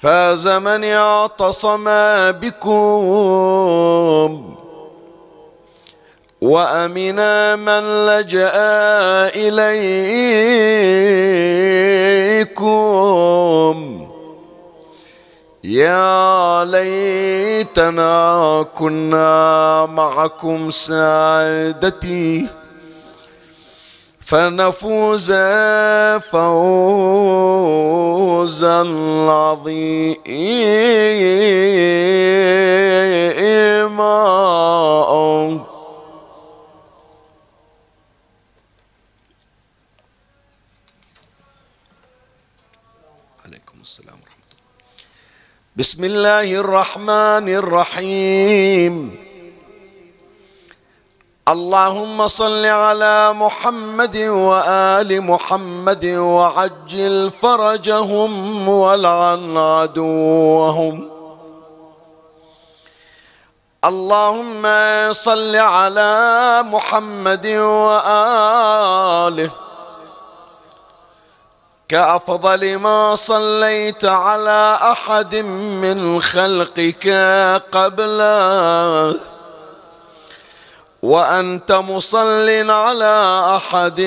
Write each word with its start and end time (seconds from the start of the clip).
فاز 0.00 0.48
من 0.48 0.84
اعتصم 0.84 1.84
بكم 2.30 2.94
وامنا 6.40 7.56
من 7.56 8.06
لجأ 8.06 8.52
إليكم. 9.34 9.78
يا 15.64 16.64
ليتنا 16.64 18.16
كنا 18.74 19.86
معكم 19.86 20.70
سعادتي. 20.70 22.46
فنفوز 24.28 25.32
فوزا 26.20 27.48
عظيما. 29.30 30.18
عليكم 43.46 43.80
السلام 43.80 44.18
ورحمة 44.20 44.52
الله. 44.52 44.68
بسم 45.76 46.04
الله 46.04 46.60
الرحمن 46.60 47.48
الرحيم. 47.48 49.27
اللهم 51.48 52.26
صل 52.26 52.66
على 52.66 53.32
محمد 53.32 54.16
وآل 54.16 55.22
محمد 55.22 56.04
وعجل 56.04 57.30
فرجهم 57.30 58.68
والعن 58.68 59.56
عدوهم. 59.56 61.08
اللهم 63.84 64.62
صل 65.12 65.56
على 65.56 66.12
محمد 66.62 67.46
وآله. 67.46 69.50
كأفضل 71.88 72.76
ما 72.76 73.14
صليت 73.14 74.04
على 74.04 74.78
أحد 74.82 75.36
من 75.80 76.22
خلقك 76.22 77.08
قبله. 77.72 79.37
وأنت 81.02 81.72
مصل 81.72 82.70
على 82.70 83.42
أحد 83.56 84.00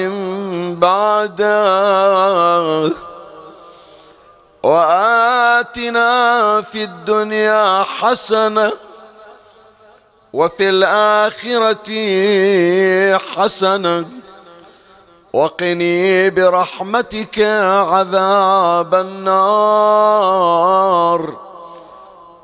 بعده. 0.80 2.92
وآتنا 4.64 6.62
في 6.62 6.84
الدنيا 6.84 7.84
حسنة 7.84 8.72
وفي 10.34 10.70
الآخرة 10.70 11.90
حسنة. 13.18 14.06
وقني 15.34 16.30
برحمتك 16.30 17.40
عذاب 17.40 18.96
النار. 18.96 20.32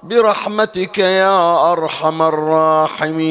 برحمتك 0.07 0.97
يا 0.97 1.71
أرحم 1.71 2.21
الراحمين. 2.21 3.27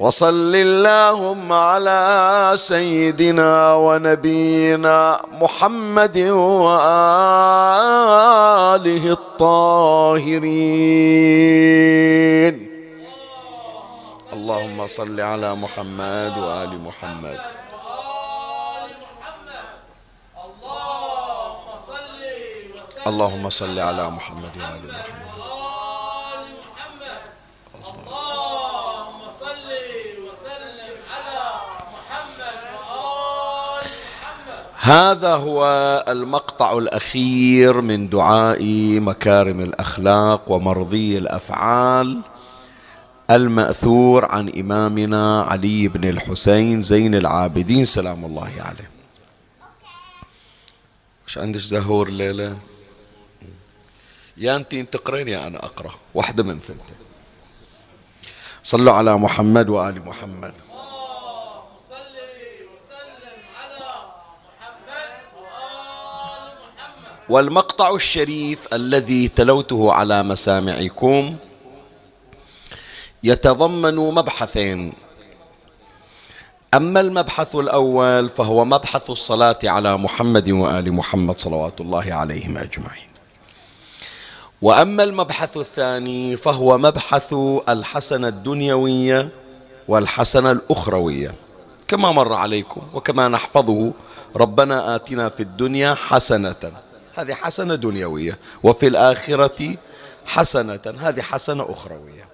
وصل 0.00 0.54
اللهم 0.54 1.52
على 1.52 2.52
سيدنا 2.54 3.74
ونبينا 3.74 5.18
محمد 5.42 6.18
وآله 6.18 7.04
الطاهرين. 9.12 10.48
اللهم 14.32 14.86
صل 14.86 15.20
على 15.20 15.54
محمد 15.54 16.38
وآل 16.38 16.72
محمد. 16.86 17.38
اللهم 23.08 23.50
صل 23.50 23.78
على 23.78 24.10
محمد 24.10 24.50
وآل 24.56 24.82
محمد. 26.68 27.16
هذا 34.80 35.34
هو 35.34 35.64
المقطع 36.08 36.78
الأخير 36.78 37.80
من 37.80 38.08
دعاء 38.08 38.64
مكارم 39.00 39.60
الأخلاق 39.60 40.50
ومرضي 40.50 41.18
الأفعال 41.18 42.20
المأثور 43.30 44.24
عن 44.24 44.48
إمامنا 44.48 45.42
علي 45.42 45.88
بن 45.88 46.08
الحسين 46.08 46.82
زين 46.82 47.14
العابدين 47.14 47.84
سلام 47.84 48.24
الله 48.24 48.52
عليه. 48.58 48.90
إيش 51.26 51.38
عندك 51.38 51.60
زهور 51.60 52.08
الليلة 52.08 52.56
يا 54.38 54.56
انت 54.56 54.74
تقرين 54.74 55.28
يا 55.28 55.46
أنا 55.46 55.58
اقرأ. 55.58 55.90
واحدة 56.14 56.42
من 56.42 56.60
ثنتين. 56.60 56.96
صلوا 58.62 58.92
على 58.92 59.18
محمد 59.18 59.68
وآل 59.68 60.06
محمد. 60.08 60.54
والمقطع 67.28 67.94
الشريف 67.94 68.74
الذي 68.74 69.28
تلوته 69.28 69.92
على 69.92 70.22
مسامعكم 70.22 71.36
يتضمن 73.22 73.96
مبحثين. 73.96 74.92
أما 76.74 77.00
المبحث 77.00 77.56
الأول 77.56 78.28
فهو 78.28 78.64
مبحث 78.64 79.10
الصلاة 79.10 79.58
على 79.64 79.96
محمد 79.96 80.50
وآل 80.50 80.92
محمد 80.92 81.38
صلوات 81.38 81.80
الله 81.80 82.14
عليهم 82.14 82.58
أجمعين. 82.58 83.07
وأما 84.62 85.02
المبحث 85.02 85.56
الثاني 85.56 86.36
فهو 86.36 86.78
مبحث 86.78 87.34
الحسنة 87.68 88.28
الدنيوية 88.28 89.28
والحسنة 89.88 90.50
الأخروية. 90.50 91.34
كما 91.88 92.12
مر 92.12 92.32
عليكم 92.32 92.82
وكما 92.94 93.28
نحفظه 93.28 93.92
ربنا 94.36 94.96
آتنا 94.96 95.28
في 95.28 95.42
الدنيا 95.42 95.94
حسنة. 95.94 96.72
هذه 97.14 97.34
حسنة 97.34 97.74
دنيوية 97.74 98.38
وفي 98.62 98.86
الآخرة 98.86 99.76
حسنة 100.26 100.94
هذه 101.00 101.22
حسنة 101.22 101.66
أخروية. 101.72 102.28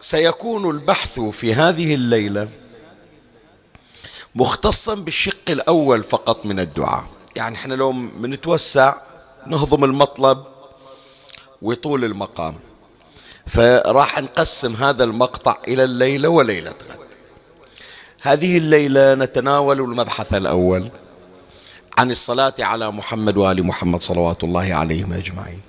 وسيكون 0.00 0.70
البحث 0.70 1.20
في 1.20 1.54
هذه 1.54 1.94
الليلة 1.94 2.48
مختصا 4.34 4.94
بالشق 4.94 5.50
الأول 5.50 6.02
فقط 6.02 6.46
من 6.46 6.60
الدعاء. 6.60 7.04
يعني 7.36 7.54
إحنا 7.56 7.74
لو 7.74 7.92
بنتوسع 7.92 8.94
نهضم 9.46 9.84
المطلب 9.84 10.44
ويطول 11.62 12.04
المقام. 12.04 12.54
فراح 13.46 14.18
نقسم 14.18 14.74
هذا 14.74 15.04
المقطع 15.04 15.56
إلى 15.68 15.84
الليلة 15.84 16.28
وليلة 16.28 16.70
غد. 16.70 17.00
هذه 18.22 18.58
الليلة 18.58 19.14
نتناول 19.14 19.80
المبحث 19.80 20.34
الأول 20.34 20.88
عن 21.98 22.10
الصلاة 22.10 22.54
على 22.58 22.90
محمد 22.90 23.36
وآل 23.36 23.66
محمد 23.66 24.02
صلوات 24.02 24.44
الله 24.44 24.74
عليهم 24.74 25.12
أجمعين. 25.12 25.60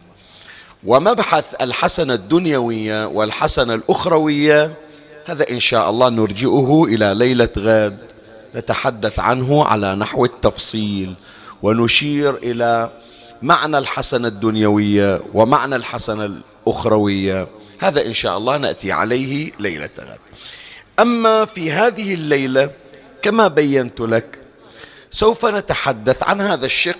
ومبحث 0.84 1.56
الحسنة 1.62 2.13
الدنيوية 2.13 3.06
والحسنة 3.06 3.74
الأخروية 3.74 4.74
هذا 5.25 5.50
إن 5.50 5.60
شاء 5.60 5.90
الله 5.90 6.10
نرجئه 6.10 6.84
إلى 6.88 7.13
ليلة 7.13 7.50
غد 7.58 7.98
نتحدث 8.56 9.19
عنه 9.19 9.66
على 9.66 9.96
نحو 9.96 10.25
التفصيل. 10.25 11.13
ونشير 11.63 12.36
إلى 12.36 12.90
معنى 13.42 13.78
الحسنة 13.78 14.28
الدنيوية 14.28 15.22
ومعنى 15.34 15.75
الحسنة 15.75 16.25
الأخروية. 16.66 17.48
هذا 17.80 18.06
إن 18.06 18.13
شاء 18.13 18.38
الله 18.38 18.58
نأتي 18.58 18.92
عليه 18.92 19.52
ليلة 19.60 19.90
غد. 20.00 20.19
أما 21.00 21.46
في 21.46 21.72
هذه 21.72 22.13
الليلة 22.13 22.69
كما 23.22 23.48
بينت 23.48 24.00
لك 24.00 24.42
سوف 25.12 25.46
نتحدث 25.46 26.24
عن 26.24 26.42
هذا 26.42 26.66
الشق 26.66 26.96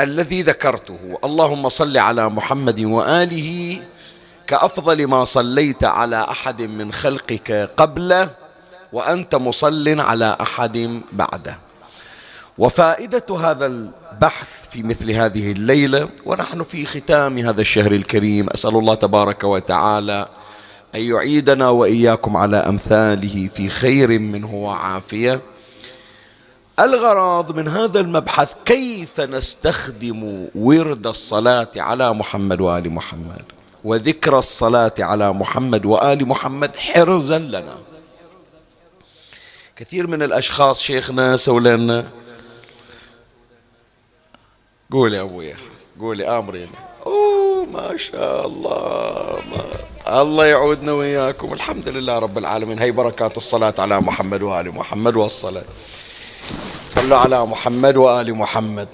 الذي 0.00 0.42
ذكرته. 0.42 1.18
اللهم 1.24 1.68
صل 1.68 1.98
على 1.98 2.28
محمد 2.28 2.80
وآله 2.80 3.82
كأفضل 4.46 5.06
ما 5.06 5.24
صليت 5.24 5.84
على 5.84 6.26
أحد 6.30 6.62
من 6.62 6.92
خلقك 6.92 7.70
قبله 7.76 8.30
وأنت 8.92 9.34
مصل 9.34 10.00
على 10.00 10.36
أحد 10.40 11.00
بعده. 11.12 11.67
وفائدة 12.58 13.36
هذا 13.40 13.66
البحث 13.66 14.48
في 14.70 14.82
مثل 14.82 15.10
هذه 15.10 15.52
الليلة 15.52 16.08
ونحن 16.26 16.62
في 16.62 16.86
ختام 16.86 17.38
هذا 17.38 17.60
الشهر 17.60 17.92
الكريم. 17.92 18.50
أسأل 18.50 18.76
الله 18.76 18.94
تبارك 18.94 19.44
وتعالى 19.44 20.28
أن 20.94 21.00
يعيدنا 21.00 21.68
وإياكم 21.68 22.36
على 22.36 22.56
أمثاله 22.56 23.48
في 23.54 23.68
خير 23.68 24.18
منه 24.18 24.54
وعافية. 24.54 25.40
الغرض 26.80 27.56
من 27.56 27.68
هذا 27.68 28.00
المبحث 28.00 28.54
كيف 28.64 29.20
نستخدم 29.20 30.46
ورد 30.54 31.06
الصلاة 31.06 31.70
على 31.76 32.14
محمد 32.14 32.60
وآل 32.60 32.90
محمد 32.90 33.42
وذكر 33.84 34.38
الصلاة 34.38 34.94
على 34.98 35.32
محمد 35.32 35.86
وآل 35.86 36.28
محمد 36.28 36.76
حرزا 36.76 37.38
لنا. 37.38 37.76
كثير 39.76 40.06
من 40.06 40.22
الأشخاص 40.22 40.80
شيخنا 40.80 41.36
سولنا 41.36 42.04
قول 44.92 45.14
يا 45.14 45.22
أبويا 45.22 45.56
قولي 46.00 46.38
آمرين. 46.38 46.68
أوه 47.06 47.66
ما 47.72 47.96
شاء 47.96 48.46
الله 48.46 49.38
ما 49.50 50.22
الله 50.22 50.46
يعودنا 50.46 50.92
وإياكم 50.92 51.52
الحمد 51.52 51.88
لله 51.88 52.18
رب 52.18 52.38
العالمين. 52.38 52.78
هي 52.78 52.90
بركات 52.90 53.36
الصلاة 53.36 53.74
على 53.78 54.00
محمد 54.00 54.42
وآل 54.42 54.74
محمد 54.74 55.16
والصلاة. 55.16 55.64
صلوا 56.88 57.18
على 57.18 57.46
محمد 57.46 57.96
وآل 57.96 58.34
محمد. 58.34 58.88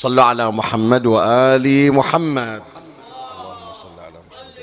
صلوا 0.00 0.24
على 0.24 0.50
محمد 0.50 1.06
وآل 1.06 1.92
محمد. 1.92 2.62
اللهم 2.64 3.72
صل 3.72 3.96
على 4.00 4.16
محمد. 4.16 4.56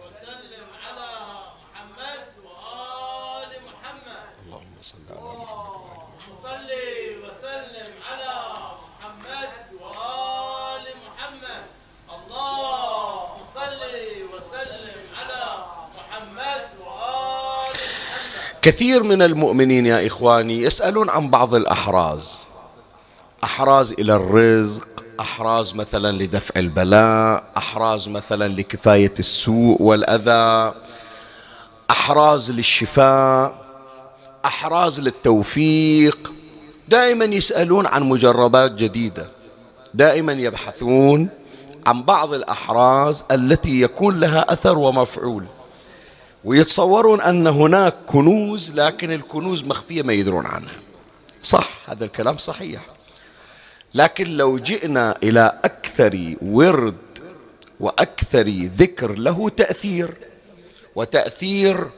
وسلم 0.00 0.66
على 0.84 1.10
محمد 1.60 2.24
وآل 2.48 3.52
محمد 3.68 4.24
اللهم 4.40 4.76
صل 4.80 5.04
على 5.12 5.20
اللهم 5.20 6.32
صلي 6.32 6.92
وسلم 7.20 7.90
على 8.08 8.34
محمد 8.80 9.52
وآل 9.84 10.86
محمد 11.04 11.64
اللهم 12.16 13.38
صلي 13.52 14.08
وسلم 14.32 15.00
على 15.20 15.44
محمد 15.96 16.62
وآل 16.80 17.76
محمد. 17.76 18.64
كثير 18.64 19.02
من 19.02 19.20
المؤمنين 19.22 19.86
يا 19.86 20.06
إخواني 20.06 20.56
يسألون 20.64 21.10
عن 21.10 21.28
بعض 21.28 21.54
الأحراز. 21.54 22.48
أحراز 23.44 23.92
إلى 23.92 24.16
الرزق 24.16 24.86
أحراز 25.20 25.74
مثلا 25.74 26.12
لدفع 26.12 26.60
البلاء 26.60 27.44
أحراز 27.56 28.08
مثلا 28.08 28.48
لكفاية 28.48 29.14
السوء 29.18 29.82
والأذى 29.82 30.74
أحراز 31.90 32.50
للشفاء 32.50 33.64
أحراز 34.44 35.00
للتوفيق. 35.00 36.32
دائما 36.88 37.24
يسألون 37.24 37.86
عن 37.86 38.02
مجربات 38.02 38.72
جديدة. 38.72 39.26
دائما 39.94 40.32
يبحثون 40.32 41.28
عن 41.86 42.02
بعض 42.02 42.34
الأحراز 42.34 43.24
التي 43.30 43.80
يكون 43.80 44.20
لها 44.20 44.52
أثر 44.52 44.78
ومفعول. 44.78 45.44
ويتصورون 46.44 47.20
أن 47.20 47.46
هناك 47.46 47.94
كنوز 48.06 48.74
لكن 48.74 49.12
الكنوز 49.12 49.64
مخفية 49.64 50.02
ما 50.02 50.12
يدرون 50.12 50.46
عنها. 50.46 50.76
صح 51.42 51.68
هذا 51.86 52.04
الكلام 52.04 52.36
صحيح. 52.36 52.80
لكن 53.94 54.36
لو 54.36 54.58
جئنا 54.58 55.14
إلى 55.22 55.58
أكثر 55.64 56.34
ورد 56.42 56.96
وأكثر 57.80 58.48
ذكر 58.76 59.12
له 59.18 59.48
تأثير 59.48 60.14
وتأثير 60.96 61.90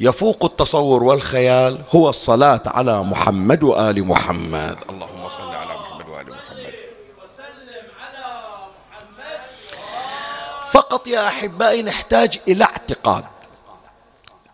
يفوق 0.00 0.44
التصور 0.44 1.04
والخيال 1.04 1.78
هو 1.94 2.08
الصلاة 2.08 2.62
على 2.66 3.02
محمد 3.02 3.62
وآل 3.62 4.04
محمد. 4.04 4.76
اللهم 4.90 5.28
صل 5.28 5.42
على 5.54 5.74
محمد 5.74 6.08
وآل 6.08 6.26
محمد. 6.30 6.72
فقط 10.72 11.08
يا 11.08 11.28
أحبائي 11.28 11.82
نحتاج 11.82 12.40
إلى 12.48 12.64
اعتقاد. 12.64 13.24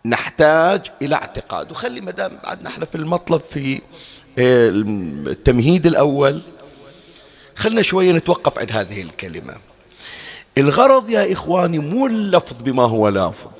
نحتاج 0.05 0.81
إلى 1.01 1.15
اعتقاد. 1.15 1.71
وخلي 1.71 2.01
مدام 2.01 2.39
بعدنا 2.43 2.69
إحنا 2.69 2.85
في 2.85 2.95
المطلب 2.95 3.41
في 3.41 3.81
آه، 4.39 4.69
التمهيد 4.69 5.85
الأول 5.85 6.41
خلنا 7.57 7.81
شوية 7.81 8.11
نتوقف 8.11 8.59
عند 8.59 8.71
هذه 8.71 9.01
الكلمة. 9.01 9.57
الغرض 10.57 11.09
يا 11.09 11.33
إخواني 11.33 11.79
مو 11.79 12.07
اللفظ 12.07 12.61
بما 12.61 12.83
هو 12.83 13.07
لافظ. 13.09 13.51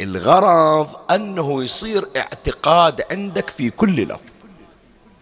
الغرض 0.00 1.10
أنه 1.10 1.64
يصير 1.64 2.06
اعتقاد 2.16 3.02
عندك 3.10 3.50
في 3.50 3.70
كل 3.70 4.02
لفظ. 4.02 4.30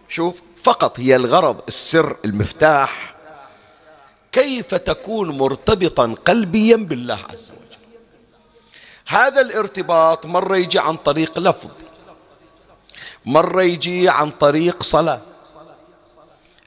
شوف 0.07 0.41
فقط 0.63 0.99
هي 0.99 1.15
الغرض 1.15 1.61
السر 1.67 2.15
المفتاح. 2.25 3.15
كيف 4.31 4.75
تكون 4.75 5.37
مرتبطا 5.37 6.15
قلبيا 6.25 6.75
بالله 6.75 7.19
عز 7.29 7.51
وجل؟ 7.51 7.77
هذا 9.07 9.41
الارتباط 9.41 10.25
مرة 10.25 10.57
يجي 10.57 10.79
عن 10.79 10.95
طريق 10.95 11.39
لفظ 11.39 11.69
مرة 13.25 13.63
يجي 13.63 14.09
عن 14.09 14.31
طريق 14.31 14.83
صلاة. 14.83 15.21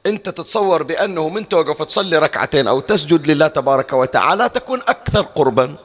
انت 0.06 0.28
تتصور 0.28 0.82
بأنه 0.82 1.28
من 1.28 1.49
توقف 1.49 1.82
تصلي 1.82 2.18
ركعتين 2.18 2.68
أو 2.68 2.80
تسجد 2.80 3.26
لله 3.26 3.47
تبارك 3.47 3.92
وتعالى 3.92 4.49
تكون 4.49 4.80
أكثر 4.80 5.21
قربا. 5.23 5.76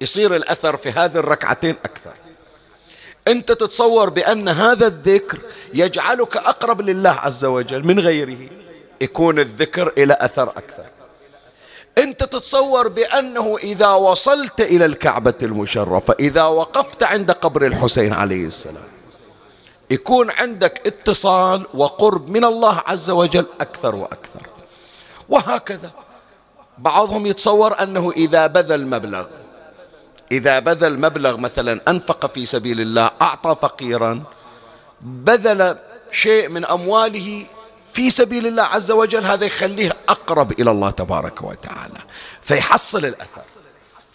يصير 0.00 0.36
الأثر 0.36 0.76
في 0.76 0.90
هذه 0.90 1.16
الركعتين 1.16 1.76
أكثر. 1.84 2.12
انت 3.28 3.52
تتصور 3.52 4.10
بأن 4.10 4.48
هذا 4.48 4.86
الذكر 4.86 5.38
يجعلك 5.74 6.36
أقرب 6.36 6.80
لله 6.80 7.10
عز 7.10 7.44
وجل 7.44 7.86
من 7.86 8.00
غيره. 8.00 8.48
يكون 9.00 9.38
الذكر 9.38 9.92
إلى 9.98 10.16
أثر 10.20 10.48
أكثر. 10.48 10.86
انت 11.98 12.24
تتصور 12.24 12.88
بأنه 12.88 13.56
إذا 13.62 13.88
وصلت 13.88 14.60
إلى 14.60 14.84
الكعبة 14.84 15.34
المشرفة 15.42 16.14
إذا 16.20 16.44
وقفت 16.44 17.02
عند 17.02 17.30
قبر 17.30 17.66
الحسين 17.66 18.12
عليه 18.12 18.46
السلام 18.46 18.93
يكون 19.90 20.30
عندك 20.30 20.86
اتصال 20.86 21.66
وقرب 21.74 22.28
من 22.28 22.44
الله 22.44 22.82
عز 22.86 23.10
وجل 23.10 23.46
أكثر 23.60 23.94
وأكثر. 23.94 24.46
وهكذا. 25.28 25.90
بعضهم 26.78 27.26
يتصور 27.26 27.82
أنه 27.82 28.12
إذا 28.16 28.46
بذل 28.46 28.86
مبلغ 28.86 29.26
إذا 30.32 30.58
بذل 30.58 31.00
مبلغ 31.00 31.36
مثلا 31.36 31.80
أنفق 31.88 32.26
في 32.26 32.46
سبيل 32.46 32.80
الله 32.80 33.10
أعطى 33.22 33.56
فقيرا 33.62 34.22
بذل 35.00 35.78
شيء 36.10 36.48
من 36.48 36.64
أمواله 36.64 37.46
في 37.92 38.10
سبيل 38.10 38.46
الله 38.46 38.62
عز 38.62 38.90
وجل 38.90 39.24
هذا 39.24 39.44
يخليه 39.46 39.92
أقرب 40.08 40.52
إلى 40.52 40.70
الله 40.70 40.90
تبارك 40.90 41.42
وتعالى 41.42 41.98
فيحصل 42.42 43.04
الأثر. 43.04 43.42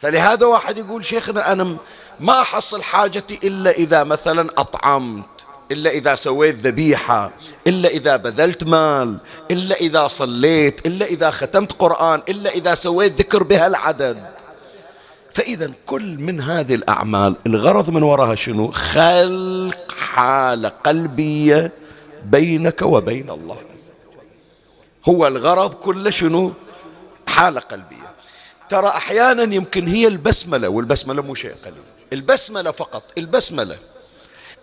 فلهذا 0.01 0.45
واحد 0.45 0.77
يقول 0.77 1.05
شيخنا 1.05 1.51
أنا 1.51 1.77
ما 2.19 2.41
أحصل 2.41 2.83
حاجتي 2.83 3.39
إلا 3.43 3.71
إذا 3.71 4.03
مثلا 4.03 4.49
أطعمت. 4.57 5.45
إلا 5.71 5.89
إذا 5.89 6.15
سويت 6.15 6.55
ذبيحة 6.55 7.31
إلا 7.67 7.89
إذا 7.89 8.15
بذلت 8.15 8.63
مال 8.63 9.17
إلا 9.51 9.75
إذا 9.75 10.07
صليت 10.07 10.85
إلا 10.85 11.05
إذا 11.05 11.31
ختمت 11.31 11.71
قرآن 11.71 12.21
إلا 12.29 12.49
إذا 12.49 12.75
سويت 12.75 13.19
ذكر 13.19 13.43
بها 13.43 13.67
العدد 13.67 14.17
فإذا 15.31 15.71
كل 15.85 16.17
من 16.17 16.41
هذه 16.41 16.75
الأعمال 16.75 17.35
الغرض 17.47 17.89
من 17.89 18.03
وراها 18.03 18.35
شنو؟ 18.35 18.71
خلق 18.71 19.91
حالة 19.91 20.69
قلبية 20.69 21.71
بينك 22.25 22.81
وبين 22.81 23.29
الله. 23.29 23.57
هو 25.09 25.27
الغرض 25.27 25.73
كله 25.73 26.09
شنو؟ 26.09 26.53
حالة 27.27 27.59
قلبية. 27.59 28.09
ترى 28.69 28.87
أحيانا 28.87 29.55
يمكن 29.55 29.87
هي 29.87 30.07
البسملة 30.07 30.69
والبسملة 30.69 31.21
مو 31.21 31.35
شيء 31.35 31.53
قليل. 31.65 31.83
البسملة 32.13 32.71
فقط 32.71 33.03
البسملة. 33.17 33.77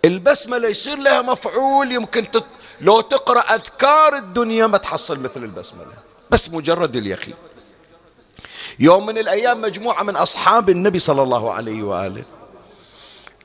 البسملة 0.05 0.69
يصير 0.69 0.97
لها 0.97 1.21
مفعول 1.21 1.91
يمكن 1.91 2.31
تت... 2.31 2.43
لو 2.81 3.01
تقرأ 3.01 3.39
أذكار 3.39 4.15
الدنيا 4.15 4.67
ما 4.67 4.77
تحصل 4.77 5.19
مثل 5.19 5.43
البسملة 5.43 5.93
بس 6.29 6.49
مجرد 6.49 6.95
اليقين. 6.95 7.35
يوم 8.79 9.05
من 9.05 9.17
الأيام 9.17 9.61
مجموعة 9.61 10.03
من 10.03 10.15
أصحاب 10.15 10.69
النبي 10.69 10.99
صلى 10.99 11.23
الله 11.23 11.53
عليه 11.53 11.83
وآله 11.83 12.23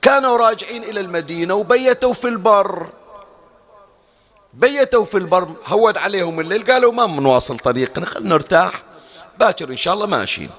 كانوا 0.02 0.36
راجعين 0.36 0.84
إلى 0.84 1.00
المدينة 1.00 1.54
وبيتوا 1.54 2.12
في 2.12 2.28
البر. 2.28 2.88
بيتوا 4.54 5.04
في 5.04 5.18
البر 5.18 5.48
هود 5.66 5.96
عليهم 5.96 6.40
الليل 6.40 6.72
قالوا 6.72 6.92
ما 6.92 7.06
بنواصل 7.06 7.58
طريقنا 7.58 8.06
خلينا 8.06 8.28
نرتاح. 8.28 8.82
باكر 9.38 9.70
إن 9.70 9.76
شاء 9.76 9.94
الله 9.94 10.06
ماشيين. 10.06 10.50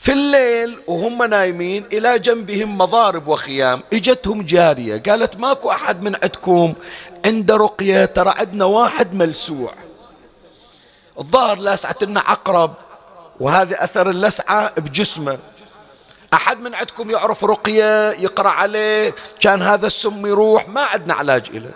في 0.00 0.12
الليل 0.12 0.80
وهم 0.86 1.22
نايمين 1.22 1.84
إلى 1.92 2.18
جنبهم 2.18 2.78
مضارب 2.78 3.28
وخيام. 3.28 3.82
إجتهم 3.92 4.42
جارية. 4.42 5.02
قالت 5.02 5.36
ماكو 5.36 5.70
أحد 5.70 6.02
من 6.02 6.14
عندكم 6.14 6.74
عنده 7.26 7.56
رقية؟ 7.56 8.04
ترى 8.04 8.34
عندنا 8.36 8.64
واحد 8.64 9.14
ملسوع. 9.14 9.74
الظاهر 11.18 11.58
لسعة 11.58 11.96
لنا 12.02 12.20
عقرب 12.20 12.74
وهذه 13.40 13.84
أثر 13.84 14.10
اللسعة 14.10 14.80
بجسمه. 14.80 15.38
أحد 16.34 16.60
من 16.60 16.74
عندكم 16.74 17.10
يعرف 17.10 17.44
رقية 17.44 18.10
يقرأ 18.10 18.48
عليه 18.48 19.14
كان 19.40 19.62
هذا 19.62 19.86
السم 19.86 20.26
يروح 20.26 20.68
ما 20.68 20.80
عندنا 20.80 21.14
علاج 21.14 21.46
إله. 21.54 21.72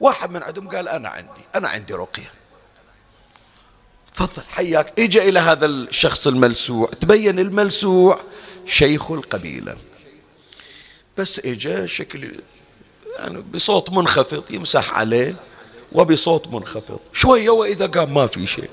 واحد 0.00 0.30
من 0.30 0.42
عندهم 0.42 0.68
قال 0.68 0.88
أنا 0.88 1.08
عندي 1.08 1.40
أنا 1.54 1.68
عندي 1.68 1.94
رقية. 1.94 2.41
تفضل. 4.16 4.42
حياك. 4.48 5.00
اجى 5.00 5.28
إلى 5.28 5.40
هذا 5.40 5.66
الشخص 5.66 6.26
الملسوع. 6.26 6.90
تبين 7.00 7.38
الملسوع 7.38 8.20
شيخ 8.66 9.10
القبيلة. 9.10 9.76
بس 11.18 11.38
اجى 11.38 11.88
شكل 11.88 12.30
يعني 13.18 13.40
بصوت 13.54 13.90
منخفض 13.90 14.44
يمسح 14.50 14.94
عليه 14.94 15.34
وبصوت 15.92 16.48
منخفض. 16.48 17.00
شوية 17.12 17.50
وإذا 17.50 17.86
قام 17.86 18.14
ما 18.14 18.26
في 18.26 18.46
شيء. 18.46 18.70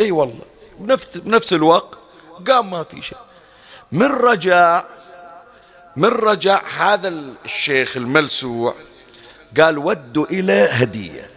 أي 0.00 0.10
والله. 0.10 0.44
بنفس, 0.78 1.16
بنفس 1.16 1.52
الوقت 1.52 1.98
قام 2.48 2.70
ما 2.70 2.82
في 2.82 3.02
شيء. 3.02 3.18
من 3.92 4.06
رجع 4.06 4.84
من 5.96 6.08
رجع 6.08 6.62
هذا 6.78 7.14
الشيخ 7.44 7.96
الملسوع 7.96 8.74
قال 9.60 9.78
ودوا 9.78 10.26
إلى 10.26 10.68
هدية. 10.70 11.30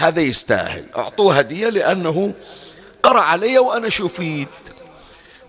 هذا 0.00 0.20
يستاهل. 0.20 0.84
أعطوه 0.96 1.38
هدية 1.38 1.68
لأنه 1.68 2.34
قرأ 3.02 3.20
علي 3.20 3.58
وأنا 3.58 3.88
شفيت. 3.88 4.48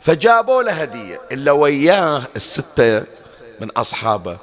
فجابوا 0.01 0.63
له 0.63 0.71
هدية. 0.71 1.21
إلا 1.31 1.51
وياه 1.51 2.23
الستة 2.35 3.03
من 3.59 3.69
أصحابه. 3.71 4.37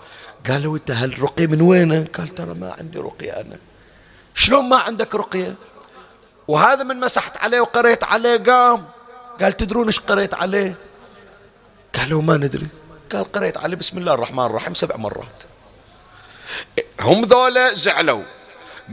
قالوا 0.48 0.76
أنت 0.76 0.90
هالرقية 0.90 1.46
من 1.46 1.60
وينه؟ 1.60 2.06
قال 2.18 2.34
ترى 2.34 2.54
ما 2.54 2.74
عندي 2.78 2.98
رقية 2.98 3.32
أنا. 3.32 3.56
شلون 4.34 4.64
ما 4.64 4.76
عندك 4.76 5.14
رقية؟ 5.14 5.54
وهذا 6.48 6.82
من 6.82 6.96
مسحت 7.00 7.36
عليه 7.36 7.60
وقريت 7.60 8.04
عليه 8.04 8.36
قام. 8.36 8.84
قال 9.40 9.56
تدرون 9.56 9.86
إيش 9.86 10.00
قريت 10.00 10.34
عليه؟ 10.34 10.74
قالوا 11.98 12.22
ما 12.22 12.36
ندري. 12.36 12.66
قال 13.12 13.32
قريت 13.32 13.56
عليه 13.56 13.76
بسم 13.76 13.98
الله 13.98 14.14
الرحمن 14.14 14.46
الرحيم 14.46 14.74
سبع 14.74 14.96
مرات. 14.96 15.42
هم 17.00 17.24
ذولا 17.24 17.74
زعلوا. 17.74 18.37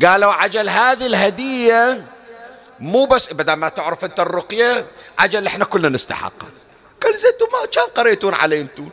قالوا 0.04 0.34
عجل 0.34 0.70
هذه 0.70 1.06
الهدية 1.06 2.06
مو 2.80 3.06
بس 3.06 3.34
بدل 3.34 3.54
ما 3.54 3.70
تعرف 3.70 4.06
انت 4.06 4.20
الرقية 4.20 4.86
عجل 5.20 5.48
إحنا 5.48 5.66
كلنا 5.66 5.90
نستحقها 5.90 6.50
قال 7.04 7.14
أنتم 7.14 7.46
ما 7.54 7.66
كان 7.72 7.84
قريتون 7.96 8.34
عليه 8.34 8.62
أنتم 8.62 8.90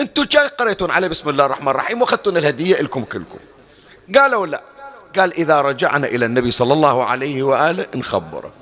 أنتم 0.00 0.24
كان 0.24 0.48
قريتون 0.48 0.90
عليه 0.90 1.08
بسم 1.08 1.28
الله 1.28 1.46
الرحمن 1.46 1.68
الرحيم 1.68 2.02
واخذتون 2.02 2.36
الهدية 2.36 2.80
لكم 2.80 3.04
كلكم. 3.04 3.38
قالوا 4.14 4.46
لا. 4.46 4.62
قال 5.18 5.32
إذا 5.32 5.60
رجعنا 5.60 6.06
إلى 6.06 6.26
النبي 6.26 6.50
صلى 6.50 6.72
الله 6.72 7.04
عليه 7.04 7.42
وآله 7.42 7.86
نخبره 7.94 8.52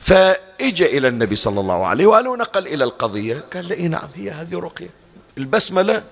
فإجى 0.00 0.98
إلى 0.98 1.08
النبي 1.08 1.36
صلى 1.36 1.60
الله 1.60 1.86
عليه 1.86 2.06
وآله 2.06 2.30
ونقل 2.30 2.66
إلى 2.66 2.84
القضية. 2.84 3.44
قال 3.54 3.68
لي 3.68 3.88
نعم 3.88 4.08
هي 4.16 4.30
هذه 4.30 4.58
رقية. 4.58 4.90
البسملة 5.38 6.02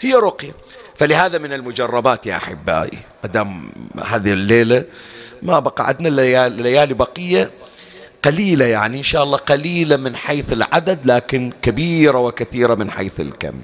هي 0.00 0.14
رقية. 0.14 0.52
فلهذا 0.96 1.38
من 1.38 1.52
المجربات 1.52 2.26
يا 2.26 2.36
أحبائي 2.36 2.98
مدام 3.24 3.72
هذه 4.06 4.32
الليلة 4.32 4.84
ما 5.42 5.58
بقى 5.58 5.86
عندنا 5.86 6.08
ليالي 6.48 6.94
بقية 6.94 7.50
قليلة 8.24 8.64
يعني 8.64 8.98
إن 8.98 9.02
شاء 9.02 9.22
الله 9.22 9.38
قليلة 9.38 9.96
من 9.96 10.16
حيث 10.16 10.52
العدد 10.52 11.06
لكن 11.06 11.52
كبيرة 11.62 12.18
وكثيرة 12.18 12.74
من 12.74 12.90
حيث 12.90 13.20
الكم. 13.20 13.60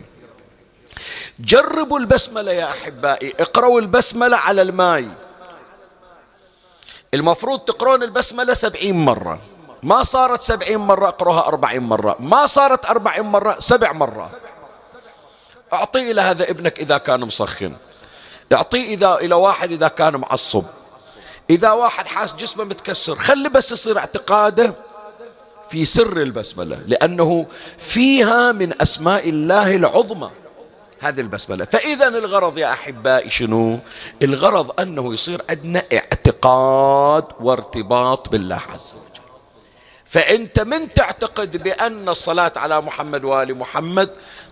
جربوا 1.40 1.98
البسملة 1.98 2.52
يا 2.52 2.70
أحبائي 2.70 3.34
اقرأوا 3.40 3.80
البسملة 3.80 4.36
على 4.36 4.62
الماء 4.62 5.04
المفروض 7.14 7.60
تقرون 7.60 8.02
البسملة 8.02 8.54
سبعين 8.54 9.04
مرة. 9.04 9.38
ما 9.82 10.02
صارت 10.02 10.42
سبعين 10.42 10.78
مرة 10.78 11.08
اقروها 11.08 11.46
أربعين 11.46 11.82
مرة. 11.82 12.16
ما 12.20 12.46
صارت 12.46 12.86
أربعين 12.86 13.24
مرة 13.24 13.56
سبع 13.60 13.92
مرات. 13.92 14.30
أعطيه 15.72 16.10
إلى 16.10 16.20
هذا 16.20 16.50
ابنك 16.50 16.80
إذا 16.80 16.98
كان 16.98 17.20
مسخن. 17.20 17.72
اعطيه 18.52 18.94
إذا 18.94 19.14
إلى 19.14 19.34
واحد 19.34 19.72
إذا 19.72 19.88
كان 19.88 20.16
معصب. 20.16 20.64
إذا 21.50 21.72
واحد 21.72 22.06
حاس 22.06 22.34
جسمه 22.34 22.64
متكسر 22.64 23.16
خلي 23.16 23.48
بس 23.48 23.72
يصير 23.72 23.98
اعتقاده 23.98 24.74
في 25.70 25.84
سر 25.84 26.16
البسملة 26.16 26.78
لأنه 26.86 27.46
فيها 27.78 28.52
من 28.52 28.82
أسماء 28.82 29.28
الله 29.28 29.76
العظمى 29.76 30.30
هذه 31.00 31.20
البسملة. 31.20 31.64
فإذا 31.64 32.08
الغرض 32.08 32.58
يا 32.58 32.70
أحبائي 32.70 33.30
شنو؟ 33.30 33.78
الغرض 34.22 34.80
أنه 34.80 35.14
يصير 35.14 35.42
عندنا 35.50 35.82
اعتقاد 35.92 37.24
وارتباط 37.40 38.28
بالله 38.28 38.60
عز 38.74 38.94
وجل. 38.94 39.22
فأنت 40.04 40.60
من 40.60 40.94
تعتقد 40.94 41.56
بأن 41.56 42.08
الصلاة 42.08 42.52
على 42.56 42.80
محمد 42.80 43.24
وآل 43.24 43.58
محمد 43.58 44.10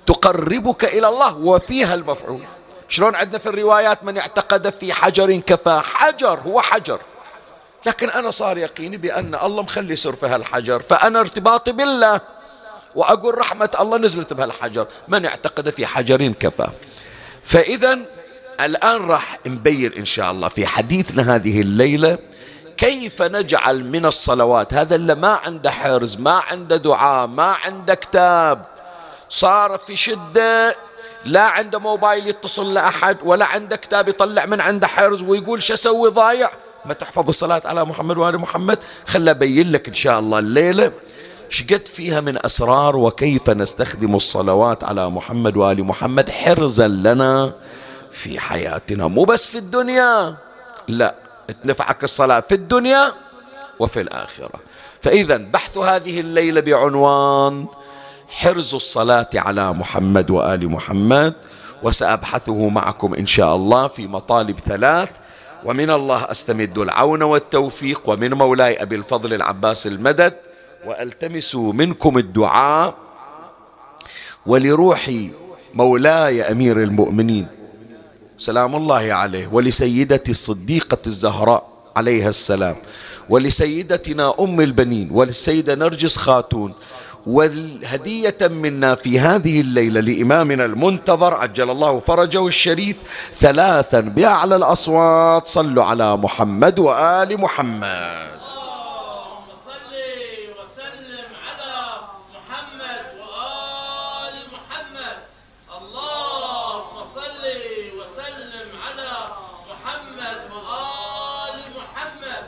تقربك 0.09 0.85
إلى 0.85 1.09
الله 1.09 1.37
وفيها 1.37 1.95
المفعول. 1.95 2.43
شلون 2.89 3.15
عندنا 3.15 3.39
في 3.39 3.49
الروايات 3.49 4.05
من 4.05 4.19
اعتقد 4.19 4.71
في 4.71 4.93
حجر 4.93 5.37
كفى؟ 5.37 5.81
حجر 5.85 6.41
هو 6.41 6.61
حجر. 6.61 7.01
لكن 7.87 8.11
أنا 8.11 8.31
صار 8.31 8.59
يقيني 8.59 8.97
بأن 8.97 9.35
الله 9.35 9.63
مخلي 9.63 9.97
سر 9.97 10.17
في 10.17 10.27
هالحجر 10.27 10.81
فأنا 10.81 11.21
ارتباطي 11.21 11.73
بالله. 11.73 12.21
وأقول 12.95 13.39
رحمة 13.39 13.71
الله 13.81 13.99
نزلت 13.99 14.33
بهالحجر. 14.33 14.87
من 15.09 15.27
اعتقد 15.27 15.71
في 15.71 15.87
حجر 15.87 16.29
كفى. 16.29 16.69
فإذا 17.43 17.99
الآن 18.61 18.97
راح 18.97 19.39
نبين 19.47 19.93
إن 19.93 20.05
شاء 20.05 20.31
الله 20.31 20.49
في 20.49 20.67
حديثنا 20.67 21.35
هذه 21.35 21.61
الليلة 21.61 22.19
كيف 22.77 23.23
نجعل 23.23 23.85
من 23.85 24.07
الصلوات. 24.07 24.75
هذا 24.75 24.95
اللي 24.95 25.15
ما 25.15 25.39
عنده 25.47 25.71
حرز 25.71 26.17
ما 26.17 26.43
عنده 26.51 26.77
دعاء 26.77 27.27
ما 27.27 27.57
عنده 27.65 27.95
كتاب. 27.95 28.78
صار 29.29 29.79
في 29.79 29.97
شدة 29.97 30.77
لا 31.25 31.43
عنده 31.43 31.79
موبايل 31.79 32.29
يتصل 32.29 32.75
لأحد 32.75 33.17
ولا 33.23 33.45
عنده 33.45 33.77
كتاب 33.77 34.09
يطلع 34.09 34.47
من 34.47 34.61
عنده 34.61 34.87
حرز 34.87 35.23
ويقول 35.23 35.63
شو 35.63 35.75
أسوي 35.75 36.11
ضايع. 36.11 36.51
ما 36.85 36.95
تحفظ 36.95 37.29
الصلاة 37.29 37.63
على 37.65 37.85
محمد 37.85 38.19
وآل 38.19 38.39
محمد. 38.39 38.79
خل 39.07 39.29
أبين 39.29 39.73
لك 39.73 39.89
إن 39.89 39.95
شاء 39.95 40.19
الله 40.19 40.39
الليلة 40.39 40.93
شقد 41.49 41.89
فيها 41.89 42.21
من 42.21 42.45
أسرار 42.45 42.97
وكيف 42.97 43.51
نستخدم 43.51 44.15
الصلوات 44.15 44.85
على 44.85 45.11
محمد 45.11 45.57
وآل 45.57 45.85
محمد 45.85 46.31
حرزا 46.31 46.89
لنا 46.89 47.53
في 48.11 48.41
حياتنا. 48.41 49.07
مو 49.07 49.25
بس 49.25 49.47
في 49.47 49.59
الدنيا 49.59 50.37
لا 50.89 51.15
تنفعك 51.65 52.05
الصلاة 52.05 52.41
في 52.41 52.55
الدنيا 52.55 53.13
وفي 53.79 54.01
الآخرة. 54.01 54.61
فإذا 55.03 55.37
بحث 55.37 55.79
هذه 55.79 56.21
الليلة 56.21 56.61
بعنوان 56.61 57.67
حرز 58.29 58.75
الصلاة 58.75 59.31
على 59.35 59.73
محمد 59.73 60.31
وآل 60.31 60.69
محمد 60.69 61.35
وسأبحثه 61.83 62.69
معكم 62.69 63.15
إن 63.15 63.27
شاء 63.27 63.57
الله 63.57 63.87
في 63.89 64.07
مطالب 64.07 64.59
ثلاث. 64.61 65.11
ومن 65.65 65.91
الله 65.91 66.31
أستمد 66.31 66.79
العون 66.79 67.23
والتوفيق 67.23 68.01
ومن 68.07 68.35
مولاي 68.35 68.83
أبي 68.83 68.97
الفضل 68.97 69.35
العباس 69.35 69.87
المدد 69.87 70.35
وألتمس 70.87 71.55
منكم 71.55 72.19
الدعاء. 72.19 72.95
ولروح 74.47 75.11
مولاي 75.75 76.43
أمير 76.43 76.83
المؤمنين 76.83 77.47
سلام 78.39 78.77
الله 78.77 79.13
عليه 79.13 79.49
ولسيدتي 79.53 80.31
الصديقة 80.31 80.99
الزهراء 81.07 81.67
عليها 81.97 82.29
السلام 82.29 82.77
ولسيدتنا 83.29 84.35
أم 84.41 84.61
البنين 84.61 85.09
وللسيدة 85.13 85.75
نرجس 85.75 86.17
خاتون 86.17 86.75
والهدية 87.29 88.39
منا 88.43 88.95
في 88.95 89.21
هذه 89.21 89.61
الليلة 89.61 90.01
لإمامنا 90.01 90.65
المنتظر 90.65 91.35
عجل 91.35 91.71
الله 91.71 92.01
فرجه 92.01 92.47
الشريف 92.47 92.97
ثلاثا 93.35 94.01
بأعلى 94.01 94.57
الأصوات. 94.57 95.47
صلوا 95.49 95.85
على 95.85 96.17
محمد 96.17 96.79
وآل 96.79 97.41
محمد. 97.41 98.39
اللهم 98.49 99.47
صل 99.69 99.93
وسلم 100.59 101.29
على 101.47 101.75
محمد 102.35 103.05
وآل 103.21 104.37
محمد 104.55 105.17
اللهم 105.79 106.95
صل 107.19 107.45
وسلم 108.01 108.69
على 108.87 109.13
محمد 109.71 110.39
وآل 110.55 111.57
محمد 111.79 112.45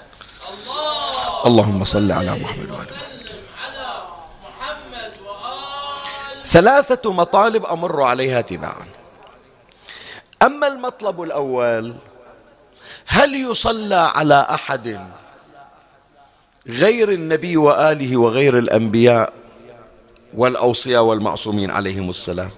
الله 0.50 1.46
اللهم 1.46 1.84
صل 1.84 2.12
على 2.12 2.32
محمد 2.44 2.70
وآل 2.70 2.78
محمد 2.80 2.88
وسلم 2.90 3.42
على 3.64 3.88
محمد 4.44 5.12
وآل 5.26 6.39
ثلاثة 6.50 7.12
مطالب 7.12 7.64
أمر 7.64 8.02
عليها 8.02 8.40
تباعا. 8.40 8.86
أما 10.42 10.66
المطلب 10.66 11.22
الأول 11.22 11.94
هل 13.06 13.34
يصلى 13.34 14.10
على 14.14 14.46
أحد 14.50 15.08
غير 16.66 17.12
النبي 17.12 17.56
وآله 17.56 18.16
وغير 18.16 18.58
الأنبياء 18.58 19.32
والأوصياء 20.34 21.02
والمعصومين 21.02 21.70
عليهم 21.70 22.10
السلام؟ 22.10 22.50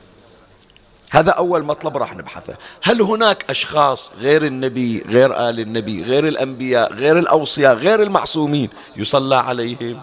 هذا 1.11 1.31
أول 1.31 1.65
مطلب 1.65 1.97
راح 1.97 2.17
نبحثه. 2.17 2.57
هل 2.83 3.03
هناك 3.03 3.51
أشخاص 3.51 4.13
غير 4.19 4.47
النبي 4.47 5.05
غير 5.09 5.49
آل 5.49 5.61
النبي 5.61 6.03
غير 6.03 6.29
الأنبياء 6.29 6.93
غير 6.95 7.19
الأوصياء 7.19 7.75
غير 7.75 8.03
المعصومين 8.03 8.71
يصلى 8.97 9.37
عليهم؟ 9.37 10.03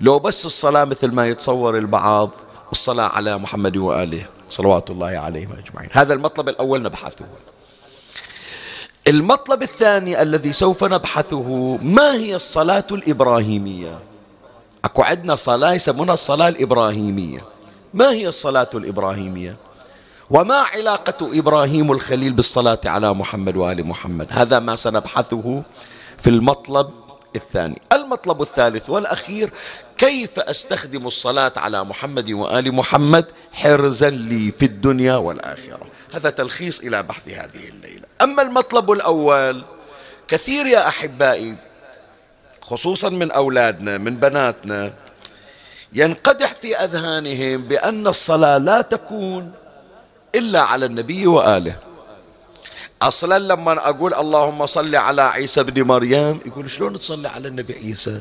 لو 0.00 0.18
بس 0.18 0.46
الصلاة 0.46 0.84
مثل 0.84 1.12
ما 1.12 1.28
يتصور 1.28 1.78
البعض 1.78 2.30
الصلاة 2.72 3.08
على 3.08 3.38
محمد 3.38 3.76
وآله 3.76 4.26
صلوات 4.50 4.90
الله 4.90 5.06
عليهم 5.06 5.52
أجمعين. 5.52 5.88
هذا 5.92 6.14
المطلب 6.14 6.48
الأول 6.48 6.82
نبحثه. 6.82 7.24
المطلب 9.08 9.62
الثاني 9.62 10.22
الذي 10.22 10.52
سوف 10.52 10.84
نبحثه 10.84 11.76
ما 11.82 12.14
هي 12.14 12.34
الصلاة 12.34 12.86
الإبراهيمية؟ 12.92 13.98
أكو 14.84 15.02
عندنا 15.02 15.34
صلاة 15.34 15.72
يسمونها 15.72 16.14
الصلاة 16.14 16.48
الإبراهيمية. 16.48 17.40
ما 17.94 18.10
هي 18.10 18.28
الصلاة 18.28 18.70
الإبراهيمية؟ 18.74 19.56
وما 20.30 20.54
علاقة 20.54 21.38
إبراهيم 21.38 21.92
الخليل 21.92 22.32
بالصلاة 22.32 22.78
على 22.84 23.14
محمد 23.14 23.56
وآل 23.56 23.86
محمد؟ 23.86 24.26
هذا 24.30 24.58
ما 24.58 24.76
سنبحثه 24.76 25.62
في 26.18 26.30
المطلب 26.30 26.90
الثاني. 27.36 27.82
المطلب 27.92 28.42
الثالث 28.42 28.90
والأخير 28.90 29.50
كيف 29.98 30.38
أستخدم 30.40 31.06
الصلاة 31.06 31.52
على 31.56 31.84
محمد 31.84 32.30
وآل 32.30 32.72
محمد 32.72 33.24
حرزا 33.52 34.10
لي 34.10 34.50
في 34.50 34.64
الدنيا 34.64 35.16
والآخرة؟ 35.16 35.90
هذا 36.14 36.30
تلخيص 36.30 36.80
إلى 36.80 37.02
بحث 37.02 37.28
هذه 37.28 37.68
الليلة. 37.68 38.06
أما 38.22 38.42
المطلب 38.42 38.92
الأول 38.92 39.64
كثير 40.28 40.66
يا 40.66 40.88
أحبائي 40.88 41.56
خصوصا 42.62 43.08
من 43.08 43.30
أولادنا 43.30 43.98
من 43.98 44.16
بناتنا 44.16 44.92
ينقدح 45.92 46.54
في 46.54 46.76
أذهانهم 46.76 47.62
بأن 47.62 48.06
الصلاة 48.06 48.58
لا 48.58 48.80
تكون 48.82 49.52
إلا 50.34 50.60
على 50.60 50.86
النبي 50.86 51.26
وآله. 51.26 51.76
أصلا 53.02 53.38
لما 53.38 53.88
أقول 53.88 54.14
اللهم 54.14 54.66
صل 54.66 54.94
على 54.94 55.22
عيسى 55.22 55.62
بن 55.62 55.82
مريم 55.82 56.40
يقول 56.46 56.70
شلون 56.70 56.98
تصلي 56.98 57.28
على 57.28 57.48
النبي 57.48 57.72
عيسى؟ 57.74 58.20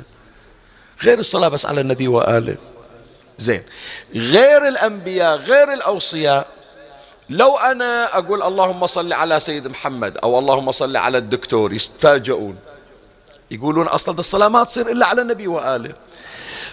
غير 1.03 1.19
الصلاة 1.19 1.47
بس 1.47 1.65
على 1.65 1.81
النبي 1.81 2.07
وآله. 2.07 2.55
زين. 3.37 3.63
غير 4.15 4.67
الأنبياء 4.67 5.37
غير 5.37 5.73
الأوصياء. 5.73 6.47
لو 7.29 7.57
أنا 7.57 8.17
أقول 8.17 8.43
اللهم 8.43 8.85
صل 8.85 9.13
على 9.13 9.39
سيد 9.39 9.67
محمد 9.67 10.17
أو 10.23 10.39
اللهم 10.39 10.71
صل 10.71 10.97
على 10.97 11.17
الدكتور 11.17 11.73
يتفاجئون 11.73 12.57
يقولون 13.51 13.87
أصلا 13.87 14.19
الصلاة 14.19 14.47
ما 14.47 14.63
تصير 14.63 14.91
إلا 14.91 15.05
على 15.05 15.21
النبي 15.21 15.47
وآله. 15.47 15.93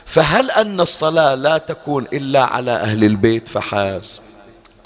فهل 0.07 0.51
أن 0.51 0.81
الصلاة 0.81 1.35
لا 1.35 1.59
تكون 1.59 2.07
إلا 2.13 2.45
على 2.45 2.71
أهل 2.71 3.05
البيت؟ 3.05 3.49
فحاس. 3.49 4.21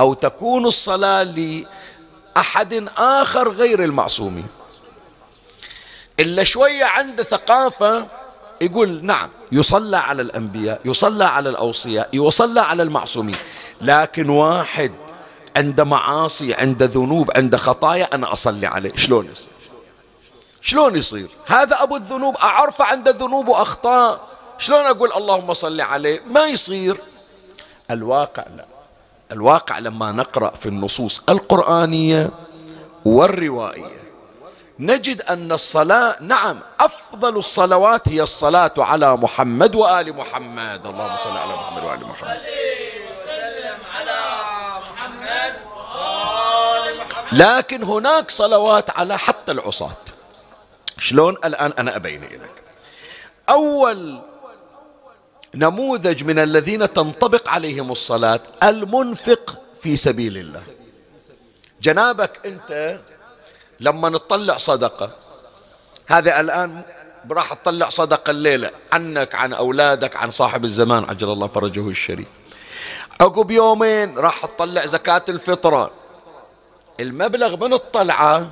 أو 0.00 0.14
تكون 0.14 0.66
الصلاة 0.66 1.22
لأحد 1.22 2.88
آخر 2.98 3.52
غير 3.52 3.84
المعصومين. 3.84 4.46
إلا 6.20 6.44
شوية 6.44 6.84
عنده 6.84 7.22
ثقافة 7.22 8.06
يقول 8.60 9.06
نعم 9.06 9.28
يصلى 9.52 9.96
على 9.96 10.22
الأنبياء 10.22 10.80
يصلى 10.84 11.24
على 11.24 11.48
الأوصياء 11.48 12.08
يصلى 12.12 12.60
على 12.60 12.82
المعصومين. 12.82 13.36
لكن 13.80 14.28
واحد 14.28 14.92
عند 15.56 15.80
معاصي 15.80 16.54
عند 16.54 16.82
ذنوب 16.82 17.30
عند 17.36 17.56
خطايا 17.56 18.14
أنا 18.14 18.32
أصلي 18.32 18.66
عليه. 18.66 18.96
شلون 18.96 19.28
يصير؟ 19.32 19.48
شلون 20.60 20.96
يصير؟ 20.96 21.28
هذا 21.46 21.82
أبو 21.82 21.96
الذنوب 21.96 22.36
أعرفه 22.36 22.84
عنده 22.84 23.10
ذنوب 23.10 23.48
وأخطاء. 23.48 24.20
شلون 24.58 24.80
أقول 24.80 25.12
اللهم 25.16 25.54
صل 25.54 25.80
عليه؟ 25.80 26.20
ما 26.30 26.46
يصير. 26.46 26.96
الواقع 27.90 28.44
لا. 28.56 28.66
الواقع 29.32 29.78
لما 29.78 30.12
نقرأ 30.12 30.50
في 30.50 30.68
النصوص 30.68 31.22
القرآنية 31.28 32.30
والروائية 33.04 33.95
نجد 34.78 35.22
أن 35.22 35.52
الصلاة 35.52 36.16
نعم 36.20 36.60
أفضل 36.80 37.36
الصلوات 37.36 38.08
هي 38.08 38.22
الصلاة 38.22 38.72
على 38.78 39.16
محمد 39.16 39.74
وآل 39.74 40.16
محمد. 40.16 40.86
اللهم 40.86 41.16
صل 41.16 41.36
على 41.36 41.56
محمد 41.56 41.84
وآل 41.84 42.06
محمد. 42.06 42.40
لكن 47.32 47.82
هناك 47.82 48.30
صلوات 48.30 48.90
على 48.90 49.18
حتى 49.18 49.52
العصاة. 49.52 49.96
شلون؟ 50.98 51.36
الآن 51.44 51.72
أنا 51.78 51.96
أبين 51.96 52.22
لك 52.24 52.62
أول 53.50 54.18
نموذج 55.54 56.24
من 56.24 56.38
الذين 56.38 56.92
تنطبق 56.92 57.48
عليهم 57.48 57.92
الصلاة 57.92 58.40
المنفق 58.62 59.58
في 59.82 59.96
سبيل 59.96 60.36
الله. 60.38 60.62
جنابك 61.82 62.46
أنت 62.46 63.00
لما 63.80 64.08
نطلع 64.08 64.56
صدقة. 64.56 65.10
هذا 66.06 66.40
الآن 66.40 66.82
راح 67.30 67.54
تطلع 67.54 67.88
صدقة 67.88 68.30
الليلة. 68.30 68.70
عنك 68.92 69.34
عن 69.34 69.52
أولادك 69.52 70.16
عن 70.16 70.30
صاحب 70.30 70.64
الزمان 70.64 71.04
عجل 71.04 71.30
الله 71.30 71.46
فرجه 71.46 71.88
الشريف. 71.88 72.26
عقب 73.20 73.50
يومين 73.50 74.18
راح 74.18 74.46
تطلع 74.46 74.86
زكاة 74.86 75.24
الفطرة 75.28 75.90
المبلغ 77.00 77.66
من 77.66 77.72
الطلعة 77.72 78.46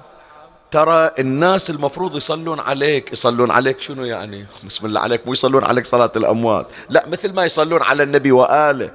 ترى 0.70 1.10
الناس 1.18 1.70
المفروض 1.70 2.16
يصلون 2.16 2.60
عليك. 2.60 3.12
يصلون 3.12 3.50
عليك 3.50 3.80
شنو 3.80 4.04
يعني؟ 4.04 4.46
بسم 4.64 4.86
الله 4.86 5.00
عليك 5.00 5.26
مو 5.26 5.32
يصلون 5.32 5.64
عليك 5.64 5.86
صلاة 5.86 6.12
الأموات. 6.16 6.66
لا 6.90 7.08
مثل 7.08 7.32
ما 7.32 7.44
يصلون 7.44 7.82
على 7.82 8.02
النبي 8.02 8.32
وآله. 8.32 8.90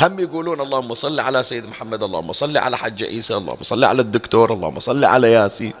هم 0.00 0.20
يقولون 0.20 0.60
اللهم 0.60 0.94
صل 0.94 1.20
على 1.20 1.42
سيد 1.42 1.66
محمد 1.66 2.02
اللهم 2.02 2.32
صل 2.32 2.56
على 2.56 2.78
حج 2.78 3.04
عيسى 3.04 3.34
اللهم 3.34 3.62
صل 3.62 3.84
على 3.84 4.02
الدكتور 4.02 4.52
اللهم 4.52 4.80
صل 4.80 5.04
على 5.04 5.32
ياسين. 5.32 5.72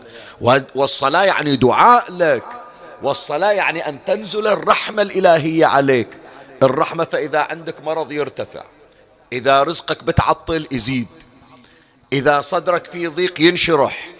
والصلاة 0.74 1.24
يعني 1.24 1.56
دعاء 1.56 2.12
لك. 2.12 2.44
والصلاة 3.02 3.52
يعني 3.52 3.88
أن 3.88 3.98
تنزل 4.06 4.46
الرحمة 4.46 5.02
الإلهية 5.02 5.66
عليك. 5.66 6.08
الرحمة 6.62 7.04
فإذا 7.04 7.38
عندك 7.38 7.82
مرض 7.84 8.12
يرتفع. 8.12 8.62
إذا 9.32 9.62
رزقك 9.62 10.04
بتعطل 10.04 10.66
يزيد. 10.70 11.08
إذا 12.12 12.40
صدرك 12.40 12.86
في 12.86 13.06
ضيق 13.06 13.40
ينشرح. 13.40 14.10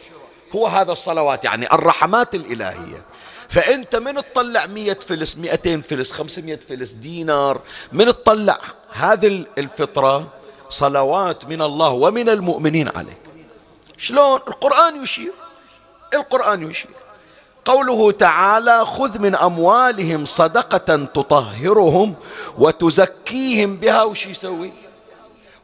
هو 0.54 0.66
هذا 0.66 0.92
الصلوات 0.92 1.44
يعني 1.44 1.72
الرحمات 1.72 2.35
الإلهية. 2.35 3.02
فأنت 3.48 3.96
من 3.96 4.14
تطلع 4.14 4.66
مية 4.66 4.98
فلس 5.09 5.37
مئتين 5.38 5.80
فلس 5.80 6.12
خمسمية 6.12 6.59
فلس 6.68 6.90
دينار. 6.90 7.61
من 7.92 8.07
تطلع 8.07 8.59
هذه 8.90 9.44
الفطرة 9.59 10.28
صلوات 10.68 11.44
من 11.44 11.62
الله 11.62 11.90
ومن 11.90 12.28
المؤمنين 12.28 12.88
عليك. 12.88 13.18
شلون؟ 13.96 14.40
القرآن 14.48 15.02
يشير. 15.02 15.33
القرآن 16.14 16.70
يشير. 16.70 16.90
قوله 17.64 18.11
تعالى 18.11 18.87
خذ 18.87 19.18
من 19.18 19.35
أموالهم 19.35 20.24
صدقة 20.24 21.04
تطهرهم 21.14 22.14
وتزكيهم 22.59 23.76
بها. 23.76 24.02
وش 24.02 24.26
يسوي؟ 24.26 24.72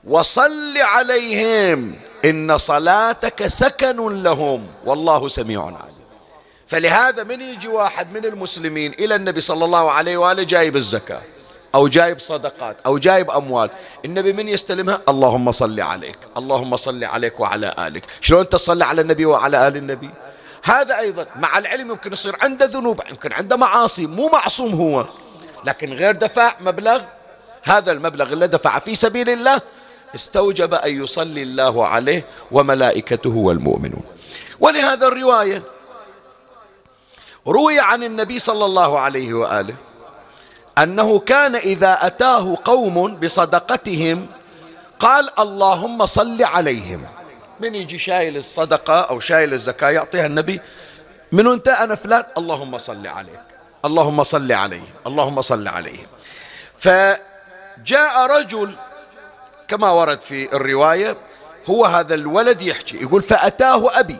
وصل 0.05 0.79
عليهم 0.79 1.95
إن 2.25 2.59
صلاتك 2.59 3.47
سكن 3.47 4.23
لهم. 4.23 4.67
والله 4.85 5.29
سميع 5.29 5.65
عليم. 5.65 5.90
فلهذا 6.71 7.25
من 7.25 7.41
يجي 7.41 7.69
واحد 7.69 8.13
من 8.13 8.25
المسلمين 8.25 8.93
إلى 8.93 9.15
النبي 9.15 9.41
صلى 9.41 9.65
الله 9.65 9.91
عليه 9.91 10.17
وآله 10.17 10.43
جايب 10.43 10.77
الزكاة 10.77 11.21
أو 11.75 11.89
جايب 11.89 12.21
صدقات 12.21 12.77
أو 12.87 12.99
جايب 12.99 13.31
أموال. 13.31 13.71
النبي 14.05 14.33
من 14.33 14.49
يستلمها؟ 14.49 15.01
اللهم 15.09 15.53
صل 15.53 15.81
عليك 15.81 16.19
اللهم 16.37 16.77
صل 16.77 17.05
عليك 17.05 17.41
وعلى 17.41 17.75
آلك. 17.79 18.03
شلون 18.21 18.49
تصلي 18.49 18.85
على 18.85 19.01
النبي 19.01 19.27
وعلى 19.27 19.69
آل 19.69 19.77
النبي؟ 19.77 20.11
هذا 20.65 20.99
أيضا 20.99 21.27
مع 21.37 21.59
العلم 21.59 21.91
يمكن 21.91 22.13
يصير 22.13 22.37
عنده 22.43 22.67
ذنوب 22.67 23.01
يمكن 23.11 23.33
عنده 23.33 23.57
معاصي 23.57 24.07
مو 24.07 24.29
معصوم 24.29 24.75
هو. 24.75 25.05
لكن 25.65 25.93
غير 25.93 26.15
دفع 26.15 26.55
مبلغ 26.61 27.03
هذا 27.63 27.93
المبلغ 27.93 28.33
اللي 28.33 28.47
دفع 28.47 28.79
في 28.79 28.95
سبيل 28.95 29.29
الله 29.29 29.61
استوجب 30.15 30.75
أن 30.75 31.03
يصلي 31.05 31.43
الله 31.43 31.87
عليه 31.87 32.25
وملائكته 32.51 33.31
والمؤمنون. 33.31 34.05
ولهذا 34.61 35.07
الرواية 35.07 35.63
روي 37.47 37.81
عن 37.81 38.03
النبي 38.03 38.39
صلى 38.39 38.65
الله 38.65 38.99
عليه 38.99 39.35
وآله 39.35 39.75
أنه 40.79 41.19
كان 41.19 41.57
إذا 41.57 41.99
أتاه 42.07 42.57
قوم 42.65 43.17
بصدقتهم 43.17 44.27
قال 45.01 45.41
اللهم 45.41 46.07
صل 46.07 46.43
عليهم. 46.43 47.07
من 47.61 47.75
يجي 47.75 47.99
شايل 47.99 48.37
الصدقة 48.37 49.01
أو 49.01 49.21
شايل 49.21 49.53
الزكاة 49.53 49.91
يعطيها 49.91 50.27
النبي 50.27 50.61
من 51.33 51.47
أنت 51.47 51.69
أنا 51.69 51.95
فلان؟ 51.95 52.25
اللهم 52.39 52.79
صل 52.79 53.07
عليك. 53.07 53.41
اللهم 53.85 54.23
صل 54.25 54.53
عليه 54.53 54.83
اللهم 55.07 55.43
صل 55.43 55.69
عليه 55.69 56.07
فجاء 56.79 58.27
رجل 58.39 58.75
كما 59.69 59.91
ورد 59.91 60.21
في 60.21 60.57
الرواية 60.57 61.17
هو 61.71 61.85
هذا 61.85 62.15
الولد 62.15 62.63
يحكي 62.63 62.97
يقول 62.97 63.23
فأتاه 63.23 64.01
أبي. 64.01 64.17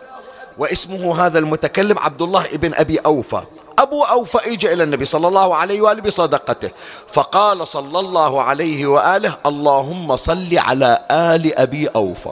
واسمه 0.61 1.25
هذا 1.25 1.39
المتكلم 1.39 1.99
عبد 1.99 2.21
الله 2.21 2.45
ابن 2.45 2.73
أبي 2.73 2.97
أوفى. 2.97 3.41
أبو 3.79 4.03
أوفى 4.03 4.53
إجا 4.53 4.73
إلى 4.73 4.83
النبي 4.83 5.05
صلى 5.05 5.27
الله 5.27 5.55
عليه 5.55 5.81
وآله 5.81 6.01
بصدقته 6.01 6.69
فقال 7.07 7.67
صلى 7.67 7.99
الله 7.99 8.41
عليه 8.41 8.85
وآله 8.85 9.37
اللهم 9.45 10.15
صل 10.15 10.57
على 10.57 11.05
آل 11.11 11.59
أبي 11.59 11.87
أوفى. 11.87 12.31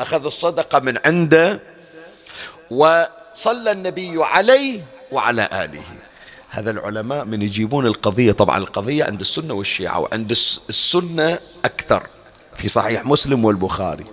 أخذ 0.00 0.24
الصدقة 0.24 0.78
من 0.78 0.98
عنده 1.04 1.60
وصلى 2.70 3.72
النبي 3.72 4.24
عليه 4.24 4.80
وعلى 5.12 5.48
آله. 5.52 5.82
هذا 6.50 6.70
العلماء 6.70 7.24
من 7.24 7.42
يجيبون 7.42 7.86
القضية 7.86 8.32
طبعا 8.32 8.58
القضية 8.58 9.04
عند 9.04 9.20
السنة 9.20 9.54
والشيعة 9.54 10.00
وعند 10.00 10.30
السنة 10.30 11.38
أكثر 11.64 12.02
في 12.56 12.68
صحيح 12.68 13.04
مسلم 13.06 13.44
والبخاري. 13.44 14.04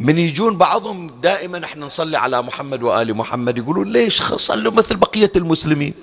من 0.00 0.18
يجون 0.18 0.56
بعضهم 0.56 1.06
دائما 1.06 1.64
إحنا 1.64 1.86
نصلي 1.86 2.18
على 2.18 2.42
محمد 2.42 2.82
وآل 2.82 3.14
محمد 3.14 3.58
يقولون 3.58 3.92
ليش 3.92 4.22
صلوا 4.22 4.72
مثل 4.72 4.96
بقية 4.96 5.32
المسلمين؟ 5.36 5.94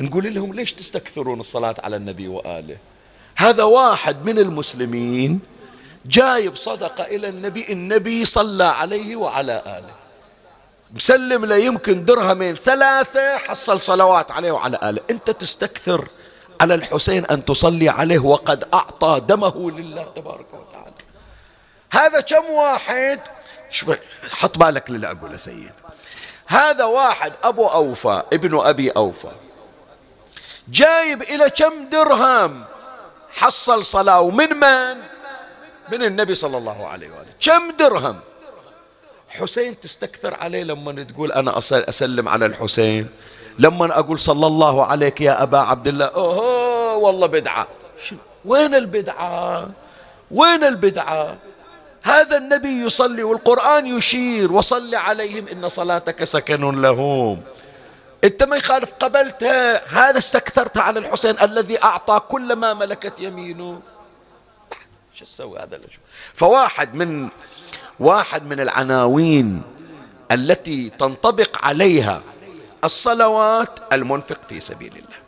نقول 0.00 0.34
لهم 0.34 0.52
ليش 0.52 0.72
تستكثرون 0.72 1.40
الصلاة 1.40 1.74
على 1.84 1.96
النبي 1.96 2.28
وآله؟ 2.28 2.76
هذا 3.36 3.62
واحد 3.62 4.24
من 4.24 4.38
المسلمين 4.38 5.40
جايب 6.06 6.56
صدقة 6.56 7.04
إلى 7.04 7.28
النبي 7.28 7.72
النبي 7.72 8.24
صلى 8.24 8.64
عليه 8.64 9.16
وعلى 9.16 9.62
آله. 9.66 9.94
مسلم 10.94 11.44
له 11.44 11.56
يمكن 11.56 12.04
درهمين 12.04 12.54
ثلاثة 12.54 13.38
حصل 13.38 13.80
صلوات 13.80 14.30
عليه 14.30 14.52
وعلى 14.52 14.78
آله. 14.82 15.00
أنت 15.10 15.30
تستكثر 15.30 16.08
على 16.60 16.74
الحسين 16.74 17.24
أن 17.24 17.44
تصلي 17.44 17.88
عليه 17.88 18.18
وقد 18.18 18.64
أعطى 18.74 19.22
دمه 19.28 19.70
لله 19.70 20.06
تبارك 20.16 20.46
وتعالى. 20.54 20.90
هذا 21.90 22.20
كم 22.20 22.44
واحد 22.50 23.20
حط 24.32 24.58
بالك 24.58 24.90
للي 24.90 25.10
أقوله 25.10 25.36
سيد. 25.36 25.72
هذا 26.46 26.84
واحد 26.84 27.32
أبو 27.42 27.66
أوفى 27.66 28.22
ابن 28.32 28.58
أبي 28.58 28.90
أوفى. 28.90 29.30
جايب 30.68 31.22
إلى 31.22 31.50
كم 31.50 31.88
درهم؟ 31.92 32.64
حصل 33.30 33.84
صلاة. 33.84 34.20
ومن 34.20 34.50
من؟ 34.56 34.96
من 35.92 36.02
النبي 36.02 36.34
صلى 36.34 36.58
الله 36.58 36.86
عليه 36.86 37.08
وآله. 37.10 37.32
كم 37.40 37.70
درهم؟ 37.78 38.20
حسين 39.28 39.80
تستكثر 39.80 40.34
عليه 40.34 40.62
لما 40.64 41.02
تقول 41.02 41.32
أنا 41.32 41.58
أسلم 41.58 42.28
على 42.28 42.46
الحسين. 42.46 43.08
لما 43.58 43.98
أقول 43.98 44.18
صلى 44.18 44.46
الله 44.46 44.86
عليك 44.86 45.20
يا 45.20 45.42
أبا 45.42 45.58
عبد 45.58 45.88
الله 45.88 46.06
أوه 46.06 46.96
والله 46.96 47.26
بدعة. 47.26 47.68
وين 48.44 48.74
البدعة؟ 48.74 49.68
وين 50.30 50.64
البدعة؟ 50.64 51.36
هذا 52.02 52.36
النبي 52.36 52.68
يصلي 52.68 53.22
والقرآن 53.22 53.86
يشير 53.86 54.52
وصل 54.52 54.94
عليهم 54.94 55.48
إن 55.48 55.68
صلاتك 55.68 56.24
سكن 56.24 56.82
لهم. 56.82 57.42
أنت 58.24 58.42
ما 58.42 58.56
يخالف 58.56 58.92
قبلتها 59.00 59.88
هذا 59.88 60.18
استكثرت 60.18 60.76
على 60.76 60.98
الحسين 61.00 61.40
الذي 61.42 61.82
أعطى 61.84 62.20
كل 62.28 62.52
ما 62.52 62.74
ملكت 62.74 63.20
يمينه. 63.20 63.80
شو 65.14 65.24
تسوي 65.24 65.58
هذا 65.58 65.80
فواحد 66.34 66.94
من 66.94 67.28
واحد 68.00 68.46
من 68.46 68.60
العناوين 68.60 69.62
التي 70.32 70.90
تنطبق 70.90 71.64
عليها 71.64 72.22
الصلوات 72.84 73.80
المنفق 73.92 74.38
في 74.48 74.60
سبيل 74.60 74.92
الله. 74.92 75.20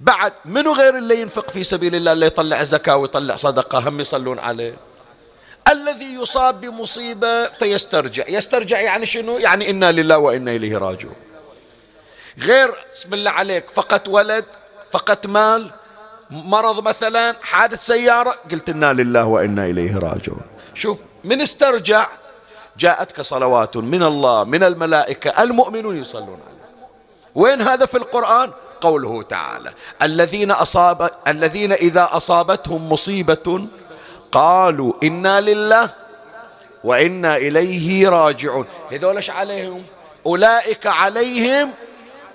بعد 0.00 0.32
منو 0.44 0.72
غير 0.72 0.98
اللي 0.98 1.20
ينفق 1.20 1.50
في 1.50 1.64
سبيل 1.64 1.94
الله 1.94 2.12
اللي 2.12 2.26
يطلع 2.26 2.62
زكاة 2.62 2.96
ويطلع 2.96 3.36
صدقة؟ 3.36 3.88
هم 3.88 4.00
يصلون 4.00 4.38
عليه. 4.38 4.76
الذي 5.70 6.14
يصاب 6.14 6.60
بمصيبة 6.60 7.44
فيسترجع. 7.44 8.24
يسترجع 8.28 8.80
يعني 8.80 9.06
شنو؟ 9.06 9.38
يعني 9.38 9.70
إنا 9.70 9.92
لله 9.92 10.18
وإنا 10.18 10.50
إليه 10.50 10.78
راجعون. 10.78 11.14
غير 12.38 12.74
بسم 12.94 13.14
الله 13.14 13.30
عليك 13.30 13.70
فقط 13.70 14.08
ولد 14.08 14.44
فقط 14.90 15.26
مال 15.26 15.70
مرض 16.30 16.88
مثلا 16.88 17.36
حادث 17.42 17.86
سيارة 17.86 18.34
قلت 18.50 18.68
إنا 18.68 18.92
لله 18.92 19.24
وإنا 19.24 19.66
إليه 19.66 19.98
راجعون. 19.98 20.46
شوف 20.74 20.98
من 21.24 21.40
استرجع؟ 21.40 22.06
جاءتك 22.78 23.20
صلوات 23.20 23.76
من 23.76 24.02
الله 24.02 24.44
من 24.44 24.62
الملائكة 24.62 25.42
المؤمنون 25.42 26.00
يصلون 26.00 26.40
عليه. 26.46 26.88
وين 27.34 27.60
هذا 27.62 27.86
في 27.86 27.96
القرآن؟ 27.96 28.50
قوله 28.80 29.22
تعالى 29.22 29.72
الذين 30.02 30.50
أصاب 30.50 31.10
الذين 31.26 31.72
إذا 31.72 32.08
أصابتهم 32.12 32.92
مصيبة 32.92 33.68
قالوا 34.32 34.92
إنا 35.02 35.40
لله 35.40 35.90
وإنا 36.84 37.36
إليه 37.36 38.08
راجعون. 38.08 38.66
هذول 38.92 39.16
إيش 39.16 39.30
عليهم؟ 39.30 39.84
أولئك 40.26 40.86
عليهم 40.86 41.70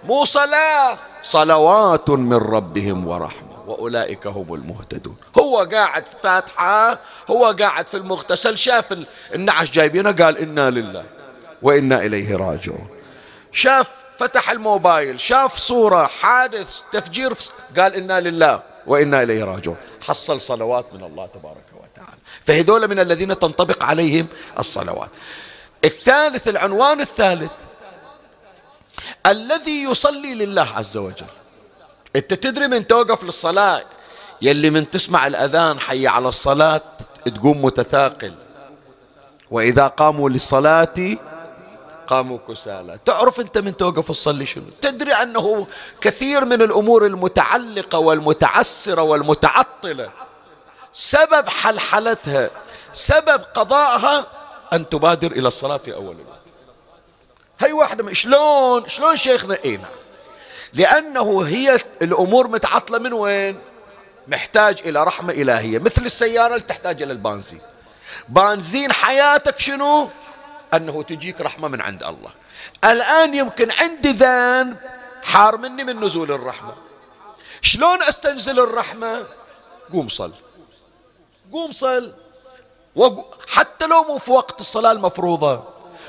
مو 0.03 0.25
صلاة 0.25 0.97
صلوات 1.23 2.09
من 2.09 2.37
ربهم 2.37 3.07
ورحمة. 3.07 3.53
وأولئك 3.67 4.27
هم 4.27 4.53
المهتدون. 4.53 5.15
هو 5.39 5.67
قاعد 5.71 6.05
في 6.05 6.15
فاتحة 6.23 6.99
هو 7.29 7.55
قاعد 7.59 7.87
في 7.87 7.97
المغتسل 7.97 8.57
شاف 8.57 9.05
النعش 9.35 9.71
جايبينه 9.71 10.11
قال 10.11 10.37
إنا 10.37 10.69
لله 10.69 11.05
وإنا 11.61 12.05
إليه 12.05 12.35
راجعون. 12.35 12.87
شاف 13.51 13.91
فتح 14.17 14.49
الموبايل 14.51 15.19
شاف 15.19 15.57
صورة 15.57 16.07
حادث 16.07 16.81
تفجير 16.91 17.33
قال 17.77 17.95
إنا 17.95 18.19
لله 18.19 18.61
وإنا 18.87 19.23
إليه 19.23 19.43
راجعون. 19.43 19.77
حصل 20.07 20.41
صلوات 20.41 20.93
من 20.93 21.03
الله 21.03 21.25
تبارك 21.25 21.72
فهذول 22.45 22.87
من 22.87 22.99
الذين 22.99 23.39
تنطبق 23.39 23.83
عليهم 23.83 24.27
الصلوات. 24.59 25.09
الثالث 25.85 26.47
العنوان 26.47 27.01
الثالث. 27.01 27.53
الذي 29.25 29.83
يصلي 29.83 30.35
لله 30.35 30.67
عز 30.75 30.97
وجل. 30.97 31.25
انت 32.15 32.33
تدري 32.33 32.67
من 32.67 32.87
توقف 32.87 33.23
للصلاة؟ 33.23 33.83
يلي 34.41 34.69
من 34.69 34.91
تسمع 34.91 35.27
الأذان 35.27 35.79
حي 35.79 36.07
على 36.07 36.27
الصلاة 36.27 36.81
تقوم 37.25 37.65
متثاقل. 37.65 38.35
وإذا 39.51 39.87
قاموا 39.87 40.29
للصلاة 40.29 41.17
قاموا 42.07 42.37
كسالى. 42.47 42.99
تعرف 43.05 43.39
أنت 43.39 43.57
من 43.57 43.77
توقف 43.77 44.07
تصلي 44.07 44.45
شنو؟ 44.45 44.63
تدري 44.81 45.13
أنه 45.13 45.67
كثير 46.01 46.45
من 46.45 46.61
الأمور 46.61 47.05
المتعلقة 47.05 47.99
والمتعسرة 47.99 49.01
والمتعطلة 49.01 50.09
سبب 50.93 51.49
حلحلتها 51.49 52.49
سبب 52.93 53.41
قضائها 53.53 54.25
أن 54.73 54.89
تبادر 54.89 55.31
إلى 55.31 55.47
الصلاة 55.47 55.77
في 55.77 55.93
أول 55.93 56.15
الوقت 56.15 56.39
هي 57.59 57.73
واحدة 57.73 58.13
شلون؟ 58.13 58.89
شلون 58.89 59.17
شيخنا؟ 59.17 59.55
إيه 59.55 59.77
نعم. 59.77 59.91
لأنه 60.73 61.41
هي 61.41 61.79
الأمور 62.01 62.47
متعطلة 62.47 62.99
من 62.99 63.13
وين؟ 63.13 63.59
محتاج 64.27 64.81
إلى 64.85 65.03
رحمة 65.03 65.33
إلهية 65.33 65.79
مثل 65.79 66.05
السيارة 66.05 66.55
اللي 66.55 66.65
تحتاج 66.67 67.01
إلى 67.01 67.13
البنزين. 67.13 67.61
بنزين 68.29 68.91
حياتك 68.91 69.59
شنو؟ 69.59 70.09
أنه 70.73 71.03
تجيك 71.03 71.41
رحمة 71.41 71.67
من 71.67 71.81
عند 71.81 72.03
الله. 72.03 72.31
الآن 72.83 73.35
يمكن 73.35 73.71
عندي 73.71 74.11
ذنب 74.11 74.77
حار 75.23 75.57
مني 75.57 75.83
من 75.83 76.05
نزول 76.05 76.31
الرحمة. 76.31 76.75
شلون 77.61 78.03
أستنزل 78.03 78.59
الرحمة؟ 78.59 79.25
قوم 79.93 80.09
صل. 80.09 80.33
قوم 81.53 81.71
صل. 81.71 82.13
حتى 83.47 83.87
لو 83.87 84.03
مو 84.03 84.17
في 84.17 84.31
وقت 84.31 84.59
الصلاة 84.59 84.91
المفروضة 84.91 85.63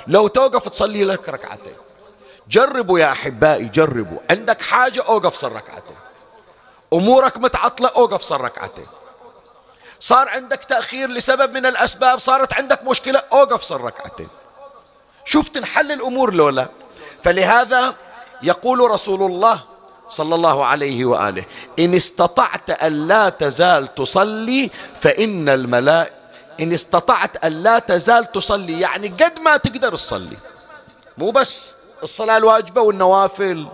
لو 0.06 0.28
توقف 0.28 0.68
تصلي 0.68 1.04
لك 1.04 1.28
ركعتين. 1.28 1.76
جربوا 2.48 2.98
يا 2.98 3.12
أحبائي 3.12 3.64
جربوا. 3.64 4.18
عندك 4.30 4.62
حاجة؟ 4.62 5.04
أوقف 5.08 5.34
صل 5.34 5.52
ركعتين. 5.52 5.96
أمورك 6.92 7.36
متعطلة؟ 7.36 7.90
أوقف 7.96 8.22
صل 8.22 8.40
ركعتين. 8.40 8.86
صار 10.00 10.28
عندك 10.28 10.64
تأخير 10.64 11.08
لسبب 11.10 11.52
من 11.52 11.66
الأسباب؟ 11.66 12.18
صارت 12.18 12.52
عندك 12.52 12.84
مشكلة؟ 12.84 13.22
أوقف 13.32 13.62
صل 13.62 13.80
ركعتين. 13.80 14.28
شوف 15.24 15.48
تنحل 15.48 15.92
الأمور 15.92 16.34
لولا؟ 16.34 16.68
فلهذا 17.22 17.94
يقول 18.42 18.90
رسول 18.90 19.22
الله 19.22 19.60
صلى 20.08 20.34
الله 20.34 20.66
عليه 20.66 21.04
وآله. 21.04 21.44
إن 21.78 21.94
استطعت 21.94 22.70
أن 22.70 23.08
لا 23.08 23.28
تزال 23.28 23.94
تصلي 23.94 24.70
فإن 25.00 25.48
الملائكة 25.48 26.24
إن 26.60 26.72
استطعت 26.72 27.44
أن 27.44 27.52
لا 27.62 27.78
تزال 27.78 28.32
تصلي 28.32 28.80
يعني 28.80 29.08
قد 29.08 29.40
ما 29.40 29.56
تقدر 29.56 29.92
تصلي. 29.92 30.36
مو 31.18 31.30
بس 31.30 31.70
الصلاة 32.02 32.36
الواجبة 32.36 32.80
والنوافل. 32.80 33.66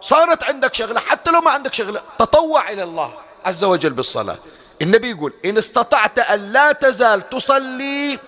صارت 0.00 0.44
عندك 0.44 0.74
شغلة 0.74 1.00
حتى 1.00 1.30
لو 1.30 1.40
ما 1.40 1.50
عندك 1.50 1.74
شغلة 1.74 2.02
تطوع 2.18 2.70
إلى 2.70 2.82
الله 2.82 3.12
عز 3.44 3.64
وجل 3.64 3.90
بالصلاة. 3.90 4.38
النبي 4.82 5.10
يقول 5.10 5.32
إن 5.44 5.58
استطعت 5.58 6.18
أن 6.18 6.52
لا 6.52 6.72
تزال 6.72 7.30
تصلي 7.30 8.18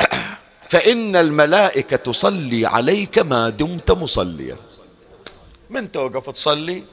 فإن 0.70 1.16
الملائكة 1.16 1.96
تصلي 1.96 2.66
عليك 2.66 3.18
ما 3.18 3.48
دمت 3.48 3.90
مصليا. 3.90 4.56
من 5.74 5.92
توقف 5.92 6.30
تصلي؟ 6.30 6.84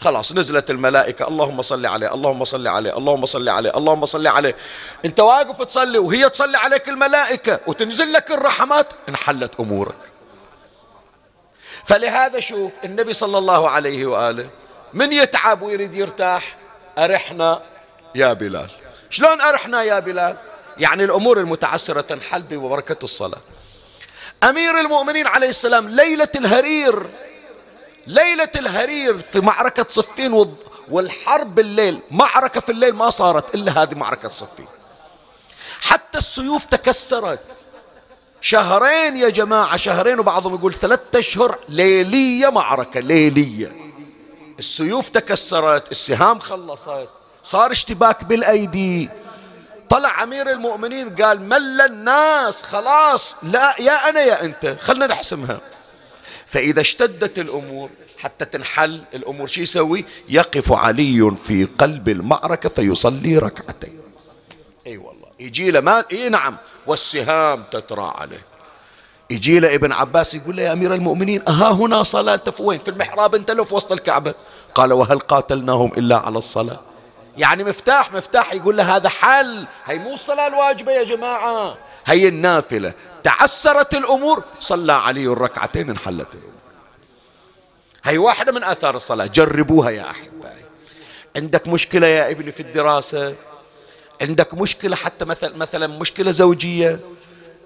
خلاص 0.00 0.32
نزلت 0.32 0.70
الملائكة. 0.70 1.28
اللهم 1.28 1.62
صل 1.62 1.86
عليه 1.86 2.14
اللهم 2.14 2.44
صل 2.44 2.68
عليه 2.68 2.96
اللهم 2.96 3.26
صل 3.26 3.48
عليه 3.48 3.70
اللهم 3.76 4.04
صل 4.04 4.26
عليه. 4.26 4.56
انت 5.04 5.20
واقف 5.20 5.62
تصلي 5.62 5.98
وهي 5.98 6.28
تصلي 6.28 6.56
عليك 6.56 6.88
الملائكة 6.88 7.60
وتنزل 7.66 8.12
لك 8.12 8.30
الرحمات 8.30 8.86
انحلت 9.08 9.60
أمورك. 9.60 10.12
فلهذا 11.84 12.40
شوف 12.40 12.72
النبي 12.84 13.12
صلى 13.12 13.38
الله 13.38 13.70
عليه 13.70 14.06
وآله 14.06 14.48
من 14.94 15.12
يتعب 15.12 15.62
ويريد 15.62 15.94
يرتاح؟ 15.94 16.56
أرحنا 16.98 17.62
يا 18.14 18.32
بلال. 18.32 18.70
شلون 19.10 19.40
أرحنا 19.40 19.82
يا 19.82 19.98
بلال؟ 19.98 20.36
يعني 20.78 21.04
الأمور 21.04 21.38
المتعسرة 21.38 22.00
تنحل 22.00 22.42
ببركة 22.42 23.04
الصلاة. 23.04 23.38
أمير 24.48 24.80
المؤمنين 24.80 25.26
عليه 25.26 25.48
السلام 25.48 25.88
ليلة 25.88 26.28
الهرير 26.36 27.10
ليلة 28.10 28.50
الهرير 28.56 29.18
في 29.18 29.40
معركة 29.40 29.86
صفين 29.90 30.46
والحرب 30.88 31.54
بالليل 31.54 32.00
معركة 32.10 32.60
في 32.60 32.72
الليل 32.72 32.94
ما 32.94 33.10
صارت 33.10 33.54
إلا 33.54 33.82
هذه 33.82 33.94
معركة 33.94 34.28
صفين. 34.28 34.66
حتى 35.80 36.18
السيوف 36.18 36.64
تكسرت. 36.64 37.40
شهرين 38.40 39.16
يا 39.16 39.28
جماعة 39.28 39.76
شهرين 39.76 40.20
وبعضهم 40.20 40.54
يقول 40.54 40.74
ثلاثة 40.74 41.18
أشهر 41.18 41.58
ليلية 41.68 42.48
معركة 42.48 43.00
ليلية. 43.00 43.76
السيوف 44.58 45.08
تكسرت 45.08 45.90
السهام 45.90 46.38
خلصت 46.38 47.08
صار 47.44 47.72
اشتباك 47.72 48.24
بالأيدي. 48.24 49.08
طلع 49.88 50.22
أمير 50.22 50.50
المؤمنين 50.50 51.14
قال 51.14 51.48
مل 51.48 51.80
الناس 51.80 52.62
خلاص 52.62 53.36
لا 53.42 53.74
يا 53.78 54.08
أنا 54.08 54.20
يا 54.20 54.44
أنت 54.44 54.76
خلنا 54.80 55.06
نحسمها. 55.06 55.60
فإذا 56.50 56.80
اشتدت 56.80 57.38
الأمور 57.38 57.90
حتى 58.18 58.44
تنحل 58.44 59.00
الأمور 59.14 59.46
شو 59.46 59.60
يسوي؟ 59.60 60.04
يقف 60.28 60.72
علي 60.72 61.36
في 61.36 61.64
قلب 61.64 62.08
المعركة 62.08 62.68
فيصلي 62.68 63.38
ركعتين. 63.38 64.00
أي 64.86 64.92
أيوة 64.92 65.06
والله. 65.06 65.26
يجي 65.40 65.70
له 65.70 65.80
مال 65.80 66.04
إي 66.12 66.28
نعم. 66.28 66.56
والسهام 66.86 67.62
تترى 67.72 68.12
عليه. 68.14 68.44
يجي 69.30 69.60
له 69.60 69.74
ابن 69.74 69.92
عباس 69.92 70.34
يقول 70.34 70.56
له 70.56 70.62
يا 70.62 70.72
أمير 70.72 70.94
المؤمنين 70.94 71.42
أها 71.48 71.72
هنا 71.72 72.02
صلاة؟ 72.02 72.36
في 72.36 72.62
وين؟ 72.62 72.78
في 72.78 72.90
المحراب 72.90 73.34
أنت 73.34 73.50
لو 73.50 73.64
في 73.64 73.74
وسط 73.74 73.92
الكعبة. 73.92 74.34
قال 74.74 74.92
وهل 74.92 75.18
قاتلناهم 75.18 75.92
إلا 75.96 76.18
على 76.18 76.38
الصلاة؟ 76.38 76.80
يعني 77.36 77.64
مفتاح 77.64 78.12
مفتاح 78.12 78.52
يقول 78.52 78.76
له 78.76 78.96
هذا 78.96 79.08
حل. 79.08 79.66
هي 79.84 79.98
مو 79.98 80.14
الصلاة 80.14 80.46
الواجبة 80.46 80.92
يا 80.92 81.04
جماعة. 81.04 81.78
هي 82.06 82.28
النافلة. 82.28 82.92
تعسرت 83.24 83.94
الأمور 83.94 84.44
صلى 84.60 84.92
علي 84.92 85.26
الركعتين 85.26 85.90
انحلت 85.90 86.34
الأمور. 86.34 86.50
هي 88.04 88.18
واحدة 88.18 88.52
من 88.52 88.64
آثار 88.64 88.96
الصلاة. 88.96 89.26
جربوها 89.26 89.90
يا 89.90 90.10
أحبائي. 90.10 90.64
عندك 91.36 91.68
مشكلة 91.68 92.06
يا 92.06 92.30
ابني 92.30 92.52
في 92.52 92.60
الدراسة؟ 92.60 93.34
عندك 94.22 94.54
مشكلة 94.54 94.96
حتى 94.96 95.24
مثلا 95.24 95.56
مثلا 95.56 95.86
مشكلة 95.86 96.30
زوجية؟ 96.30 97.00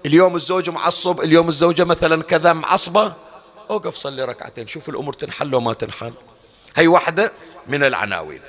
اليوم 0.05 0.35
الزوج 0.35 0.69
معصب 0.69 1.21
اليوم 1.21 1.47
الزوجة 1.47 1.83
مثلا 1.83 2.23
كذا 2.23 2.53
معصبة؟ 2.53 3.13
أوقف 3.69 3.95
صلي 3.95 4.25
ركعتين. 4.25 4.67
شوف 4.67 4.89
الأمور 4.89 5.13
تنحل 5.13 5.55
وما 5.55 5.73
تنحل. 5.73 6.13
هي 6.75 6.87
واحدة 6.87 7.31
من 7.67 7.83
العناوين. 7.83 8.41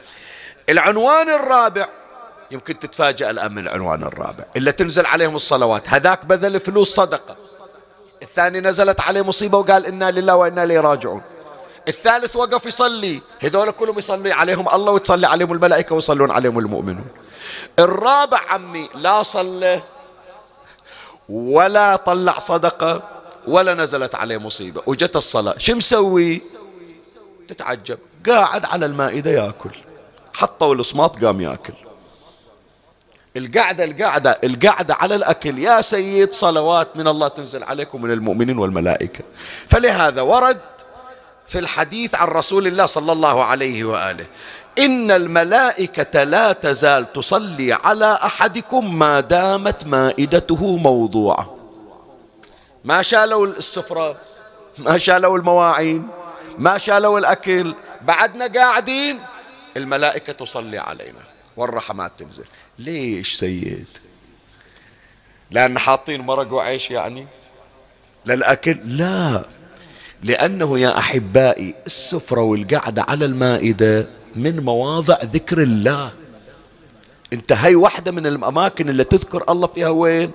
العنوان 0.68 1.30
الرابع. 1.30 1.88
يمكن 2.50 2.78
تتفاجأ 2.78 3.30
الآن 3.30 3.52
من 3.52 3.68
العنوان 3.68 4.02
الرابع. 4.02 4.44
إلا 4.56 4.70
تنزل 4.70 5.06
عليهم 5.06 5.34
الصلوات. 5.36 5.88
هذاك 5.88 6.24
بذل 6.24 6.60
فلوس 6.60 6.94
صدقة. 6.94 7.36
الثاني 8.22 8.60
نزلت 8.60 9.00
عليه 9.00 9.22
مصيبة 9.22 9.58
وقال 9.58 9.86
إنا 9.86 10.10
لله 10.10 10.36
وإنا 10.36 10.62
إليه 10.62 10.80
راجعون. 10.80 11.22
الثالث 11.88 12.36
وقف 12.36 12.66
يصلي. 12.66 13.20
هذول 13.42 13.70
كلهم 13.70 13.98
يصلي 13.98 14.32
عليهم 14.32 14.68
الله 14.68 14.92
وتصلي 14.92 15.26
عليهم 15.26 15.52
الملائكة 15.52 15.94
ويصلون 15.94 16.30
عليهم 16.30 16.58
المؤمنون. 16.58 17.06
الرابع 17.78 18.40
عمي 18.48 18.88
لا 18.94 19.22
صلى 19.22 19.82
ولا 21.28 21.96
طلع 21.96 22.38
صدقة 22.38 23.02
ولا 23.46 23.74
نزلت 23.74 24.14
عليه 24.14 24.38
مصيبة. 24.38 24.82
وجت 24.86 25.16
الصلاة. 25.16 25.54
شو 25.58 25.74
مسوي؟ 25.74 26.42
تتعجب. 27.48 27.98
قاعد 28.26 28.64
على 28.64 28.86
المائدة 28.86 29.30
ياكل. 29.30 29.85
حطوا 30.36 30.74
الصماط 30.74 31.24
قام 31.24 31.40
ياكل. 31.40 31.72
القعدة 33.36 33.84
القعدة 33.84 34.38
القعدة 34.44 34.94
على 34.94 35.14
الأكل. 35.14 35.58
يا 35.58 35.80
سيد 35.80 36.32
صلوات 36.32 36.96
من 36.96 37.08
الله 37.08 37.28
تنزل 37.28 37.62
عليكم 37.62 38.02
من 38.02 38.10
المؤمنين 38.10 38.58
والملائكة. 38.58 39.24
فلهذا 39.68 40.22
ورد 40.22 40.60
في 41.46 41.58
الحديث 41.58 42.14
عن 42.14 42.28
رسول 42.28 42.66
الله 42.66 42.86
صلى 42.86 43.12
الله 43.12 43.44
عليه 43.44 43.84
وآله 43.84 44.26
إن 44.78 45.10
الملائكة 45.10 46.24
لا 46.24 46.52
تزال 46.52 47.12
تصلي 47.12 47.72
على 47.72 48.18
أحدكم 48.24 48.98
ما 48.98 49.20
دامت 49.20 49.86
مائدته 49.86 50.76
موضوعة. 50.76 51.56
ما 52.84 53.02
شالوا 53.02 53.46
السفرة 53.46 54.16
ما 54.78 54.98
شالوا 54.98 55.38
المواعين 55.38 56.08
ما 56.58 56.78
شالوا 56.78 57.18
الأكل. 57.18 57.74
بعدنا 58.02 58.46
قاعدين. 58.46 59.20
الملائكة 59.76 60.32
تصلي 60.32 60.78
علينا 60.78 61.20
والرحمات 61.56 62.12
تنزل. 62.18 62.44
ليش 62.78 63.34
سيد؟ 63.34 63.86
لأن 65.50 65.78
حاطين 65.78 66.20
مرق 66.20 66.52
وعيش 66.52 66.90
يعني؟ 66.90 67.26
للأكل 68.26 68.78
لا. 68.84 69.44
لأنه 70.22 70.78
يا 70.78 70.98
أحبائي 70.98 71.74
السفرة 71.86 72.40
والقعدة 72.40 73.04
على 73.08 73.24
المائدة 73.24 74.08
من 74.36 74.60
مواضع 74.60 75.16
ذكر 75.22 75.62
الله. 75.62 76.12
أنت 77.32 77.52
هاي 77.52 77.74
واحدة 77.74 78.12
من 78.12 78.26
الأماكن 78.26 78.88
اللي 78.88 79.04
تذكر 79.04 79.44
الله 79.48 79.66
فيها 79.66 79.88
وين؟ 79.88 80.30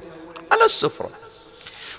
على 0.51 0.65
السفرة. 0.65 1.09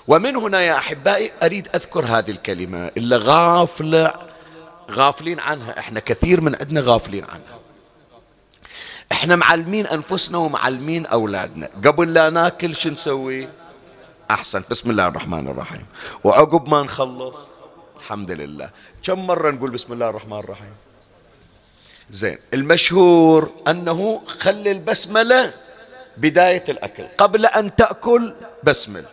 ومن 0.07 0.35
هنا 0.35 0.61
يا 0.61 0.77
أحبائي 0.77 1.31
أريد 1.43 1.67
أذكر 1.75 2.05
هذه 2.05 2.31
الكلمة 2.31 2.91
اللي 2.97 3.15
غافلة 3.17 4.13
غافلين 4.91 5.39
عنها. 5.39 5.79
إحنا 5.79 5.99
كثير 5.99 6.41
من 6.41 6.55
عندنا 6.55 6.81
غافلين 6.81 7.23
عنها. 7.23 7.59
إحنا 9.11 9.35
معلمين 9.35 9.87
انفسنا 9.87 10.37
ومعلمين 10.37 11.05
اولادنا. 11.05 11.69
قبل 11.85 12.13
لا 12.13 12.29
ناكل 12.29 12.75
شو 12.75 12.89
نسوي؟ 12.89 13.47
احسن. 14.31 14.63
بسم 14.69 14.91
الله 14.91 15.07
الرحمن 15.07 15.47
الرحيم. 15.47 15.85
وعقب 16.23 16.69
ما 16.69 16.83
نخلص 16.83 17.37
الحمد 17.97 18.31
لله. 18.31 18.69
كم 19.03 19.27
مرة 19.27 19.51
نقول 19.51 19.71
بسم 19.71 19.93
الله 19.93 20.09
الرحمن 20.09 20.39
الرحيم؟ 20.39 20.73
زين. 22.09 22.37
المشهور 22.53 23.51
أنه 23.67 24.21
خلي 24.39 24.71
البسملة 24.71 25.53
بداية 26.17 26.63
الأكل. 26.69 27.03
قبل 27.17 27.45
أن 27.45 27.75
تأكل 27.75 28.33
بسمل. 28.63 29.05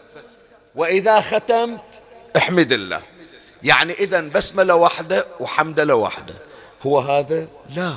وإذا 0.74 1.20
ختمت 1.20 2.00
احمد 2.37 2.72
الله. 2.72 3.02
يعني 3.62 3.92
إذا 3.92 4.20
بسملة 4.20 4.74
واحدة 4.74 5.26
وحمدلة 5.40 5.94
واحدة. 5.94 6.34
هو 6.86 6.98
هذا؟ 7.00 7.46
لا. 7.76 7.92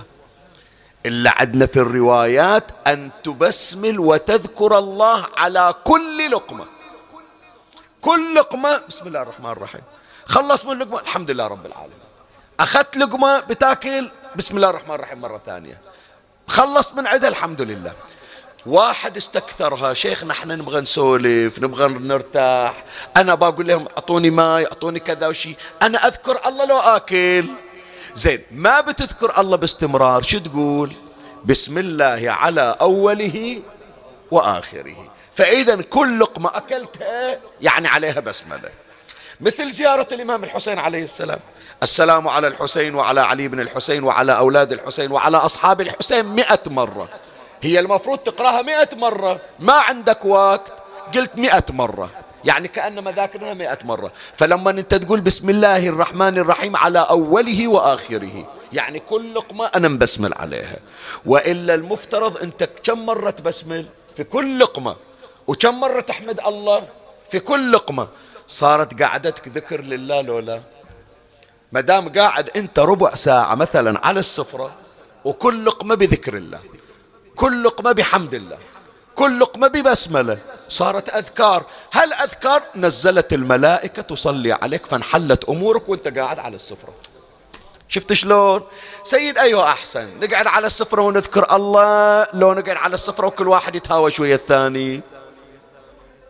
إلا 1.06 1.32
عندنا 1.39 1.65
في 1.65 1.78
الروايات 1.80 2.63
أن 2.88 3.10
تبسمل 3.23 3.99
وتذكر 3.99 4.78
الله 4.78 5.26
على 5.38 5.73
كل 5.84 6.32
لقمة. 6.32 6.65
كل 8.02 8.36
لقمة. 8.36 8.82
بسم 8.89 9.08
الله 9.08 9.21
الرحمن 9.21 9.52
الرحيم. 9.52 9.82
خلص 10.26 10.65
من 10.65 10.80
لقمة. 10.80 10.99
الحمد 10.99 11.32
لله 11.32 11.47
رب 11.47 11.65
العالمين. 11.65 11.97
أخذت 12.60 12.97
لقمة 12.97 13.39
بتاكل. 13.39 14.10
بسم 14.36 14.56
الله 14.56 14.69
الرحمن 14.69 14.95
الرحيم 14.95 15.21
مرة 15.21 15.41
ثانية. 15.45 15.82
خلصت 16.47 16.95
من 16.95 17.08
عدها 17.08 17.30
الحمد 17.30 17.62
لله. 17.62 17.93
واحد 18.65 19.17
استكثرها. 19.17 19.93
شيخ 19.93 20.23
نحن 20.23 20.52
نبغى 20.52 20.82
نسولف 20.82 21.60
نبغى 21.60 21.88
نرتاح. 21.88 22.84
أنا 23.17 23.36
بقول 23.36 23.67
لهم 23.67 23.88
أعطوني 23.97 24.30
ماي 24.30 24.65
أعطوني 24.65 24.99
كذا 24.99 25.28
وشي. 25.28 25.56
أنا 25.82 26.08
أذكر 26.08 26.47
الله 26.47 26.65
لو 26.65 26.80
آكل. 26.80 27.47
زين 28.13 28.41
ما 28.52 28.82
بتذكر 28.82 29.39
الله 29.41 29.58
باستمرار. 29.58 30.21
شو 30.21 30.39
تقول؟ 30.39 30.93
بسم 31.45 31.78
الله 31.78 32.32
على 32.32 32.76
أوله 32.82 33.62
وآخره. 34.32 35.08
فإذا 35.34 35.82
كل 35.82 36.19
لقمة 36.19 36.58
أكلتها 36.58 37.39
يعني 37.62 37.88
عليها 37.88 38.19
بسملة. 38.19 38.69
مثل 39.41 39.71
زيارة 39.71 40.08
الإمام 40.12 40.43
الحسين 40.43 40.80
عليه 40.80 41.04
السلام. 41.04 41.39
السلام 41.84 42.28
على 42.28 42.47
الحسين 42.47 42.95
وعلى 42.95 43.21
علي 43.21 43.47
بن 43.47 43.60
الحسين 43.60 44.04
وعلى 44.04 44.38
أولاد 44.38 44.71
الحسين 44.71 45.12
وعلى 45.12 45.38
أصحاب 45.38 45.82
الحسين 45.82 46.26
مئة 46.26 46.60
مرة. 46.67 47.10
هي 47.63 47.80
المفروض 47.80 48.17
تقراها 48.17 48.62
مئة 48.62 48.89
مرة. 48.95 49.41
ما 49.60 49.73
عندك 49.73 50.26
وقت. 50.26 50.73
قلت 51.15 51.32
مئة 51.36 51.65
مرة. 51.69 52.10
يعني 52.45 52.67
كأنما 52.67 53.12
ذاكرها 53.12 53.54
مئة 53.54 53.80
مرة. 53.84 54.12
فلما 54.36 54.71
أنت 54.71 54.95
تقول 54.95 55.21
بسم 55.21 55.49
الله 55.49 55.88
الرحمن 55.88 56.38
الرحيم 56.38 56.76
على 56.76 56.99
أوله 56.99 57.67
وآخره 57.67 58.47
يعني 58.73 58.99
كل 58.99 59.34
لقمة 59.34 59.65
أنا 59.65 59.88
مبسمل 59.88 60.34
عليها. 60.34 60.78
وإلا 61.26 61.76
المفترض 61.76 62.38
أنت 62.38 62.69
كم 62.84 63.06
مرة 63.06 63.30
تبسمل؟ 63.30 63.86
في 64.17 64.23
كل 64.23 64.60
لقمة. 64.60 64.95
وكم 65.47 65.80
مرة 65.80 66.02
تحمد 66.02 66.39
الله؟ 66.39 66.88
في 67.32 67.39
كل 67.39 67.71
لقمة. 67.71 68.08
صارت 68.47 69.02
قعدتك 69.04 69.47
ذكر 69.47 69.82
لله 69.82 70.21
لولا. 70.21 70.62
ما 71.71 71.82
دام 71.82 72.10
قاعد 72.10 72.49
أنت 72.56 72.80
ربع 72.80 73.15
ساعة 73.15 73.56
مثلا 73.56 74.08
على 74.08 74.19
السفرة 74.19 74.71
وكل 75.26 75.65
لقمة 75.65 75.95
بذكر 75.95 76.38
الله. 76.38 76.60
كل 77.36 77.63
لقمة 77.63 77.91
بحمد 77.91 78.34
الله 78.34 78.58
كل 79.15 79.39
لقمة 79.39 79.67
ببسملة. 79.67 80.38
صارت 80.69 81.10
أذكار. 81.10 81.65
هل 81.91 82.13
أذكار؟ 82.13 82.62
نزلت 82.76 83.34
الملائكة 83.34 84.02
تصلي 84.02 84.54
عليك 84.54 84.86
فانحلت 84.86 85.43
أمورك 85.50 85.89
وأنت 85.89 86.17
قاعد 86.17 86.39
على 86.39 86.56
السفرة. 86.56 86.93
شفت 87.88 88.13
شلون؟ 88.13 88.63
سيد 89.04 89.38
أيوة 89.38 89.69
أحسن. 89.69 90.19
نقعد 90.19 90.48
على 90.48 90.67
السفرة 90.67 91.02
ونذكر 91.02 91.56
الله. 91.56 92.28
لو 92.34 92.54
نقعد 92.54 92.78
على 92.78 92.93
السفرة 92.93 93.28
وكل 93.28 93.48
واحد 93.48 93.76
يتهاوى 93.76 94.12
شوية 94.12 94.36
الثاني. 94.36 95.02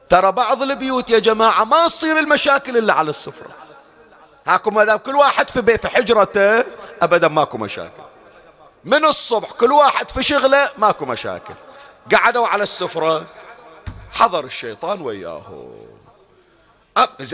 ترى 0.09 0.31
بعض 0.31 0.61
البيوت 0.61 1.09
يا 1.09 1.19
جماعة 1.19 1.63
ما 1.63 1.87
تصير 1.87 2.19
المشاكل 2.19 2.77
إلا 2.77 2.93
على 2.93 3.09
السفرة. 3.09 3.49
هاكم 4.47 4.81
دام 4.81 4.97
كل 4.97 5.15
واحد 5.15 5.49
في 5.49 5.61
بيت 5.61 5.81
في 5.81 5.87
حجرته. 5.87 6.63
أبدا 7.01 7.27
ماكو 7.27 7.57
مشاكل. 7.57 8.03
من 8.85 9.05
الصبح 9.05 9.51
كل 9.51 9.71
واحد 9.71 10.09
في 10.09 10.23
شغله 10.23 10.69
ماكو 10.77 11.05
مشاكل. 11.05 11.53
قعدوا 12.11 12.47
على 12.47 12.63
السفرة 12.63 13.25
حضر 14.11 14.43
الشيطان 14.45 15.01
وياه 15.01 15.69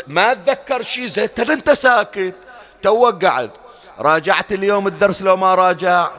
ما 0.07 0.31
أتذكر 0.31 0.81
شيء 0.81 1.05
زين 1.05 1.29
أنت 1.37 1.71
ساكت. 1.71 2.33
توك 2.81 3.25
قعد. 3.25 3.51
راجعت 3.99 4.51
اليوم 4.51 4.87
الدرس 4.87 5.21
لو 5.21 5.35
ما 5.37 5.55
راجعت. 5.55 6.11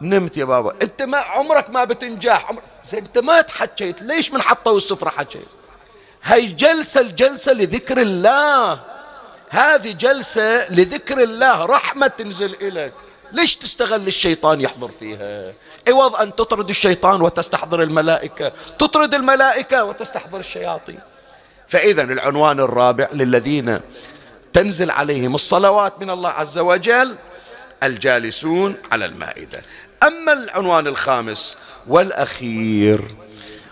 نمت 0.00 0.36
يا 0.36 0.44
بابا. 0.44 0.74
أنت 0.82 1.02
ما 1.02 1.18
عمرك 1.18 1.70
ما 1.70 1.84
بتنجح. 1.84 2.48
عمرك 2.48 2.64
زين 2.84 3.04
أنت 3.04 3.18
ما 3.18 3.40
تحكيت. 3.40 4.02
ليش 4.02 4.32
من 4.32 4.42
حطوا 4.42 4.76
السفرة 4.76 5.10
حكيت؟ 5.10 5.48
هاي 6.22 6.46
جلسة 6.46 7.00
الجلسة 7.00 7.52
لذكر 7.52 8.00
الله. 8.00 8.80
هذه 9.50 9.92
جلسة 9.92 10.70
لذكر 10.70 11.22
الله. 11.22 11.66
رحمة 11.66 12.06
تنزل 12.06 12.54
إليك. 12.54 12.92
ليش 13.32 13.56
تستغل 13.56 14.06
الشيطان 14.06 14.60
يحضر 14.60 14.90
فيها؟ 15.00 15.52
عوض 15.88 16.16
أن 16.16 16.34
تطرد 16.34 16.68
الشيطان 16.68 17.22
وتستحضر 17.22 17.82
الملائكة. 17.82 18.52
تطرد 18.78 19.14
الملائكة 19.14 19.84
وتستحضر 19.84 20.38
الشياطين. 20.38 20.98
فإذا 21.68 22.02
العنوان 22.02 22.60
الرابع 22.60 23.08
للذين 23.12 23.80
تنزل 24.52 24.90
عليهم 24.90 25.34
الصلوات 25.34 26.00
من 26.00 26.10
الله 26.10 26.30
عز 26.30 26.58
وجل 26.58 27.16
الجالسون 27.82 28.74
على 28.92 29.04
المائدة. 29.04 29.62
أما 30.02 30.32
العنوان 30.32 30.86
الخامس 30.86 31.58
والأخير 31.86 33.00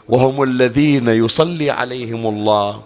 وهم 0.09 0.43
الذين 0.43 1.09
يصلي 1.09 1.71
عليهم 1.71 2.27
الله 2.27 2.83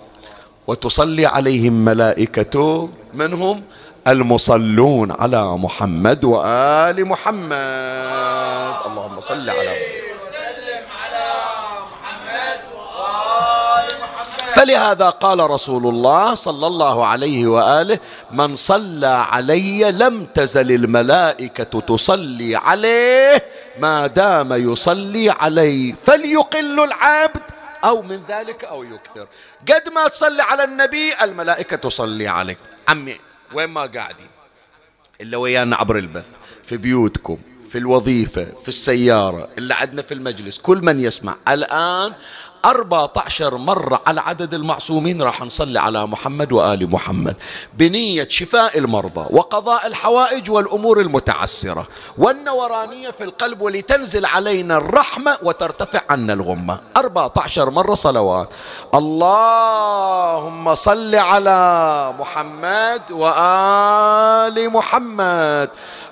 وتصلي 0.67 1.27
عليهم 1.27 1.85
ملائكته 1.85 2.91
من 3.15 3.33
هم؟ 3.33 3.63
المصلون 4.09 5.13
على 5.21 5.45
محمد 5.45 6.25
وآل 6.25 7.07
محمد. 7.07 8.77
اللهم 8.87 9.21
صل 9.21 9.51
على 9.51 9.77
فلهذا 14.55 15.11
قال 15.11 15.51
رسول 15.51 15.87
الله 15.87 16.35
صلى 16.35 16.67
الله 16.67 17.07
عليه 17.07 17.47
وآله 17.47 17.99
من 18.31 18.55
صلى 18.55 19.07
علي 19.07 19.93
لم 19.93 20.25
تزل 20.25 20.73
الملائكة 20.73 21.81
تصلي 21.81 22.57
عليه 22.57 23.45
ما 23.79 24.07
دام 24.07 24.73
يصلي 24.73 25.31
علي 25.31 25.95
فليقل 26.07 26.85
العبد 26.85 27.43
أو 27.85 28.03
من 28.03 28.21
ذلك 28.29 28.65
أو 28.65 28.85
يكثر. 28.85 29.27
قد 29.69 29.89
ما 29.95 30.09
تصلي 30.09 30.43
على 30.43 30.65
النبي 30.65 31.13
الملائكة 31.23 31.77
تصلي 31.77 32.29
عليك. 32.29 32.59
عمي 32.89 33.28
وين 33.55 33.69
ما 33.69 33.81
قاعدين؟ 33.87 34.27
إلا 35.21 35.37
ويانا 35.37 35.77
عبر 35.77 35.99
البث 35.99 36.29
في 36.63 36.77
بيوتكم 36.77 37.39
في 37.71 37.79
الوظيفة 37.79 38.45
في 38.45 38.69
السيارة 38.69 39.49
اللي 39.59 39.75
عندنا 39.75 40.03
في 40.03 40.15
المجلس 40.15 40.59
كل 40.59 40.85
من 40.85 41.01
يسمع. 41.01 41.37
الآن 41.49 42.13
14 42.65 43.57
مرة 43.57 44.01
على 44.07 44.21
عدد 44.21 44.55
المعصومين 44.55 45.23
راح 45.23 45.43
نصلي 45.43 45.81
على 45.81 46.07
محمد 46.07 46.53
وآل 46.53 46.91
محمد 46.91 47.37
بنية 47.75 48.29
شفاء 48.31 48.79
المرضى 48.79 49.27
وقضاء 49.31 49.87
الحوائج 49.87 50.51
والأمور 50.51 51.01
المتعسرة 51.01 51.87
والنورانية 52.19 53.11
في 53.11 53.25
القلب 53.25 53.61
ولتنزل 53.61 54.27
علينا 54.27 54.77
الرحمة 54.77 55.39
وترتفع 55.43 56.01
عنا 56.11 56.33
الغمة. 56.33 56.81
14 56.97 57.71
مرة 57.71 57.95
صلوات. 57.95 58.49
اللهم 58.95 60.75
صل 60.75 61.15
على 61.15 62.15
محمد 62.19 63.03
وآل 63.11 64.71
محمد. 64.71 65.71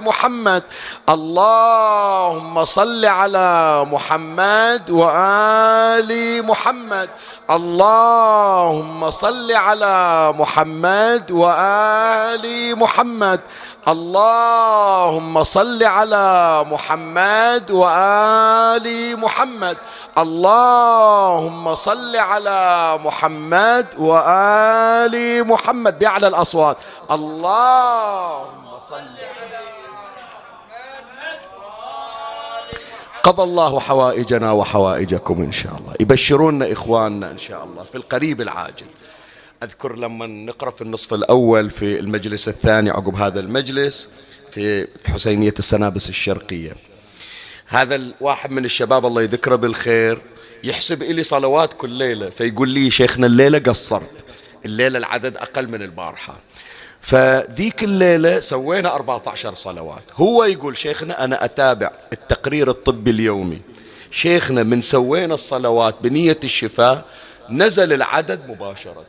محمد. 0.00 0.62
اللهم 1.08 2.64
صل 2.64 3.04
على 3.04 3.84
محمد 3.90 4.90
وآل 4.90 6.42
محمد. 6.46 7.08
اللهم 7.50 9.10
صل 9.10 9.52
على 9.52 10.32
محمد 10.36 11.30
وآل 11.30 12.76
محمد. 12.78 13.40
اللهم 13.88 15.42
صل 15.42 15.84
على 15.84 16.64
محمد 16.70 17.70
وآل 17.70 19.16
محمد. 19.16 19.76
اللهم 20.18 21.74
صل 21.74 22.16
على 22.16 22.98
محمد 23.04 23.86
وآل 23.98 25.44
محمد. 25.46 25.98
بأعلى 25.98 26.26
الأصوات. 26.28 26.76
اللهم 27.10 28.78
صل 28.88 29.16
على 29.18 29.51
قضى 33.22 33.42
الله 33.42 33.80
حوائجنا 33.80 34.52
وحوائجكم 34.52 35.42
إن 35.42 35.52
شاء 35.52 35.76
الله. 35.76 35.94
يبشرون 36.00 36.62
إخواننا 36.62 37.30
إن 37.30 37.38
شاء 37.38 37.64
الله 37.64 37.82
في 37.82 37.94
القريب 37.94 38.40
العاجل. 38.40 38.86
أذكر 39.62 39.96
لما 39.96 40.26
نقرأ 40.26 40.70
في 40.70 40.82
النصف 40.82 41.14
الأول 41.14 41.70
في 41.70 42.00
المجلس 42.00 42.48
الثاني 42.48 42.90
عقب 42.90 43.14
هذا 43.14 43.40
المجلس 43.40 44.08
في 44.50 44.88
حسينية 45.06 45.54
السنابس 45.58 46.08
الشرقية. 46.08 46.72
هذا 47.66 47.94
الواحد 47.94 48.50
من 48.50 48.64
الشباب 48.64 49.06
الله 49.06 49.22
يذكره 49.22 49.56
بالخير 49.56 50.18
يحسب 50.64 51.02
إلي 51.02 51.22
صلوات 51.22 51.72
كل 51.72 51.90
ليلة 51.90 52.30
فيقول 52.30 52.68
لي 52.68 52.90
شيخنا 52.90 53.26
الليلة 53.26 53.58
قصرت 53.58 54.24
الليلة 54.64 54.98
العدد 54.98 55.36
أقل 55.36 55.68
من 55.68 55.82
البارحة. 55.82 56.34
فذيك 57.02 57.84
الليلة 57.84 58.40
سوينا 58.40 58.94
14 58.94 59.54
صلوات. 59.54 60.02
هو 60.14 60.44
يقول 60.44 60.76
شيخنا 60.76 61.24
أنا 61.24 61.44
أتابع 61.44 61.90
التقرير 62.12 62.70
الطبي 62.70 63.10
اليومي. 63.10 63.60
شيخنا 64.10 64.62
من 64.62 64.80
سوينا 64.80 65.34
الصلوات 65.34 65.94
بنية 66.00 66.38
الشفاء 66.44 67.04
نزل 67.50 67.92
العدد 67.92 68.50
مباشرة. 68.50 69.04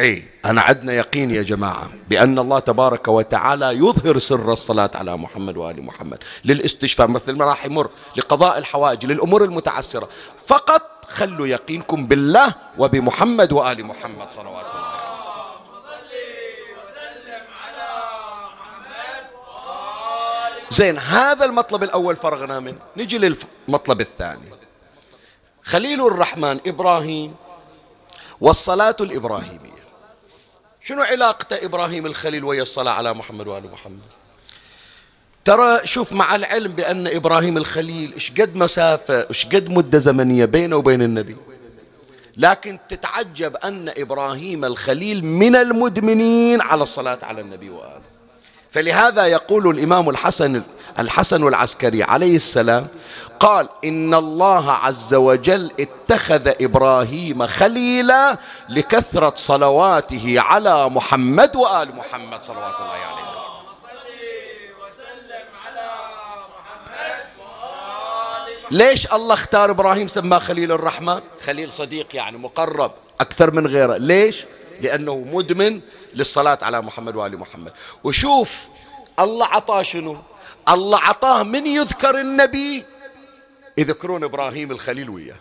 إي 0.00 0.24
أنا 0.44 0.60
عندنا 0.60 0.92
يقين 0.92 1.30
يا 1.30 1.42
جماعة 1.42 1.90
بأن 2.10 2.38
الله 2.38 2.58
تبارك 2.58 3.08
وتعالى 3.08 3.70
يظهر 3.72 4.18
سر 4.18 4.52
الصلاة 4.52 4.90
على 4.94 5.16
محمد 5.16 5.56
وآل 5.56 5.82
محمد. 5.82 6.18
للاستشفاء 6.44 7.08
مثل 7.08 7.32
ما 7.32 7.44
راح 7.44 7.66
يمر 7.66 7.90
لقضاء 8.16 8.58
الحوائج 8.58 9.06
للأمور 9.06 9.44
المتعسرة. 9.44 10.08
فقط 10.46 10.82
خلوا 11.08 11.46
يقينكم 11.46 12.06
بالله 12.06 12.54
وبمحمد 12.78 13.52
وآل 13.52 13.84
محمد 13.84 14.32
صلوات 14.32 14.64
الله. 14.64 14.75
زين 20.70 20.98
هذا 20.98 21.44
المطلب 21.44 21.82
الأول 21.82 22.16
فرغنا 22.16 22.60
منه. 22.60 22.78
نجي 22.96 23.18
للمطلب 23.18 24.00
الثاني. 24.00 24.50
خليل 25.62 26.06
الرحمن 26.06 26.60
إبراهيم 26.66 27.34
والصلاة 28.40 28.96
الإبراهيمية. 29.00 29.86
شنو 30.84 31.02
علاقته 31.02 31.64
إبراهيم 31.64 32.06
الخليل 32.06 32.44
ويا 32.44 32.62
الصلاة 32.62 32.92
على 32.92 33.14
محمد 33.14 33.46
وآل 33.46 33.72
محمد؟ 33.72 34.00
ترى 35.44 35.86
شوف 35.86 36.12
مع 36.12 36.34
العلم 36.34 36.72
بأن 36.72 37.06
إبراهيم 37.06 37.56
الخليل 37.56 38.12
إيش 38.12 38.30
قد 38.30 38.56
مسافة 38.56 39.26
إيش 39.28 39.46
قد 39.46 39.70
مدة 39.70 39.98
زمنية 39.98 40.44
بينه 40.44 40.76
وبين 40.76 41.02
النبي. 41.02 41.36
لكن 42.36 42.78
تتعجب 42.88 43.56
أن 43.56 43.92
إبراهيم 43.98 44.64
الخليل 44.64 45.24
من 45.24 45.56
المدمنين 45.56 46.60
على 46.60 46.82
الصلاة 46.82 47.18
على 47.22 47.40
النبي 47.40 47.70
وآله. 47.70 48.15
فلهذا 48.70 49.26
يقول 49.26 49.68
الإمام 49.70 50.08
الحسن 50.08 50.62
الحسن 50.98 51.48
العسكري 51.48 52.02
عليه 52.02 52.36
السلام 52.36 52.86
قال 53.40 53.68
إن 53.84 54.14
الله 54.14 54.72
عز 54.72 55.14
وجل 55.14 55.70
اتخذ 55.80 56.52
إبراهيم 56.60 57.46
خليلا 57.46 58.36
لكثرة 58.68 59.32
صلواته 59.36 60.34
على 60.38 60.88
محمد 60.88 61.56
وآل 61.56 61.96
محمد 61.96 62.42
صلوات 62.42 62.74
الله 62.74 62.90
عليه 62.90 63.26
ليش 68.70 69.12
الله 69.12 69.34
اختار 69.34 69.70
إبراهيم 69.70 70.08
سماه 70.08 70.38
خليل 70.38 70.72
الرحمن؟ 70.72 71.20
خليل 71.44 71.72
صديق 71.72 72.06
يعني 72.16 72.38
مقرب. 72.38 72.92
أكثر 73.20 73.50
من 73.50 73.66
غيره. 73.66 73.96
ليش؟ 73.96 74.44
لأنه 74.80 75.26
مدمن 75.32 75.80
للصلاة 76.14 76.58
على 76.62 76.82
محمد 76.82 77.16
وآل 77.16 77.38
محمد. 77.38 77.72
وشوف 78.04 78.68
الله 79.18 79.46
عطاه 79.46 79.82
شنو؟ 79.82 80.16
الله 80.68 80.98
عطاه 80.98 81.42
من 81.42 81.66
يذكر 81.66 82.20
النبي 82.20 82.84
يذكرون 83.78 84.24
إبراهيم 84.24 84.70
الخليل 84.70 85.10
وياه. 85.10 85.36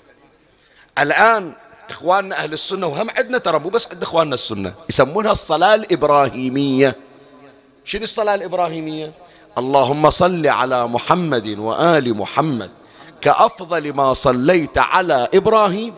الآن 1.00 1.54
إخواننا 1.90 2.36
أهل 2.36 2.54
السنة 2.54 2.88
وهم 2.88 3.10
عندنا 3.10 3.38
ترى 3.38 3.60
مو 3.60 3.70
بس 3.70 3.88
عند 3.92 4.04
إخواننا 4.04 4.34
السنة 4.34 4.74
يسمونها 4.90 5.32
الصلاة 5.32 5.76
الإبراهيمية. 5.76 6.96
شنو 7.86 8.04
الصلاة 8.04 8.36
الإبراهيمية؟ 8.36 9.14
اللهم 9.58 10.10
صل 10.10 10.48
على 10.48 10.88
محمد 10.88 11.48
وآل 11.48 12.18
محمد 12.18 12.72
كأفضل 13.22 13.94
ما 13.94 14.14
صليت 14.14 14.78
على 14.78 15.30
إبراهيم. 15.34 15.94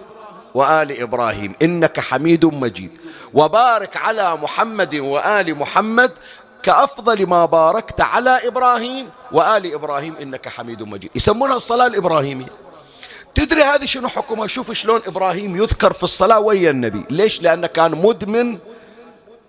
وآل 0.58 1.02
إبراهيم 1.02 1.54
إنك 1.62 2.00
حميد 2.00 2.46
مجيد. 2.46 2.92
وبارك 3.34 3.98
على 3.98 4.36
محمد 4.36 4.96
وآل 4.96 5.56
محمد 5.56 6.12
كأفضل 6.64 7.28
ما 7.28 7.46
باركت 7.46 8.02
على 8.02 8.48
إبراهيم 8.48 9.10
وآل 9.32 9.74
إبراهيم 9.74 10.16
إنك 10.22 10.50
حميد 10.50 10.84
مجيد. 10.84 11.12
يسمونها 11.16 11.56
الصلاة 11.56 11.88
الإبراهيمية. 11.88 12.54
تدري 13.36 13.64
هذه 13.64 13.86
شنو 13.86 14.08
حكمها؟ 14.08 14.48
شوف 14.48 14.72
شلون 14.72 15.02
إبراهيم 15.08 15.56
يذكر 15.56 15.94
في 15.94 16.04
الصلاة 16.04 16.40
ويا 16.40 16.72
النبي. 16.72 17.04
ليش؟ 17.10 17.42
لأنه 17.42 17.68
كان 17.68 17.92
مدمن 17.92 18.58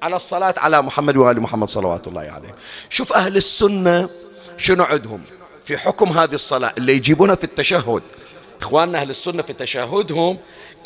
على 0.02 0.16
الصلاة 0.16 0.54
على 0.56 0.82
محمد 0.82 1.16
وآل 1.16 1.40
محمد 1.40 1.68
صلوات 1.68 2.06
الله 2.08 2.20
عليه 2.20 2.54
شوف 2.90 3.12
أهل 3.12 3.36
السنة 3.36 4.08
شنو 4.56 4.84
عندهم؟ 4.84 5.22
في 5.64 5.78
حكم 5.78 6.08
هذه 6.08 6.34
الصلاة. 6.34 6.72
اللي 6.78 6.92
يجيبونها 6.92 7.34
في 7.34 7.44
التشهد. 7.44 8.02
إخواننا 8.60 9.00
أهل 9.00 9.10
السنة 9.10 9.42
في 9.42 9.52
تشهدهم 9.52 10.38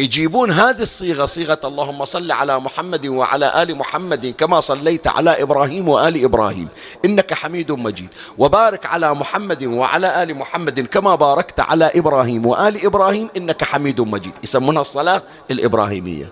يجيبون 0.02 0.50
هذه 0.50 0.82
الصيغة 0.82 1.24
صيغة 1.24 1.58
اللهم 1.64 2.04
صل 2.04 2.32
على 2.32 2.60
محمد 2.60 3.06
وعلى 3.06 3.62
آل 3.62 3.76
محمد 3.76 4.34
كما 4.38 4.60
صليت 4.60 5.06
على 5.06 5.42
إبراهيم 5.42 5.88
وآل 5.88 6.24
إبراهيم. 6.24 6.68
إنك 7.04 7.34
حميد 7.34 7.72
مجيد. 7.72 8.08
وبارك 8.38 8.86
على 8.86 9.14
محمد 9.14 9.64
وعلى 9.64 10.22
آل 10.22 10.34
محمد 10.34 10.80
كما 10.80 11.14
باركت 11.14 11.60
على 11.60 11.90
إبراهيم 11.94 12.46
وآل 12.46 12.84
إبراهيم. 12.86 13.28
إنك 13.36 13.64
حميد 13.64 14.00
مجيد. 14.00 14.34
يسمونها 14.44 14.80
الصلاة 14.80 15.22
الإبراهيمية. 15.50 16.28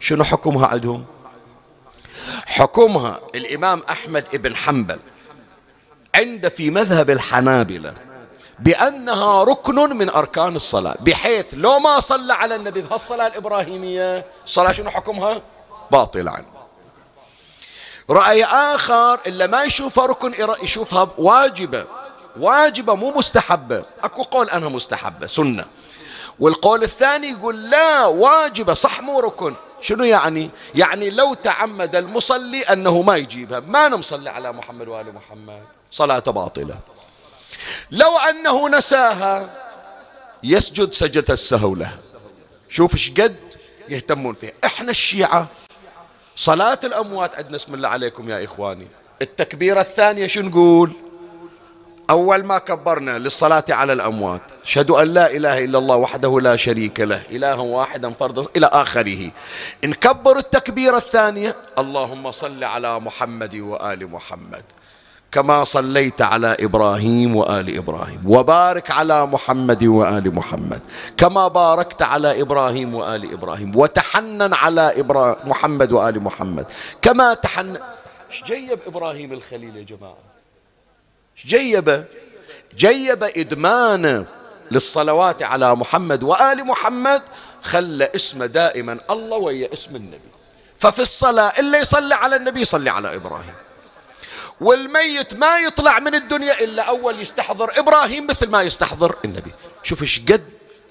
شنو 0.00 0.24
حكمها 0.24 0.66
عندهم؟ 0.66 1.04
حكمها 2.46 3.20
الإمام 3.34 3.82
أحمد 3.90 4.24
بن 4.34 4.56
حنبل. 4.56 4.98
عند 6.14 6.48
في 6.48 6.70
مذهب 6.70 7.10
الحنابلة 7.10 7.94
بأنها 8.58 9.44
ركن 9.44 9.74
من 9.74 10.10
أركان 10.10 10.56
الصلاة 10.56 10.96
بحيث 11.00 11.46
لو 11.52 11.78
ما 11.78 12.00
صلى 12.00 12.34
على 12.34 12.54
النبي 12.56 12.80
بهالصلاة 12.80 13.26
الإبراهيمية 13.26 14.24
الصلاة 14.44 14.72
شنو 14.72 14.90
حكمها؟ 14.90 15.42
باطلة 15.90 16.30
عنه 16.30 16.54
رأي 18.10 18.44
آخر 18.44 19.20
إلا 19.26 19.46
ما 19.46 19.62
يشوفها 19.62 20.06
ركن 20.06 20.34
يشوفها 20.62 21.08
واجبة. 21.18 21.84
واجبة 22.40 22.94
مو 22.94 23.10
مستحبة. 23.10 23.82
أكو 24.04 24.22
قول 24.22 24.50
أنها 24.50 24.68
مستحبة 24.68 25.26
سنة. 25.26 25.64
والقول 26.40 26.82
الثاني 26.82 27.30
يقول 27.30 27.70
لا 27.70 28.04
واجبة 28.04 28.74
صح 28.74 29.00
مو 29.00 29.20
ركن. 29.20 29.54
شنو 29.80 30.04
يعني؟ 30.04 30.50
يعني 30.74 31.10
لو 31.10 31.34
تعمد 31.34 31.96
المصلي 31.96 32.62
أنه 32.62 33.02
ما 33.02 33.16
يجيبها. 33.16 33.60
ما 33.60 33.88
نمصلي 33.88 34.30
على 34.30 34.52
محمد 34.52 34.88
وآل 34.88 35.14
محمد. 35.14 35.62
صلاة 35.90 36.18
باطلة. 36.18 36.74
لو 37.90 38.16
أنه 38.16 38.68
نساها 38.68 39.56
يسجد 40.42 40.92
سجدة 40.92 41.34
السهو 41.34 41.74
له 41.74 41.92
شوف 42.70 42.94
إيش 42.94 43.10
قد 43.10 43.36
يهتمون 43.88 44.34
فيها. 44.34 44.52
إحنا 44.64 44.90
الشيعة 44.90 45.46
صلاة 46.36 46.80
الأموات 46.84 47.34
عندنا 47.34 47.56
اسم 47.56 47.74
الله 47.74 47.88
عليكم 47.88 48.30
يا 48.30 48.44
إخواني. 48.44 48.86
التكبيرة 49.22 49.80
الثانية 49.80 50.26
شو 50.26 50.40
نقول؟ 50.40 50.92
أول 52.10 52.44
ما 52.44 52.58
كبرنا 52.58 53.18
للصلاة 53.18 53.64
على 53.68 53.92
الأموات. 53.92 54.42
أشهد 54.62 54.90
أن 54.90 55.14
لا 55.14 55.30
إله 55.30 55.64
إلا 55.64 55.78
الله 55.78 55.96
وحده 55.96 56.40
لا 56.40 56.56
شريك 56.56 57.00
له. 57.00 57.22
إله 57.30 57.60
واحدا 57.60 58.10
فردا 58.10 58.42
إلى 58.56 58.66
آخره. 58.72 59.30
نكبر 59.84 60.38
التكبيرة 60.38 60.96
الثانية 60.96 61.56
اللهم 61.78 62.30
صل 62.30 62.64
على 62.64 63.00
محمد 63.00 63.56
وآل 63.56 64.10
محمد. 64.10 64.64
كما 65.34 65.64
صليت 65.64 66.22
على 66.22 66.56
إبراهيم 66.60 67.36
وآل 67.36 67.76
إبراهيم 67.76 68.22
وبارك 68.26 68.90
على 68.90 69.26
محمد 69.26 69.84
وآل 69.84 70.34
محمد 70.34 70.80
كما 71.16 71.48
باركت 71.48 72.02
على 72.02 72.42
إبراهيم 72.42 72.94
وآل 72.94 73.32
إبراهيم 73.32 73.76
وتحنن 73.76 74.54
على 74.54 75.00
إبرا... 75.00 75.36
محمد 75.44 75.92
وآل 75.92 76.22
محمد 76.22 76.66
كما 77.02 77.34
تحنن 77.34 77.78
إيش 78.30 78.44
جيب 78.44 78.78
إبراهيم 78.86 79.32
الخليل 79.32 79.76
يا 79.76 79.82
جماعة؟ 79.82 80.16
إيش 81.36 81.46
جيبه 81.46 82.04
جيب 82.76 83.24
إدمان 83.24 84.24
للصلوات 84.70 85.42
على 85.42 85.76
محمد 85.76 86.22
وآل 86.22 86.64
محمد 86.66 87.22
خلى 87.62 88.08
اسمه 88.14 88.46
دائما 88.46 88.98
الله 89.10 89.36
ويا 89.36 89.72
اسم 89.72 89.96
النبي 89.96 90.30
ففي 90.76 90.98
الصلاة 90.98 91.52
اللي 91.58 91.78
يصلي 91.78 92.14
على 92.14 92.36
النبي 92.36 92.60
يصلي 92.60 92.90
على 92.90 93.16
إبراهيم 93.16 93.63
والميت 94.60 95.34
ما 95.34 95.58
يطلع 95.58 95.98
من 95.98 96.14
الدنيا 96.14 96.64
إلا 96.64 96.82
أول 96.82 97.20
يستحضر. 97.20 97.78
إبراهيم 97.78 98.26
مثل 98.26 98.48
ما 98.48 98.62
يستحضر 98.62 99.16
النبي. 99.24 99.52
شوف 99.82 100.02
إيش 100.02 100.20
قد 100.20 100.44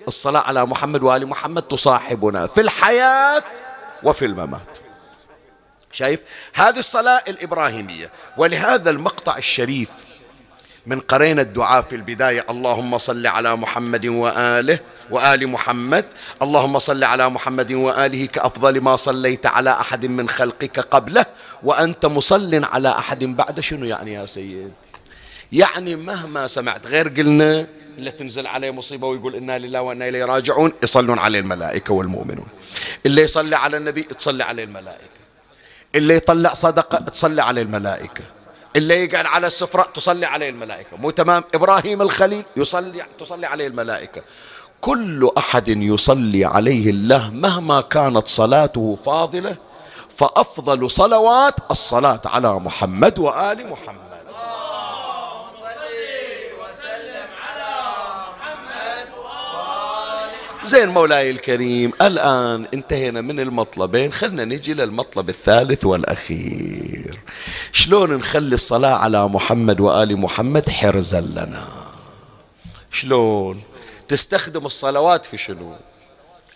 الصلاة 0.07 0.41
على 0.41 0.65
محمد 0.65 1.03
وآل 1.03 1.27
محمد 1.27 1.61
تصاحبنا 1.61 2.47
في 2.47 2.61
الحياة 2.61 3.43
وفي 4.03 4.25
الممات. 4.25 4.77
شايف؟ 5.91 6.19
هذه 6.53 6.79
الصلاة 6.79 7.23
الإبراهيمية. 7.27 8.09
ولهذا 8.37 8.89
المقطع 8.89 9.37
الشريف 9.37 9.89
من 10.85 10.99
قرينا 10.99 11.41
الدعاء 11.41 11.81
في 11.81 11.95
البداية. 11.95 12.45
اللهم 12.49 12.97
صل 12.97 13.27
على 13.27 13.55
محمد 13.55 14.05
وآله 14.05 14.79
وآل 15.09 15.47
محمد. 15.47 16.05
اللهم 16.41 16.79
صل 16.79 17.03
على 17.03 17.29
محمد 17.29 17.71
وآله 17.71 18.25
كأفضل 18.25 18.81
ما 18.81 18.95
صليت 18.95 19.45
على 19.45 19.71
أحد 19.71 20.05
من 20.05 20.29
خلقك 20.29 20.79
قبله. 20.79 21.25
وأنت 21.63 22.05
مصل 22.05 22.63
على 22.63 22.89
أحد 22.89 23.23
بعد. 23.23 23.59
شنو 23.59 23.85
يعني 23.85 24.13
يا 24.13 24.25
سيد؟ 24.25 24.71
يعني 25.51 25.95
مهما 25.95 26.47
سمعت 26.47 26.87
غير 26.87 27.09
قلنا 27.09 27.67
إلا 27.99 28.11
تنزل 28.11 28.47
عليه 28.47 28.71
مصيبة 28.71 29.07
ويقول 29.07 29.35
إنا 29.35 29.57
لله 29.57 29.81
وإنا 29.81 30.09
إليه 30.09 30.25
راجعون. 30.25 30.71
يصلون 30.83 31.19
عليه 31.19 31.39
الملائكة 31.39 31.93
والمؤمنون. 31.93 32.47
اللي 33.05 33.21
يصلي 33.21 33.55
على 33.55 33.77
النبي 33.77 34.03
تصلي 34.03 34.43
عليه 34.43 34.63
الملائكة. 34.63 35.23
اللي 35.95 36.15
يطلع 36.15 36.53
صدقة 36.53 36.97
تصلي 36.97 37.41
عليه 37.41 37.61
الملائكة. 37.61 38.23
اللي 38.75 39.03
يقعد 39.03 39.25
على 39.25 39.47
السفرة 39.47 39.87
تصلي 39.93 40.25
عليه 40.25 40.49
الملائكة. 40.49 40.97
مو 40.97 41.09
تمام؟ 41.09 41.43
إبراهيم 41.55 42.01
الخليل 42.01 42.43
يصلي 42.57 43.03
تصلي 43.19 43.45
عليه 43.45 43.67
الملائكة. 43.67 44.21
كل 44.81 45.31
أحد 45.37 45.67
يصلي 45.67 46.45
عليه 46.45 46.89
الله 46.89 47.31
مهما 47.31 47.81
كانت 47.81 48.27
صلاته 48.27 48.97
فاضلة 49.05 49.55
فأفضل 50.09 50.91
صلوات 50.91 51.55
الصلاة 51.71 52.21
على 52.25 52.53
محمد 52.53 53.19
وآل 53.19 53.69
محمد. 53.69 54.12
زين 60.65 60.89
مولاي 60.89 61.29
الكريم 61.29 61.91
الآن 62.01 62.67
انتهينا 62.73 63.21
من 63.21 63.39
المطلبين 63.39 64.13
خلنا 64.13 64.45
نجي 64.45 64.73
للمطلب 64.73 65.29
الثالث 65.29 65.85
والأخير. 65.85 67.19
شلون 67.71 68.13
نخلي 68.13 68.53
الصلاة 68.53 68.95
على 68.95 69.27
محمد 69.27 69.79
وآل 69.79 70.17
محمد 70.17 70.69
حرزا 70.69 71.21
لنا؟ 71.21 71.67
شلون؟ 72.91 73.61
تستخدم 74.07 74.65
الصلوات 74.65 75.25
في 75.25 75.37
شنو؟ 75.37 75.75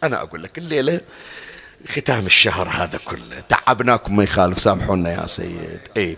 أنا 0.03 0.21
أقول 0.21 0.43
لك 0.43 0.57
الليلة 0.57 1.01
ختام 1.87 2.25
الشهر 2.25 2.69
هذا 2.69 2.99
كله. 3.05 3.39
تعبناكم 3.49 4.15
ما 4.15 4.23
يخالف 4.23 4.59
سامحونا 4.59 5.21
يا 5.21 5.27
سيد. 5.27 5.79
اي 5.97 6.17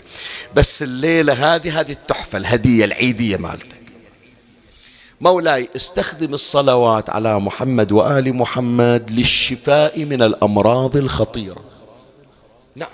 بس 0.55 0.83
الليلة 0.83 1.55
هذه 1.55 1.79
هذه 1.79 1.91
التحفة 1.91 2.37
الهدية 2.37 2.85
العيدية 2.85 3.37
مالتك. 3.37 3.78
مولاي 5.21 5.69
استخدم 5.75 6.33
الصلوات 6.33 7.09
على 7.09 7.39
محمد 7.39 7.91
وآل 7.91 8.35
محمد 8.35 9.11
للشفاء 9.11 10.05
من 10.05 10.21
الأمراض 10.21 10.97
الخطيرة. 10.97 11.61
نعم. 12.75 12.89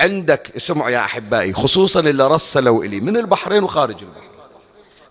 عندك 0.00 0.56
اسمعوا 0.56 0.90
يا 0.90 0.98
أحبائي 0.98 1.52
خصوصا 1.52 2.00
اللي 2.00 2.26
رسلوا 2.26 2.84
إلي 2.84 3.00
من 3.00 3.16
البحرين 3.16 3.62
وخارج 3.62 3.96
البحر. 4.02 4.26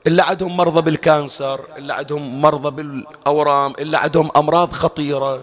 اللي 0.08 0.24
عندهم 0.24 0.58
مرضى 0.58 0.82
بالكانسر 0.82 1.62
اللي 1.78 1.94
عندهم 1.94 2.42
مرضى 2.42 2.72
بالأورام 2.72 3.74
اللي 3.80 3.98
عندهم 3.98 4.30
أمراض 4.38 4.72
خطيرة. 4.72 5.42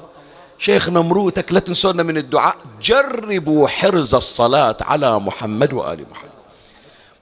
شيخنا 0.59 1.01
مروتك 1.01 1.53
لا 1.53 1.61
تنسونا 1.61 2.03
من 2.03 2.17
الدعاء. 2.17 2.57
جربوا 2.83 3.69
حرز 3.69 4.15
الصلاة 4.15 4.77
على 4.81 5.19
محمد 5.19 5.73
وآل 5.73 6.05
محمد. 6.11 6.32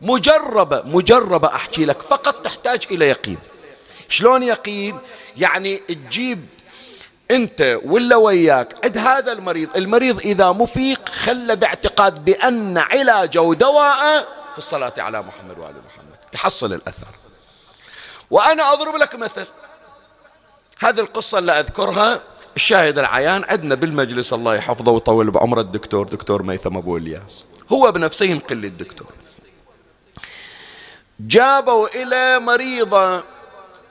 مجربة 0.03 0.83
مجربة 0.85 1.49
أحكي 1.49 1.85
لك 1.85 2.03
فقط 2.03 2.35
تحتاج 2.45 2.87
إلى 2.91 3.09
يقين. 3.09 3.39
شلون 4.09 4.43
يقين؟ 4.43 4.99
يعني 5.37 5.77
تجيب 5.77 6.47
أنت 7.31 7.79
ولا 7.85 8.17
وياك 8.17 8.85
عند 8.85 8.99
هذا 8.99 9.33
المريض. 9.33 9.77
المريض 9.77 10.19
إذا 10.21 10.53
مفيق 10.53 11.09
خلى 11.09 11.57
باعتقاد 11.57 12.25
بأن 12.25 12.79
علاجه 12.79 13.43
ودواءه 13.43 14.21
في 14.53 14.59
الصلاة 14.59 14.95
على 14.99 15.23
محمد 15.23 15.59
وآل 15.59 15.75
محمد. 15.87 16.17
تحصل 16.33 16.73
الأثر. 16.73 17.07
وأنا 18.31 18.73
أضرب 18.73 18.97
لك 18.97 19.15
مثل. 19.15 19.47
هذه 20.79 21.01
القصة 21.01 21.39
اللي 21.39 21.53
أذكرها 21.53 22.23
الشاهد 22.57 22.99
العيان 22.99 23.45
عندنا 23.49 23.75
بالمجلس 23.75 24.33
الله 24.33 24.55
يحفظه 24.55 24.93
ويطول 24.93 25.31
بعمره 25.31 25.61
الدكتور 25.61 26.09
دكتور 26.09 26.43
ميثم 26.43 26.77
أبو 26.77 26.97
إلياس. 26.97 27.45
هو 27.73 27.93
بنفسه 27.93 28.27
ينقل 28.27 28.57
لي 28.57 28.67
الدكتور 28.67 29.13
جابوا 31.27 32.03
إلى 32.03 32.39
مريضة. 32.39 33.23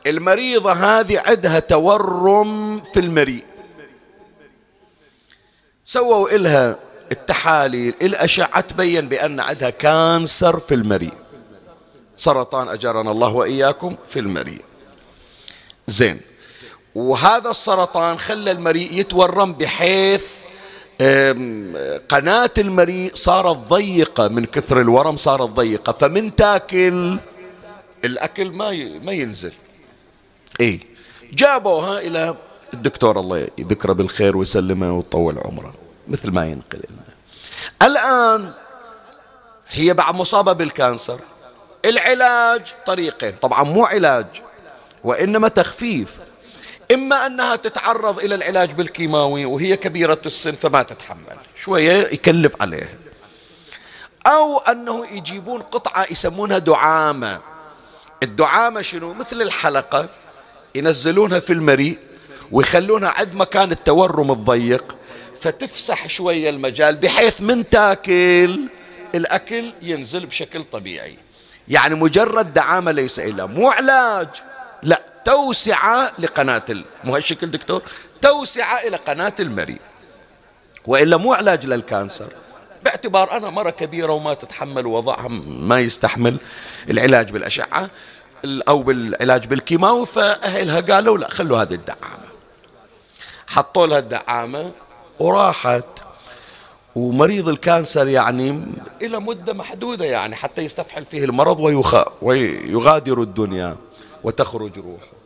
المريضة 0.07 0.71
هذه 0.71 1.21
عندها 1.25 1.59
تورم 1.59 2.81
في 2.81 2.99
المريء. 2.99 3.43
سووا 5.85 6.35
إلها 6.35 6.75
التحاليل. 7.11 7.93
الأشعة 8.01 8.61
تبين 8.61 9.07
بأن 9.09 9.39
عندها 9.39 9.69
كانسر 9.69 10.59
في 10.59 10.75
المريء. 10.75 11.13
سرطان 12.17 12.67
أجرنا 12.67 13.11
الله 13.11 13.29
وإياكم 13.29 13.95
في 14.07 14.19
المريء. 14.19 14.61
زين. 15.87 16.21
وهذا 16.95 17.51
السرطان 17.51 18.17
خلى 18.17 18.51
المريء 18.51 18.93
يتورم 18.93 19.53
بحيث 19.53 20.38
قناة 22.09 22.49
المريء 22.57 23.11
صارت 23.13 23.57
ضيقة 23.57 24.27
من 24.27 24.45
كثر 24.45 24.81
الورم 24.81 25.17
صارت 25.17 25.49
ضيقة 25.49 25.91
فمن 25.91 26.35
تاكل؟ 26.35 27.19
الأكل 28.05 28.51
ما 28.51 28.71
ما 29.03 29.11
ينزل. 29.11 29.53
إيه. 30.59 30.79
جابوها 31.33 31.99
إلى 31.99 32.35
الدكتور 32.73 33.19
الله 33.19 33.47
يذكره 33.57 33.93
بالخير 33.93 34.37
ويسلمه 34.37 34.95
ويطول 34.95 35.37
عمره 35.45 35.73
مثل 36.07 36.31
ما 36.31 36.45
ينقل 36.45 36.79
لنا. 36.89 37.03
الآن 37.81 38.53
هي 39.69 39.93
بعد 39.93 40.15
مصابة 40.15 40.53
بالكانسر. 40.53 41.19
العلاج 41.85 42.61
طريقين 42.85 43.33
طبعا 43.41 43.63
مو 43.63 43.85
علاج 43.85 44.25
وإنما 45.03 45.47
تخفيف. 45.47 46.19
إما 46.93 47.25
أنها 47.25 47.55
تتعرض 47.55 48.19
إلى 48.19 48.35
العلاج 48.35 48.71
بالكيماوي 48.71 49.45
وهي 49.45 49.77
كبيرة 49.77 50.21
السن 50.25 50.51
فما 50.51 50.83
تتحمل. 50.83 51.37
شوية 51.61 51.91
يكلف 51.91 52.61
عليها 52.61 52.89
أو 54.27 54.57
أنه 54.57 55.05
يجيبون 55.15 55.61
قطعة 55.61 56.05
يسمونها 56.11 56.57
دعامة. 56.57 57.41
الدعامة 58.23 58.81
شنو؟ 58.81 59.13
مثل 59.13 59.41
الحلقة 59.41 60.09
ينزلونها 60.75 61.39
في 61.39 61.53
المريء 61.53 61.97
ويخلونها 62.51 63.13
عند 63.17 63.33
مكان 63.33 63.71
التورم 63.71 64.31
الضيق 64.31 64.97
فتفسح 65.41 66.07
شوية 66.07 66.49
المجال 66.49 66.95
بحيث 66.95 67.41
من 67.41 67.69
تاكل 67.69 68.59
الأكل 69.15 69.73
ينزل 69.81 70.25
بشكل 70.25 70.63
طبيعي. 70.63 71.17
يعني 71.67 71.95
مجرد 71.95 72.53
دعامة 72.53 72.91
ليس 72.91 73.19
إلا. 73.19 73.45
مو 73.45 73.69
علاج. 73.69 74.27
لا. 74.83 75.01
توسعة 75.29 76.11
لقناة 76.19 76.65
مو 77.03 77.15
هالشكل 77.15 77.51
دكتور؟ 77.51 77.81
توسعة 78.21 78.79
إلى 78.79 78.97
قناة 78.97 79.33
المريء 79.39 79.81
وإلا 80.85 81.17
مو 81.17 81.33
علاج 81.33 81.65
لل 81.65 81.79
cancer. 81.79 82.27
باعتبار 82.83 83.37
أنا 83.37 83.49
مرة 83.49 83.69
كبيرة 83.69 84.11
وما 84.11 84.33
تتحمل 84.33 84.87
وضعها 84.87 85.27
ما 85.47 85.79
يستحمل 85.79 86.37
العلاج 86.89 87.31
بالأشعة 87.31 87.89
أو 88.45 88.81
بالعلاج 88.81 89.47
بالكيماوي 89.47 90.05
فأهلها 90.05 90.79
قالوا 90.79 91.17
لا 91.17 91.29
خلوا 91.29 91.61
هذه 91.61 91.73
الدعامة. 91.73 92.29
حطوا 93.47 93.87
لها 93.87 93.99
الدعامة 93.99 94.71
وراحت. 95.19 95.85
ومريض 96.95 97.49
ال 97.49 97.57
cancer 97.57 98.07
يعني 98.07 98.61
إلى 99.01 99.19
مدة 99.19 99.53
محدودة 99.53 100.05
يعني 100.05 100.35
حتى 100.35 100.61
يستفحل 100.61 101.05
فيه 101.05 101.23
المرض 101.25 101.59
ويغادر 102.21 103.21
الدنيا 103.21 103.75
وتخرج 104.23 104.77
روحه. 104.77 105.18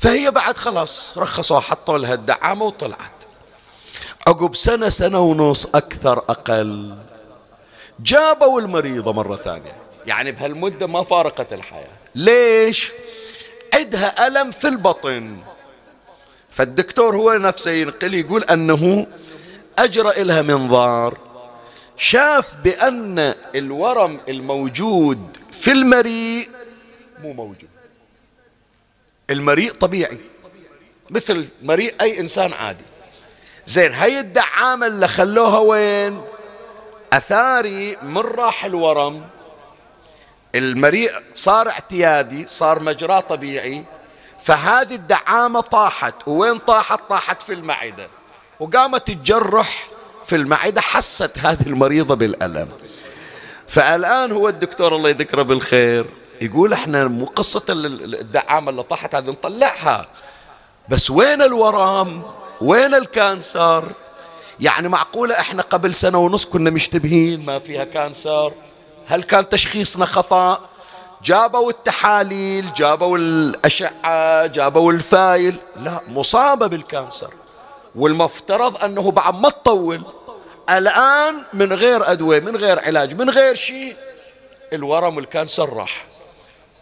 فهي 0.00 0.30
بعد 0.30 0.56
خلاص 0.56 1.18
رخصوا 1.18 1.60
حطوا 1.60 1.98
لها 1.98 2.14
الدعامة 2.14 2.64
وطلعت. 2.64 3.24
عقب 4.26 4.54
سنة 4.54 4.88
سنة 4.88 5.20
ونص 5.20 5.66
أكثر 5.66 6.18
أقل. 6.18 6.96
جابوا 8.00 8.60
المريضة 8.60 9.12
مرة 9.12 9.36
ثانية. 9.36 9.76
يعني 10.06 10.32
بهالمدة 10.32 10.86
ما 10.86 11.02
فارقت 11.02 11.52
الحياة. 11.52 11.88
ليش؟ 12.14 12.92
عندها 13.74 14.26
ألم 14.26 14.50
في 14.50 14.68
البطن. 14.68 15.36
فالدكتور 16.50 17.16
هو 17.16 17.32
نفسه 17.32 17.70
ينقل 17.70 18.14
يقول 18.14 18.42
أنه 18.42 19.06
أجرى 19.78 20.10
إلها 20.10 20.42
منظار 20.42 21.18
شاف 21.96 22.54
بأن 22.64 23.34
الورم 23.54 24.20
الموجود 24.28 25.36
في 25.52 25.72
المريء 25.72 26.50
مو 27.22 27.32
موجود. 27.32 27.68
المريء 29.30 29.72
طبيعي 29.72 30.18
مثل 31.10 31.48
مريء 31.62 31.94
أي 32.00 32.20
إنسان 32.20 32.52
عادي. 32.52 32.84
زين 33.66 33.94
هاي 33.94 34.20
الدعامة 34.20 34.86
اللي 34.86 35.08
خلوها 35.08 35.58
وين؟ 35.58 36.22
أثاري 37.12 37.96
من 38.02 38.18
راح 38.18 38.64
الورم 38.64 39.26
المريء 40.54 41.12
صار 41.34 41.68
اعتيادي 41.68 42.46
صار 42.46 42.80
مجراه 42.80 43.20
طبيعي 43.20 43.84
فهذه 44.42 44.94
الدعامة 44.94 45.60
طاحت. 45.60 46.14
وين 46.26 46.58
طاحت؟ 46.58 47.00
طاحت 47.08 47.42
في 47.42 47.52
المعدة. 47.52 48.08
وقامت 48.60 49.06
تجرح 49.10 49.88
في 50.26 50.36
المعدة 50.36 50.80
حست 50.80 51.38
هذه 51.38 51.66
المريضة 51.66 52.14
بالألم. 52.14 52.68
فالآن 53.68 54.32
هو 54.32 54.48
الدكتور 54.48 54.96
الله 54.96 55.08
يذكره 55.08 55.42
بالخير. 55.42 56.06
يقول 56.42 56.72
إحنا 56.72 57.04
مو 57.04 57.24
قصة 57.24 57.62
الدعامة 57.68 58.70
اللي 58.70 58.82
طاحت 58.82 59.14
هذه 59.14 59.30
نطلعها. 59.30 60.06
بس 60.88 61.10
وين 61.10 61.42
الورم 61.42 62.22
وين 62.60 62.94
ال 62.94 63.06
cancer؟ 63.06 63.92
يعني 64.60 64.88
معقولة 64.88 65.34
إحنا 65.40 65.62
قبل 65.62 65.94
سنة 65.94 66.18
ونص 66.18 66.44
كنا 66.44 66.70
مشتبهين 66.70 67.46
ما 67.46 67.58
فيها 67.58 67.84
cancer؟ 67.84 68.52
هل 69.06 69.22
كان 69.22 69.48
تشخيصنا 69.48 70.06
خطأ؟ 70.06 70.60
جابوا 71.24 71.70
التحاليل 71.70 72.72
جابوا 72.72 73.18
الأشعة 73.18 74.46
جابوا 74.46 74.92
ال 74.92 75.03
file. 75.03 75.56
لا 75.76 76.00
مصابة 76.08 76.66
بال 76.66 76.81
cancer. 76.81 77.34
والمفترض 77.94 78.84
أنه 78.84 79.10
بعد 79.10 79.34
ما 79.34 79.48
تطول 79.48 80.02
الآن 80.70 81.42
من 81.52 81.72
غير 81.72 82.12
أدوية 82.12 82.40
من 82.40 82.56
غير 82.56 82.78
علاج 82.78 83.14
من 83.14 83.30
غير 83.30 83.54
شيء 83.54 83.96
الورم 84.72 85.16
والكانسر 85.16 85.72
راح. 85.72 86.06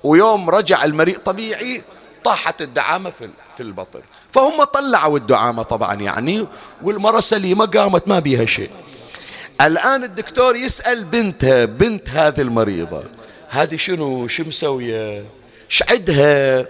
ويوم 0.07 0.51
رجع 0.51 0.85
المريء 0.85 1.19
طبيعي 1.19 1.83
طاحت 2.25 2.63
الدعامة 2.63 3.13
في 3.57 3.63
البطن. 3.63 4.01
فهم 4.29 4.65
طلعوا 4.65 5.19
الدعامة 5.19 5.63
طبعا 5.63 5.95
يعني 5.95 6.47
والمرة 6.83 7.21
سليمة 7.21 7.67
قامت 7.67 8.09
ما 8.09 8.19
بيها 8.19 8.45
شيء. 8.45 8.71
الآن 9.61 10.05
الدكتور 10.05 10.57
يسأل 10.57 11.05
بنتها 11.05 11.65
بنت 11.65 12.09
هذه 12.09 12.41
المريضة 12.41 13.03
هذه 13.49 13.77
شنو؟ 13.77 14.29
شو 14.29 14.45
مسوية؟ 14.45 15.25
إيش 15.71 15.83
عندها 15.91 16.67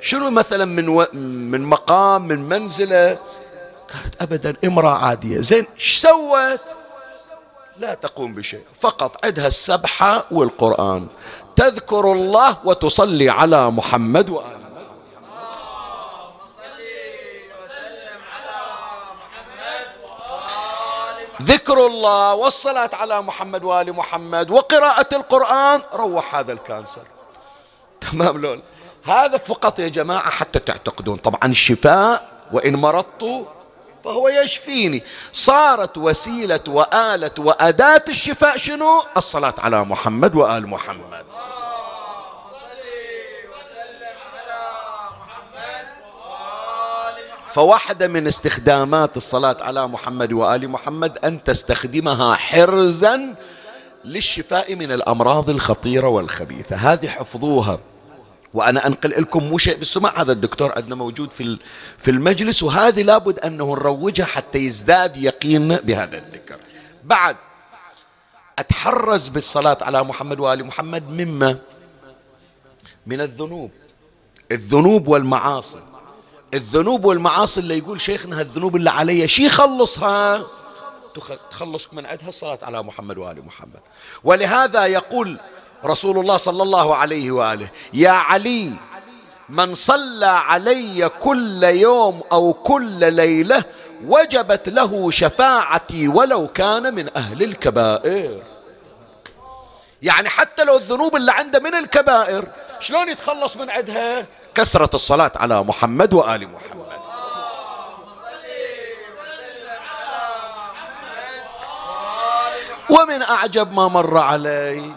شنو 0.00 0.30
مثلا 0.30 0.64
من 0.64 0.88
و... 0.88 1.06
من 1.52 1.60
مقام 1.60 2.28
من 2.28 2.48
منزلة؟ 2.48 3.18
قالت 3.94 4.22
أبدا 4.22 4.54
امرأة 4.64 4.98
عادية. 5.06 5.40
زين 5.40 5.66
إيش 5.74 5.96
سوت؟ 5.96 6.60
لا 7.78 7.94
تقوم 7.94 8.34
بشيء 8.34 8.62
فقط 8.80 9.26
عندها 9.26 9.46
السبحة 9.46 10.24
والقرآن. 10.30 11.06
تذكر 11.56 12.12
الله 12.12 12.56
وتصلي 12.64 13.30
على 13.30 13.70
محمد 13.70 14.30
وآله. 14.30 14.56
ذكر 21.42 21.86
الله 21.86 22.34
والصلاة 22.34 22.90
على 22.92 23.22
محمد 23.22 23.64
وآل 23.64 23.92
محمد 23.92 24.50
وقراءة 24.50 25.08
القرآن 25.12 25.80
روح 25.94 26.34
هذا 26.34 26.52
الكانسر. 26.52 27.02
تمام 28.10 28.38
لول 28.38 28.60
هذا 29.04 29.36
فقط 29.36 29.78
يا 29.78 29.88
جماعة 29.88 30.30
حتى 30.30 30.58
تعتقدون. 30.58 31.16
طبعا 31.16 31.44
الشفاء 31.44 32.28
وإن 32.52 32.74
مرضت 32.76 33.46
فهو 34.06 34.28
يشفيني. 34.28 35.02
صارت 35.32 35.98
وسيلة 35.98 36.60
وآلة 36.68 37.30
وأداة 37.38 38.04
الشفاء 38.08 38.56
شنو؟ 38.56 39.02
الصلاة 39.16 39.54
على 39.58 39.84
محمد 39.84 40.34
وآل 40.34 40.66
محمد. 40.66 41.24
فواحدة 47.48 48.08
من 48.08 48.26
استخدامات 48.26 49.16
الصلاة 49.16 49.56
على 49.60 49.88
محمد 49.88 50.32
وآل 50.32 50.68
محمد 50.68 51.18
أن 51.24 51.44
تستخدمها 51.44 52.34
حرزا 52.34 53.34
للشفاء 54.04 54.74
من 54.74 54.92
الأمراض 54.92 55.50
الخطيرة 55.50 56.08
والخبيثة. 56.08 56.76
هذه 56.76 57.08
حفظوها. 57.08 57.78
وأنا 58.54 58.86
أنقل 58.86 59.10
لكم 59.10 59.44
مو 59.44 59.58
شيء 59.58 59.76
بالسمع 59.76 60.20
هذا 60.20 60.32
الدكتور 60.32 60.72
عندنا 60.76 60.94
موجود 60.94 61.30
في 61.30 61.58
في 61.98 62.10
المجلس 62.10 62.62
وهذه 62.62 63.02
لابد 63.02 63.38
أنه 63.38 63.64
نروجها 63.74 64.24
حتى 64.24 64.58
يزداد 64.58 65.16
يقين 65.16 65.76
بهذا 65.76 66.18
الذكر. 66.18 66.56
بعد 67.04 67.36
أتحرز 68.58 69.28
بالصلاة 69.28 69.78
على 69.80 70.04
محمد 70.04 70.40
وآل 70.40 70.64
محمد 70.64 71.10
مما؟ 71.10 71.56
من 73.06 73.20
الذنوب. 73.20 73.70
الذنوب 74.52 75.08
والمعاصي. 75.08 75.82
الذنوب 76.54 77.04
والمعاصي 77.04 77.60
اللي 77.60 77.78
يقول 77.78 78.00
شيخنا 78.00 78.40
هالذنوب 78.40 78.76
اللي 78.76 78.90
علي 78.90 79.28
شي 79.28 79.46
يخلصها 79.46 80.46
تخلصك 81.50 81.94
من 81.94 82.06
عندها 82.06 82.28
الصلاة 82.28 82.58
على 82.62 82.82
محمد 82.82 83.18
وآل 83.18 83.44
محمد. 83.44 83.80
ولهذا 84.24 84.86
يقول 84.86 85.38
رسول 85.84 86.18
الله 86.18 86.36
صلى 86.36 86.62
الله 86.62 86.96
عليه 86.96 87.30
وآله 87.30 87.68
يا 87.94 88.10
علي 88.10 88.72
من 89.48 89.74
صلى 89.74 90.26
علي 90.26 91.08
كل 91.08 91.64
يوم 91.64 92.22
أو 92.32 92.52
كل 92.52 93.12
ليلة 93.12 93.64
وجبت 94.04 94.68
له 94.68 95.10
شفاعتي 95.10 96.08
ولو 96.08 96.48
كان 96.48 96.94
من 96.94 97.16
أهل 97.16 97.42
الكبائر 97.42 98.42
يعني 100.02 100.28
حتى 100.28 100.64
لو 100.64 100.76
الذنوب 100.76 101.16
اللي 101.16 101.32
عنده 101.32 101.58
من 101.60 101.74
الكبائر 101.74 102.44
شلون 102.80 103.08
يتخلص 103.08 103.56
من 103.56 103.70
عندها 103.70 104.26
كثرة 104.54 104.90
الصلاة 104.94 105.32
على 105.36 105.62
محمد 105.62 106.14
وآل 106.14 106.48
محمد 106.48 106.86
ومن 112.90 113.22
أعجب 113.22 113.72
ما 113.72 113.88
مر 113.88 114.18
علي 114.18 114.92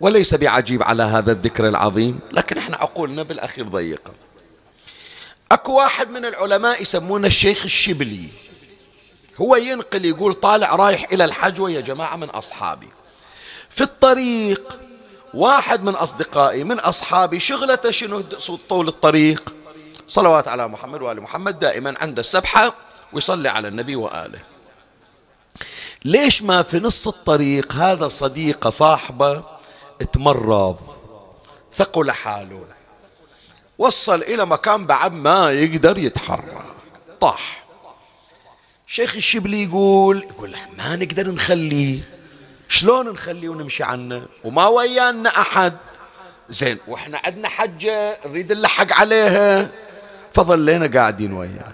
وليس 0.00 0.34
بعجيب 0.34 0.82
على 0.82 1.02
هذا 1.02 1.32
الذكر 1.32 1.68
العظيم 1.68 2.20
لكن 2.32 2.58
إحنا 2.58 2.76
عقولنا 2.76 3.22
بالأخير 3.22 3.68
ضيقة 3.68 4.12
أكو 5.52 5.72
واحد 5.72 6.10
من 6.10 6.24
العلماء 6.24 6.82
يسمونه 6.82 7.26
الشيخ 7.26 7.64
الشبلي. 7.64 8.28
هو 9.40 9.56
ينقل 9.56 10.04
يقول 10.04 10.34
طالع 10.34 10.76
رايح 10.76 11.06
إلى 11.12 11.24
الحج 11.24 11.60
ويا 11.60 11.80
جماعة 11.80 12.16
من 12.16 12.30
أصحابي. 12.30 12.88
في 13.70 13.80
الطريق 13.80 14.78
واحد 15.34 15.82
من 15.82 15.94
أصدقائي 15.94 16.64
من 16.64 16.80
أصحابي 16.80 17.40
شغلته 17.40 17.90
شنو؟ 17.90 18.20
طول 18.68 18.88
الطريق. 18.88 19.54
صلوات 20.08 20.48
على 20.48 20.68
محمد 20.68 21.02
وآل 21.02 21.20
محمد 21.20 21.58
دائما 21.58 21.94
عند 22.00 22.18
السبحة 22.18 22.74
ويصلي 23.12 23.48
على 23.48 23.68
النبي 23.68 23.96
وآله. 23.96 24.40
ليش 26.04 26.42
ما 26.42 26.62
في 26.62 26.78
نص 26.78 27.08
الطريق 27.08 27.72
هذا 27.72 28.08
صديقة 28.08 28.70
صاحبة 28.70 29.59
تمرض 30.04 30.76
ثقل 31.74 32.10
حاله 32.10 32.64
وصل 33.78 34.22
إلى 34.22 34.46
مكان 34.46 34.86
بعد 34.86 35.12
ما 35.12 35.50
يقدر 35.50 35.98
يتحرك. 35.98 36.64
طاح. 37.20 37.64
شيخ 38.86 39.16
الشبلي 39.16 39.64
يقول 39.64 40.18
يقول 40.30 40.56
ما 40.78 40.96
نقدر 40.96 41.30
نخليه. 41.30 42.00
شلون 42.68 43.08
نخليه 43.08 43.48
ونمشي 43.48 43.82
عنه؟ 43.82 44.26
وما 44.44 44.66
ويانا 44.66 45.28
أحد. 45.28 45.76
زين 46.48 46.78
وإحنا 46.88 47.20
عندنا 47.24 47.48
حجة 47.48 48.18
نريد 48.26 48.52
نلحق 48.52 48.92
عليها. 48.92 49.68
فظلينا 50.32 50.98
قاعدين 50.98 51.32
وياه. 51.32 51.72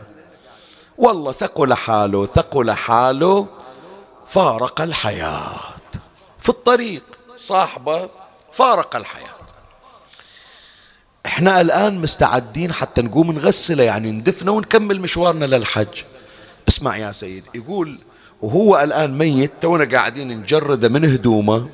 والله 0.99 1.33
ثقل 1.33 1.74
حاله 1.74 2.27
ثقل 2.27 2.72
حاله 2.72 3.47
فارق 4.27 4.81
الحياة. 4.81 5.61
في 6.41 6.49
الطريق. 6.49 7.16
صاحبه 7.37 8.09
فارق 8.53 8.97
الحياة. 8.97 9.37
إحنا 11.26 11.61
الآن 11.61 12.01
مستعدين 12.01 12.72
حتى 12.72 13.03
نقوم 13.03 13.32
نغسله 13.32 13.82
يعني 13.82 14.12
ندفنه 14.12 14.53
ونكمل 14.53 15.01
مشوارنا 15.01 15.45
للحج. 15.45 16.03
اسمع 16.68 16.97
يا 16.97 17.12
سيد 17.12 17.45
يقول 17.55 17.99
وهو 18.43 18.80
الآن 18.80 19.18
ميت 19.18 19.53
تونا 19.61 19.97
قاعدين 19.97 20.28
نجرد 20.28 20.87
من 20.87 21.05
هدومه. 21.05 21.68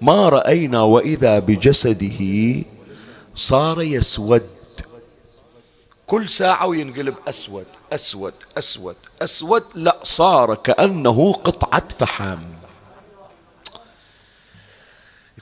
ما 0.00 0.28
رأينا 0.28 0.82
وإذا 0.82 1.38
بجسده 1.38 2.62
صار 3.34 3.82
يسود. 3.82 4.42
كل 6.06 6.28
ساعة 6.28 6.66
وينقلب 6.66 7.14
أسود 7.28 7.66
أسود 7.92 8.34
أسود 8.58 8.96
أسود 9.22 9.62
لا 9.74 9.96
صار 10.02 10.54
كأنه 10.54 11.32
قطعة 11.32 11.88
فحم. 11.98 12.53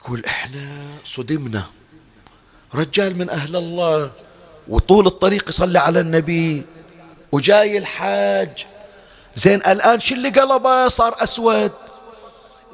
يقول 0.03 0.25
إحنا 0.25 0.85
صدمنا. 1.05 1.63
رجال 2.75 3.17
من 3.17 3.29
أهل 3.29 3.55
الله 3.55 4.11
وطول 4.67 5.07
الطريق 5.07 5.49
يصلي 5.49 5.79
على 5.79 5.99
النبي 5.99 6.65
وجاي 7.31 7.77
الحاج. 7.77 8.65
زين 9.35 9.59
الآن 9.59 9.99
شو 9.99 10.15
اللي 10.15 10.29
قلبه 10.29 10.87
صار 10.87 11.15
أسود؟ 11.23 11.71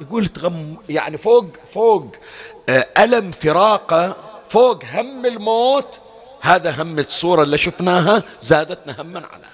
يقول 0.00 0.26
تغم 0.26 0.76
يعني 0.88 1.16
فوق 1.16 1.46
فوق. 1.74 2.16
آه، 2.68 2.86
ألم 2.98 3.30
فراقة 3.30 4.16
فوق 4.48 4.84
هم 4.84 5.26
الموت. 5.26 6.00
هذا 6.40 6.82
هم 6.82 6.98
الصورة 6.98 7.42
اللي 7.42 7.58
شفناها 7.58 8.22
زادتنا 8.42 9.02
هما 9.02 9.26
على. 9.32 9.46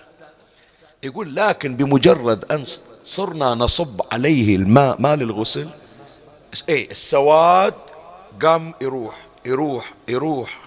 يقول 1.02 1.36
لكن 1.36 1.76
بمجرد 1.76 2.44
أن 2.52 2.64
صرنا 3.04 3.54
نصب 3.54 4.00
عليه 4.12 4.56
الماء 4.56 4.96
مال 5.00 5.22
الغسل 5.22 5.68
إيه 6.68 6.90
السواد 6.90 7.74
قام 8.42 8.74
يروح 8.80 9.14
يروح 9.46 9.92
يروح 10.08 10.58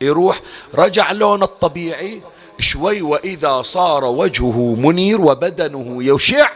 يروح. 0.00 0.40
رجع 0.74 1.12
لونه 1.12 1.44
الطبيعي 1.44 2.22
شوي 2.58 3.02
وإذا 3.02 3.62
صار 3.62 4.04
وجهه 4.04 4.74
منير 4.78 5.20
وبدنه 5.20 6.14
يشع 6.14 6.48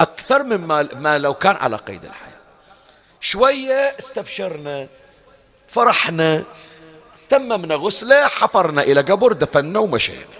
أكثر 0.00 0.42
مما 0.42 0.88
ما 0.94 1.18
لو 1.18 1.34
كان 1.34 1.56
على 1.56 1.76
قيد 1.76 2.04
الحياة. 2.04 2.34
شوية 3.20 3.96
استبشرنا 3.98 4.88
فرحنا 5.68 6.42
تممنا 7.28 7.74
غسله 7.74 8.26
حفرنا 8.26 8.82
إلى 8.82 9.00
قبر 9.00 9.32
دفنا 9.32 9.78
ومشينا. 9.78 10.34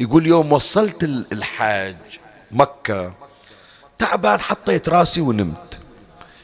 يقول 0.00 0.26
يوم 0.26 0.52
وصلت 0.52 1.02
الحاج 1.32 1.96
مكة 2.50 3.12
تعبان 3.98 4.40
حطيت 4.40 4.88
راسي 4.88 5.20
ونمت. 5.20 5.78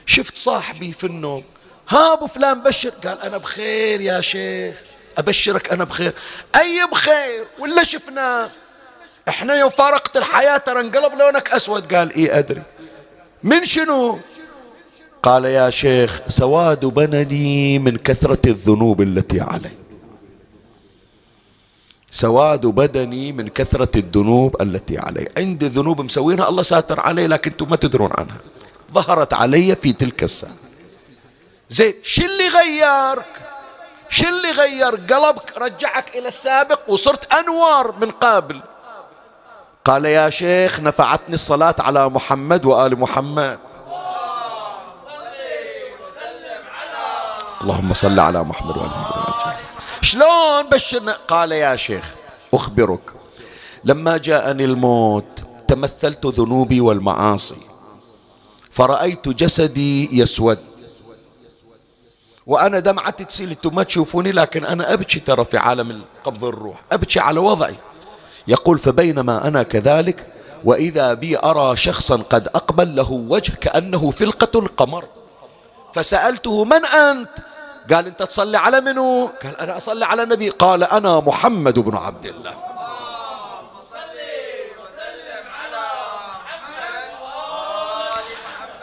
شفت 0.08 0.38
صاحبي 0.38 0.92
في 0.92 1.04
النوم. 1.04 1.42
ها 1.88 2.12
أبو 2.12 2.26
فلان 2.26 2.62
بشر؟ 2.62 2.88
قال 2.88 3.22
أنا 3.22 3.36
بخير 3.38 4.00
يا 4.00 4.20
شيخ. 4.20 4.76
أبشرك 5.18 5.72
أنا 5.72 5.84
بخير. 5.84 6.12
أي 6.56 6.86
بخير؟ 6.92 7.44
ولا 7.58 7.82
شفناه؟ 7.82 8.50
إحنا 9.28 9.54
يوم 9.54 9.70
فارقت 9.70 10.16
الحياة 10.16 10.56
ترى 10.56 10.80
انقلب 10.80 11.12
لونك 11.18 11.48
أسود. 11.50 11.94
قال 11.94 12.14
اي 12.14 12.38
أدري. 12.38 12.62
من 13.42 13.64
شنو؟ 13.64 14.18
قال 15.22 15.44
يا 15.44 15.70
شيخ 15.70 16.20
سواد 16.28 16.84
بدني 16.84 17.78
من 17.78 17.96
كثرة 17.96 18.40
الذنوب 18.46 19.02
التي 19.02 19.40
علي. 19.40 19.70
سواد 22.10 22.66
بدني 22.66 23.32
من 23.32 23.48
كثرة 23.48 23.90
الذنوب 23.96 24.62
التي 24.62 24.98
علي. 24.98 25.28
عندي 25.36 25.68
ذنوب 25.68 26.00
مسوينها 26.00 26.48
الله 26.48 26.62
ساتر 26.62 27.00
علي 27.00 27.26
لكن 27.26 27.50
أنتم 27.50 27.70
ما 27.70 27.76
تدرون 27.76 28.10
عنها. 28.18 28.36
ظهرت 28.92 29.34
علي 29.34 29.74
في 29.74 29.92
تلك 29.92 30.22
الساعة 30.22 30.52
زين 31.70 31.94
شو 32.02 32.22
اللي 32.22 32.48
غيرك؟ 32.48 33.42
شو 34.08 34.28
اللي 34.28 34.50
غير 34.50 34.94
قلبك؟ 34.94 35.58
رجعك 35.58 36.16
إلى 36.16 36.28
السابق 36.28 36.80
وصرت 36.88 37.32
أنوار 37.32 37.92
من 38.00 38.10
قبل 38.10 38.60
قال 39.84 40.04
يا 40.04 40.30
شيخ 40.30 40.80
نفعتني 40.80 41.34
الصلاة 41.34 41.74
على 41.78 42.08
محمد 42.08 42.64
وآل 42.64 43.00
محمد. 43.00 43.58
اللهم 47.60 47.94
صل 47.94 48.18
على 48.20 48.44
محمد 48.44 48.76
وآل 48.76 48.86
محمد. 48.86 49.56
شلون 50.02 50.62
بشرنا؟ 50.72 51.12
قال 51.28 51.52
يا 51.52 51.76
شيخ 51.76 52.04
أخبرك. 52.54 53.12
لما 53.84 54.16
جاءني 54.16 54.64
الموت 54.64 55.44
تمثلت 55.68 56.26
ذنوبي 56.26 56.80
والمعاصي. 56.80 57.67
فرأيت 58.78 59.28
جسدي 59.28 60.20
يسود. 60.20 60.58
وأنا 62.46 62.78
دمعتي 62.78 63.24
تسيل 63.24 63.50
أنتم 63.50 63.74
ما 63.74 63.82
تشوفوني 63.82 64.32
لكن 64.32 64.64
أنا 64.64 64.92
أبكي 64.92 65.20
ترى 65.20 65.44
في 65.44 65.58
عالم 65.58 66.04
قبض 66.24 66.44
الروح 66.44 66.76
أبكي 66.92 67.20
على 67.20 67.40
وضعي. 67.40 67.74
يقول 68.48 68.78
فبينما 68.78 69.48
أنا 69.48 69.62
كذلك 69.62 70.26
وإذا 70.64 71.14
بي 71.14 71.38
أرى 71.38 71.76
شخصا 71.76 72.16
قد 72.16 72.48
أقبل 72.48 72.96
له 72.96 73.12
وجه 73.12 73.52
كأنه 73.60 74.10
فلقة 74.10 74.58
القمر. 74.58 75.04
فسألته 75.94 76.64
من 76.64 76.84
أنت؟ 76.86 77.28
قال 77.92 78.06
أنت 78.06 78.22
تصلي 78.22 78.58
على 78.58 78.80
منو؟ 78.80 79.30
قال 79.42 79.60
أنا 79.60 79.76
أصلي 79.76 80.04
على 80.04 80.22
النبي 80.22 80.48
قال 80.48 80.84
أنا 80.84 81.20
محمد 81.20 81.78
بن 81.78 81.96
عبد 81.96 82.26
الله. 82.26 82.67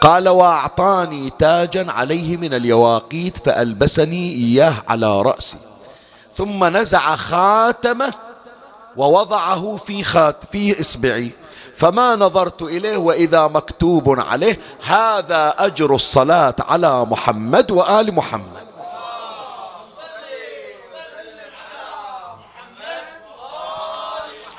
قال 0.06 0.28
واعطاني 0.28 1.32
تاجا 1.38 1.92
عليه 1.92 2.36
من 2.36 2.54
اليواقيت 2.54 3.38
فألبسني 3.38 4.32
إياه 4.32 4.74
على 4.88 5.22
رأسي. 5.22 5.56
ثم 6.36 6.64
نزع 6.76 7.16
خاتمه 7.16 8.14
ووضعه 8.96 9.76
في 9.76 10.04
خات 10.04 10.44
في 10.52 10.80
إصبعي. 10.80 11.30
فما 11.76 12.16
نظرت 12.16 12.62
إليه 12.62 12.96
وإذا 12.96 13.46
مكتوب 13.46 14.20
عليه 14.20 14.58
هذا 14.84 15.54
أجر 15.58 15.94
الصلاة 15.94 16.54
على 16.68 17.04
محمد 17.04 17.70
وآل 17.70 18.14
محمد. 18.14 18.65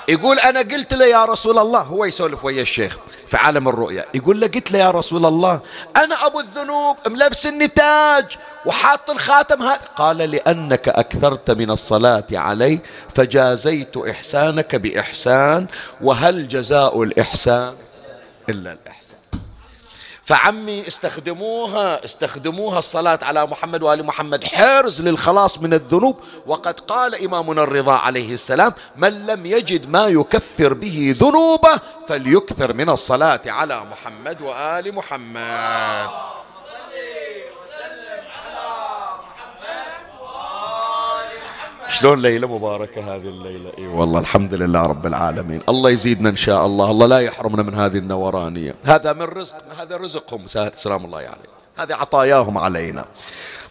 يقول 0.09 0.39
أنا 0.39 0.59
قلت 0.59 0.93
له 0.93 1.05
يا 1.05 1.25
رسول 1.25 1.59
الله 1.59 1.79
هو 1.79 2.05
يسولف 2.05 2.45
ويا 2.45 2.61
الشيخ 2.61 2.97
في 3.27 3.37
عالم 3.37 3.67
الرؤيا 3.67 4.05
يقول 4.15 4.39
له 4.39 4.47
قلت 4.47 4.71
له 4.71 4.79
يا 4.79 4.91
رسول 4.91 5.25
الله 5.25 5.59
أنا 5.95 6.25
أبو 6.25 6.39
الذنوب 6.39 6.97
ملبس 7.07 7.47
النتاج 7.47 8.37
وحاط 8.65 9.09
الخاتم 9.09 9.63
هذا. 9.63 9.79
قال 9.95 10.17
لأنك 10.17 10.89
أكثرت 10.89 11.51
من 11.51 11.71
الصلاة 11.71 12.27
علي 12.31 12.79
فجازيت 13.15 13.97
إحسانك 13.97 14.75
بإحسان 14.75 15.67
وهل 16.01 16.47
جزاء 16.47 17.03
الإحسان 17.03 17.73
إلا 18.49 18.71
الإحسان؟ 18.71 19.16
فعمي 20.27 20.87
استخدموها 20.87 22.05
استخدموها 22.05 22.79
الصلاة 22.79 23.19
على 23.21 23.45
محمد 23.45 23.83
وآل 23.83 24.05
محمد 24.05 24.43
حرز 24.43 25.01
للخلاص 25.01 25.59
من 25.59 25.73
الذنوب. 25.73 26.19
وقد 26.45 26.79
قال 26.79 27.25
إمامنا 27.25 27.63
الرضا 27.63 27.93
عليه 27.93 28.33
السلام 28.33 28.73
من 28.95 29.25
لم 29.25 29.45
يجد 29.45 29.89
ما 29.89 30.07
يكفر 30.07 30.73
به 30.73 31.15
ذنوبه 31.17 31.79
فليكثر 32.07 32.73
من 32.73 32.89
الصلاة 32.89 33.41
على 33.45 33.81
محمد 33.91 34.41
وآل 34.41 34.95
محمد. 34.95 36.09
شلون 41.99 42.21
ليلة 42.21 42.47
مباركة 42.47 43.15
هذه 43.15 43.27
الليلة؟ 43.27 43.71
اي 43.77 43.87
والله 43.87 44.19
الحمد 44.19 44.53
لله 44.53 44.81
رب 44.81 45.05
العالمين. 45.05 45.61
الله 45.69 45.89
يزيدنا 45.89 46.29
إن 46.29 46.35
شاء 46.35 46.65
الله. 46.65 46.91
الله 46.91 47.07
لا 47.07 47.19
يحرمنا 47.19 47.63
من 47.63 47.73
هذه 47.75 47.97
النورانية. 47.97 48.75
هذا 48.83 49.13
من 49.13 49.21
رزق 49.21 49.55
هذا 49.81 49.97
رزقهم. 49.97 50.45
سلام 50.75 51.05
الله 51.05 51.17
عليه 51.17 51.27
يعني. 51.27 51.41
هذه 51.77 51.93
عطاياهم 51.95 52.57
علينا. 52.57 53.05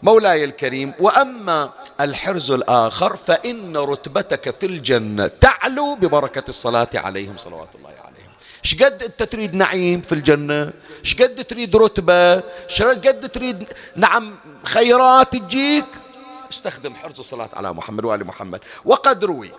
مولاي 0.03 0.45
الكريم 0.45 0.93
وأما 1.01 1.71
الحرز 2.01 2.51
الآخر 2.51 3.17
فإن 3.17 3.77
رتبتك 3.77 4.51
في 4.51 4.67
الجنة 4.67 5.27
تعلو 5.27 5.97
ببركة 5.97 6.45
الصلاة 6.49 6.89
عليهم 6.95 7.37
صلوات 7.37 7.75
الله 7.75 7.89
عليهم. 7.89 8.31
شقد 8.63 9.03
أنت 9.03 9.23
تريد 9.23 9.55
نعيم 9.55 10.01
في 10.01 10.13
الجنة؟ 10.13 10.73
شقد 11.03 11.45
تريد 11.45 11.77
رتبة؟ 11.77 12.43
شقد 12.69 13.29
تريد 13.29 13.69
نعم 13.97 14.35
خيرات 14.65 15.37
تجيك؟ 15.37 15.85
استخدم 16.51 16.95
حرص 16.95 17.19
الصلاة 17.19 17.49
على 17.55 17.73
محمد 17.73 18.05
وآل 18.05 18.27
محمد. 18.27 18.61
وقد 18.85 19.25
روي 19.25 19.51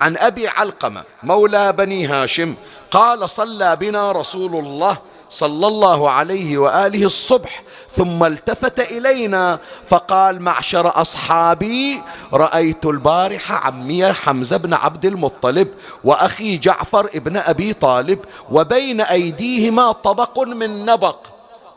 عن 0.00 0.16
أبي 0.16 0.48
علقمة 0.48 1.02
مولى 1.22 1.72
بني 1.72 2.06
هاشم 2.06 2.54
قال 2.90 3.30
صلى 3.30 3.76
بنا 3.76 4.12
رسول 4.12 4.56
الله 4.56 4.98
صلى 5.30 5.66
الله 5.66 6.10
عليه 6.10 6.58
وآله 6.58 7.04
الصبح 7.04 7.62
ثم 7.96 8.24
التفت 8.24 8.80
إلينا 8.80 9.58
فقال 9.88 10.42
معشر 10.42 11.00
أصحابي 11.00 12.02
رأيت 12.32 12.86
البارحة 12.86 13.54
عمي 13.54 14.12
حمزة 14.12 14.56
بن 14.56 14.74
عبد 14.74 15.06
المطلب 15.06 15.68
وأخي 16.04 16.56
جعفر 16.56 17.06
ابن 17.14 17.36
أبي 17.36 17.72
طالب 17.72 18.24
وبين 18.50 19.00
أيديهما 19.00 19.92
طبق 19.92 20.38
من 20.38 20.84
نبق. 20.86 21.18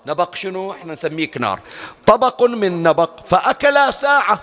نبق 0.05 0.35
شنو؟ 0.35 0.71
إحنا 0.71 0.93
نسميه 0.93 1.31
كنار. 1.31 1.59
طبق 2.05 2.43
من 2.43 2.83
نبق. 2.83 3.09
فأكلا 3.29 3.91
ساعة 3.91 4.39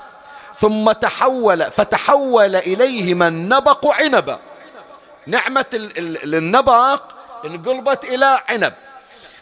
ثم 0.60 0.92
تحول 0.92 1.70
فتحول 1.70 2.56
إليهما 2.56 3.28
النبق 3.28 3.86
عنبا. 3.86 4.38
نعمة 5.26 5.64
النبق 6.24 7.00
انقلبت 7.44 8.04
إلى 8.04 8.38
عنب. 8.48 8.72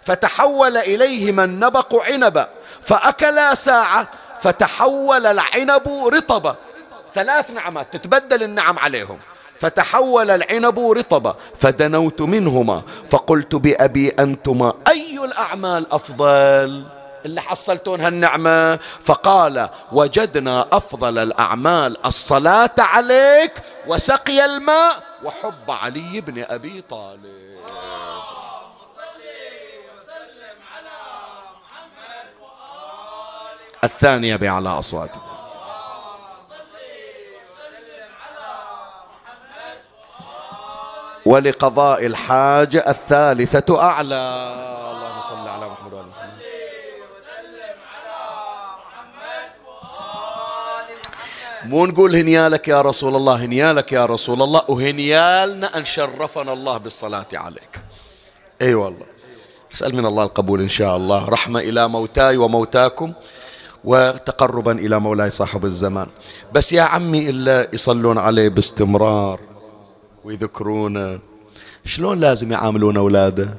فتحول 0.02 0.76
إليهما 0.76 1.44
النبق 1.44 2.02
عنبا. 2.10 2.48
فأكلا 2.82 3.54
ساعة 3.54 4.08
فتحول 4.40 5.26
العنب 5.26 5.88
رطبا. 6.14 6.56
ثلاث 7.14 7.50
نعمات 7.50 7.86
تتبدل 7.96 8.42
النعم 8.42 8.78
عليهم. 8.78 9.18
فتحول 9.60 10.30
العنب 10.30 10.78
رطبا. 10.78 11.36
فدنوت 11.58 12.20
منهما. 12.20 12.82
فقلت 13.10 13.54
بأبي 13.54 14.08
أنتما 14.08 14.74
أي 14.88 15.24
الأعمال 15.24 15.92
أفضل؟ 15.92 16.84
اللي 17.25 17.41
حصلتون 17.41 18.01
هالنعمة. 18.01 18.77
فقال 18.77 19.68
وجدنا 19.93 20.66
أفضل 20.72 21.18
الأعمال 21.18 22.07
الصلاة 22.07 22.75
عليك 22.79 23.62
وسقي 23.87 24.45
الماء 24.45 25.03
وحب 25.22 25.70
علي 25.70 26.20
بن 26.20 26.45
أبي 26.49 26.81
طالب. 26.81 27.45
الثانية 33.85 34.37
بأعلى 34.37 34.68
أصواتكم. 34.68 35.20
ولقضاء 41.27 42.07
الحاجة 42.07 42.85
الثالثة 42.89 43.83
أعلى. 43.83 44.14
اللهم 44.93 45.20
صل 45.22 45.49
على 45.49 45.68
محمد. 45.68 45.84
مو 51.64 51.86
نقول 51.86 52.16
هنيالك 52.16 52.68
يا 52.68 52.82
رسول 52.82 53.16
الله 53.16 53.44
هنيالك 53.44 53.92
يا 53.92 54.06
رسول 54.06 54.42
الله 54.42 54.62
وهنيالنا 54.68 55.76
أن 55.76 55.84
شرفنا 55.84 56.52
الله 56.52 56.78
بالصلاة 56.78 57.26
عليك. 57.34 57.80
أي 58.62 58.66
أيوة 58.66 58.84
والله. 58.84 59.06
نسأل 59.72 59.94
من 59.94 60.06
الله 60.06 60.22
القبول 60.22 60.60
إن 60.60 60.68
شاء 60.68 60.96
الله. 60.96 61.28
رحمة 61.28 61.60
إلى 61.60 61.88
موتاي 61.88 62.36
وموتاكم 62.36 63.12
وتقربا 63.84 64.72
إلى 64.72 65.00
مولاي 65.00 65.30
صاحب 65.30 65.64
الزمان. 65.64 66.06
بس 66.52 66.72
يا 66.72 66.82
عمي 66.82 67.30
إلا 67.30 67.68
يصلون 67.72 68.18
عليه 68.18 68.48
باستمرار 68.48 69.40
ويذكرونه. 70.24 71.18
شلون 71.84 72.20
لازم 72.20 72.52
يعاملون 72.52 72.96
أولاده؟ 72.96 73.54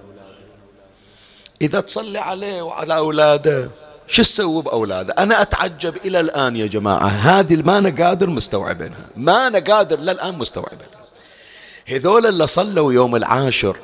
إذا 1.62 1.80
تصلي 1.80 2.20
عليه 2.20 2.62
وعلى 2.62 2.98
أولاده. 2.98 3.70
شو 4.08 4.22
تسوي 4.24 4.62
بأولاده؟ 4.62 5.14
أنا 5.18 5.42
أتعجب 5.42 5.98
إلى 6.06 6.20
الآن 6.20 6.56
يا 6.56 6.68
جماعة 6.68 7.08
هذه 7.08 7.56
ما 7.56 7.78
أنا 7.78 8.06
قادر 8.06 8.30
مستوعبينها 8.30 9.10
ما 9.18 9.48
أنا 9.48 9.60
قادر 9.60 10.00
للآن 10.00 10.36
مستوعبينها. 10.36 11.06
هذول 11.88 12.26
اللي 12.26 12.48
صلوا 12.48 12.94
يوم 12.94 13.16
العاشر 13.16 13.78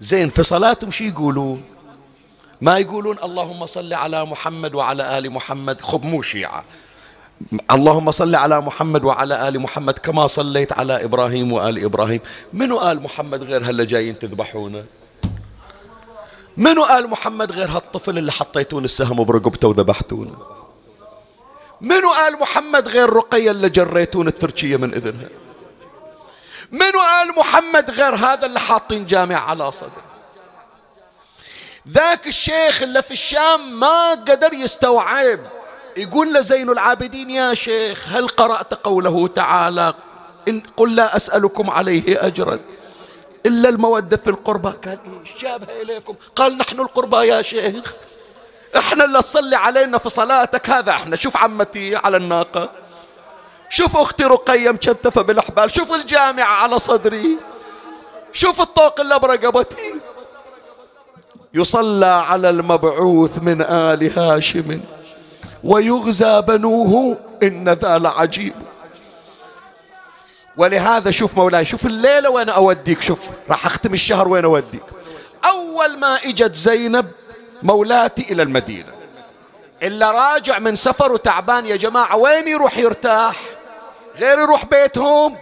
زين 0.00 0.28
في 0.28 0.42
صلاتهم 0.42 0.90
شو 0.90 1.04
يقولون؟ 1.04 1.62
ما 2.60 2.78
يقولون 2.78 3.18
اللهم 3.24 3.66
صل 3.66 3.94
على 3.94 4.24
محمد 4.24 4.74
وعلى 4.74 5.18
آل 5.18 5.30
محمد 5.30 5.80
خب 5.80 6.04
مو 6.04 6.22
شيعة. 6.22 6.64
اللهم 7.70 8.10
صل 8.10 8.34
على 8.34 8.60
محمد 8.60 9.04
وعلى 9.04 9.48
آل 9.48 9.60
محمد 9.60 9.98
كما 9.98 10.26
صليت 10.26 10.72
على 10.72 11.04
إبراهيم 11.04 11.52
وآل 11.52 11.84
إبراهيم. 11.84 12.20
منو 12.52 12.90
آل 12.90 13.02
محمد 13.02 13.44
غير 13.44 13.64
هلا 13.64 13.84
جايين 13.84 14.18
تذبحونه؟ 14.18 14.84
منو 16.56 16.84
آل 16.84 17.10
محمد 17.10 17.52
غير 17.52 17.68
هالطفل 17.68 18.18
اللي 18.18 18.32
حطيتون 18.32 18.84
السهم 18.84 19.24
برقبته 19.24 19.68
وذبحتونه 19.68 20.36
منو 21.80 22.12
آل 22.28 22.38
محمد 22.40 22.88
غير 22.88 23.10
رقية 23.10 23.50
اللي 23.50 23.68
جريتون 23.68 24.28
التركية 24.28 24.76
من 24.76 24.94
إذنها؟ 24.94 25.28
منو 26.72 27.00
آل 27.22 27.34
محمد 27.36 27.90
غير 27.90 28.14
هذا 28.14 28.46
اللي 28.46 28.60
حاطين 28.60 29.06
جامع 29.06 29.50
على 29.50 29.72
صدره 29.72 30.04
ذاك 31.88 32.26
الشيخ 32.26 32.82
اللي 32.82 33.02
في 33.02 33.10
الشام 33.10 33.80
ما 33.80 34.10
قدر 34.10 34.52
يستوعب 34.52 35.40
يقول 35.96 36.34
لزين 36.34 36.70
العابدين 36.70 37.30
يا 37.30 37.54
شيخ 37.54 38.08
هل 38.08 38.28
قرأت 38.28 38.74
قوله 38.74 39.28
تعالى 39.28 39.94
إن 40.48 40.62
قل 40.76 40.96
لا 40.96 41.16
أسألكم 41.16 41.70
عليه 41.70 42.26
أجرا؟ 42.26 42.58
إلا 43.46 43.68
المودة 43.68 44.16
في 44.16 44.30
القربى 44.30 44.68
قال 44.68 44.98
إيش 45.20 45.42
جابها 45.42 45.82
إليكم. 45.82 46.14
قال 46.36 46.58
نحن 46.58 46.80
القربى 46.80 47.16
يا 47.16 47.42
شيخ. 47.42 47.94
إحنا 48.76 49.04
اللي 49.04 49.22
تصلي 49.22 49.56
علينا 49.56 49.98
في 49.98 50.08
صلاتك. 50.08 50.70
هذا 50.70 50.90
إحنا. 50.90 51.16
شوف 51.16 51.36
عمتي 51.36 51.96
على 51.96 52.16
الناقة. 52.16 52.70
شوف 53.68 53.96
أختي 53.96 54.24
رقية 54.24 54.70
مشتفة 54.70 55.22
بالأحبال. 55.22 55.70
شوف 55.70 55.94
الجامعة 55.94 56.62
على 56.62 56.78
صدري. 56.78 57.36
شوف 58.32 58.60
الطوق 58.60 59.00
اللي 59.00 59.18
برقبتي. 59.18 59.94
يصلى 61.54 62.06
على 62.06 62.50
المبعوث 62.50 63.38
من 63.42 63.62
آل 63.62 64.18
هاشم. 64.18 64.80
ويغزى 65.64 66.40
بنوه 66.40 67.18
إن 67.42 67.68
ذا 67.68 67.98
لعجيب. 67.98 68.54
ولهذا 70.56 71.10
شوف 71.10 71.36
مولاي 71.36 71.64
شوف 71.64 71.86
الليلة 71.86 72.30
وين 72.30 72.48
أوديك 72.48 73.02
شوف 73.02 73.20
راح 73.50 73.66
أختم 73.66 73.94
الشهر 73.94 74.28
وين 74.28 74.44
أوديك. 74.44 74.82
أول 75.44 75.98
ما 75.98 76.16
إجت 76.24 76.54
زينب 76.54 77.10
مولاتي 77.62 78.32
إلى 78.32 78.42
المدينة. 78.42 78.92
إلا 79.82 80.10
راجع 80.10 80.58
من 80.58 80.76
سفر 80.76 81.12
وتعبان 81.12 81.66
يا 81.66 81.76
جماعة 81.76 82.16
وين 82.16 82.48
يروح 82.48 82.78
يرتاح؟ 82.78 83.40
غير 84.16 84.38
يروح 84.38 84.64
بيتهم. 84.64 85.36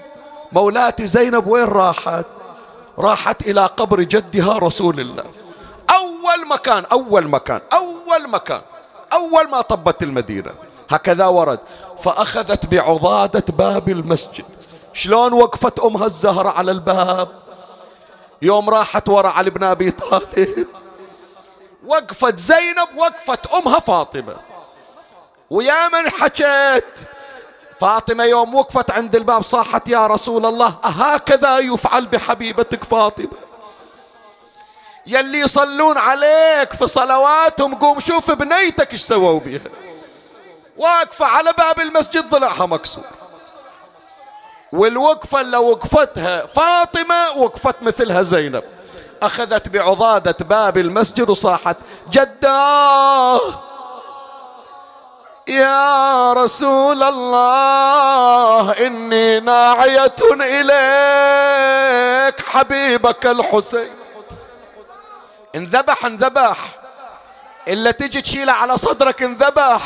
مولاتي 0.52 1.06
زينب 1.06 1.46
وين 1.46 1.64
راحت؟ 1.64 2.26
راحت 2.98 3.42
إلى 3.42 3.66
قبر 3.66 4.02
جدها 4.02 4.58
رسول 4.58 5.00
الله. 5.00 5.24
أول 5.90 6.48
مكان 6.48 6.84
أول 6.92 7.28
مكان 7.28 7.60
أول 7.72 8.28
مكان 8.28 8.60
أول 9.12 9.48
ما 9.48 9.60
طبت 9.60 10.02
المدينة. 10.02 10.50
هكذا 10.90 11.26
ورد. 11.26 11.58
فأخذت 12.04 12.66
بعضادة 12.66 13.44
باب 13.48 13.88
المسجد. 13.88 14.44
شلون 14.92 15.32
وقفت 15.32 15.80
أمها 15.80 16.06
الزهرة 16.06 16.50
على 16.50 16.70
الباب؟ 16.70 17.28
يوم 18.42 18.70
راحت 18.70 19.08
ورا 19.08 19.28
علي 19.28 19.50
بن 19.50 19.64
أبي 19.64 19.90
طالب. 19.90 20.66
وقفت 21.86 22.38
زينب 22.38 22.88
وقفت 22.96 23.46
أمها 23.46 23.80
فاطمة. 23.80 24.36
ويا 25.50 25.88
من 25.88 26.10
حكت 26.10 27.06
فاطمة 27.80 28.24
يوم 28.24 28.54
وقفت 28.54 28.90
عند 28.90 29.16
الباب 29.16 29.42
صاحت 29.42 29.88
يا 29.88 30.06
رسول 30.06 30.46
الله 30.46 30.74
أهكذا 30.84 31.58
يفعل 31.58 32.06
بحبيبتك 32.06 32.84
فاطمة؟ 32.84 33.38
يلي 35.06 35.40
يصلون 35.40 35.98
عليك 35.98 36.72
في 36.72 36.86
صلواتهم 36.86 37.74
قوم 37.74 38.00
شوف 38.00 38.30
بنيتك 38.30 38.92
إيش 38.92 39.00
سووا 39.00 39.40
بيها. 39.40 39.70
واقفة 40.76 41.26
على 41.26 41.52
باب 41.58 41.80
المسجد 41.80 42.30
ضلعها 42.30 42.66
مكسور. 42.66 43.04
والوقفة 44.72 45.40
اللي 45.40 45.56
وقفتها 45.56 46.46
فاطمة 46.46 47.30
وقفت 47.36 47.82
مثلها 47.82 48.22
زينب. 48.22 48.62
أخذت 49.22 49.68
بعضادة 49.68 50.36
باب 50.44 50.78
المسجد 50.78 51.30
وصاحت 51.30 51.76
جداه! 52.10 53.40
يا 55.48 56.32
رسول 56.32 57.02
الله 57.02 58.72
إني 58.86 59.40
ناعية 59.40 60.14
إليك 60.40 60.80
حبيبك 62.40 63.26
الحسين. 63.26 63.90
انذبح 65.54 66.04
انذبح. 66.04 66.56
إلا 67.68 67.90
تجي 67.90 68.20
تشيله 68.20 68.52
على 68.52 68.78
صدرك 68.78 69.22
انذبح. 69.22 69.82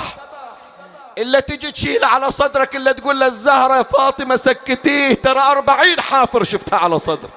إلا 1.18 1.40
تجي 1.40 1.72
تشيله 1.72 2.06
على 2.06 2.30
صدرك 2.30 2.76
إلا 2.76 2.92
تقول 2.92 3.20
للزهرة 3.20 3.82
فاطمة 3.82 4.36
سكتيه. 4.36 5.14
ترى 5.14 5.40
أربعين 5.40 6.00
حافر 6.00 6.44
شفتها 6.44 6.78
على 6.78 6.98
صدر. 6.98 7.28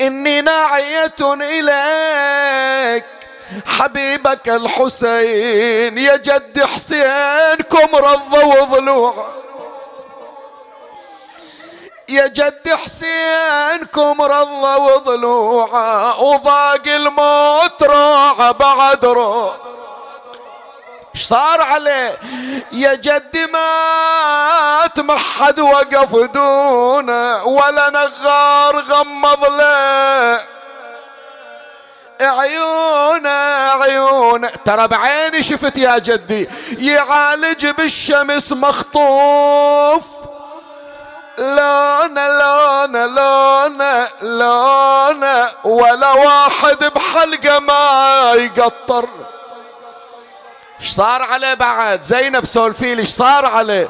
إني 0.00 0.40
ناعية 0.40 1.14
إليك 1.20 3.04
حبيبك 3.66 4.48
الحسين. 4.48 5.98
يا 5.98 6.16
جد 6.16 6.64
حسين 6.64 7.56
كمر 7.70 8.14
الضوض 8.14 8.78
يا 12.08 12.26
جد 12.26 12.74
حسين 12.74 13.84
كمر 13.94 14.32
وضلوعه 14.78 16.22
وضاق 16.22 16.86
الموت 16.86 17.82
راعه 17.82 18.52
بعد 18.52 19.04
روح 21.14 21.22
صار 21.22 21.60
عليه؟ 21.60 22.18
يا 22.72 22.94
جدي 22.94 23.46
مات 23.46 25.00
ما 25.00 25.18
حد 25.18 25.60
وقف 25.60 26.14
دونه 26.14 27.44
ولا 27.44 27.90
نغار 27.90 28.78
غمض 28.78 29.44
له. 29.44 30.40
عيونه 32.20 33.30
عيونه. 33.82 34.50
ترى 34.64 34.88
بعيني 34.88 35.42
شفت 35.42 35.78
يا 35.78 35.98
جدي؟ 35.98 36.48
يعالج 36.78 37.66
بالشمس 37.66 38.52
مخطوف. 38.52 40.04
لونه 41.38 42.28
لونه 42.28 43.06
لونه 43.06 44.08
لونه. 44.22 45.50
ولا 45.64 46.12
واحد 46.12 46.84
بحلقة 46.84 47.58
ما 47.58 48.32
يقطر. 48.34 49.08
إيش 50.80 50.90
صار 50.90 51.22
عليه 51.22 51.54
بعد؟ 51.54 52.02
زينب 52.02 52.44
سولفيل 52.44 52.98
إيش 52.98 53.08
صار 53.08 53.44
عليه؟ 53.46 53.88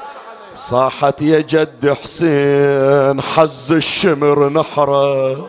صاحت 0.54 1.22
يا 1.22 1.40
جد 1.40 1.96
حسين 2.02 3.22
حز 3.22 3.72
الشمر 3.72 4.48
نحرة. 4.48 5.46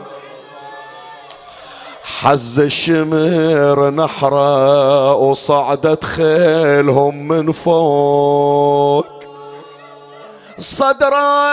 حز 2.22 2.60
الشمر 2.60 3.90
نحرة 3.90 5.14
وصعدت 5.14 6.04
خيلهم 6.04 7.28
من 7.28 7.52
فوق. 7.52 9.06
صدرة 10.60 11.50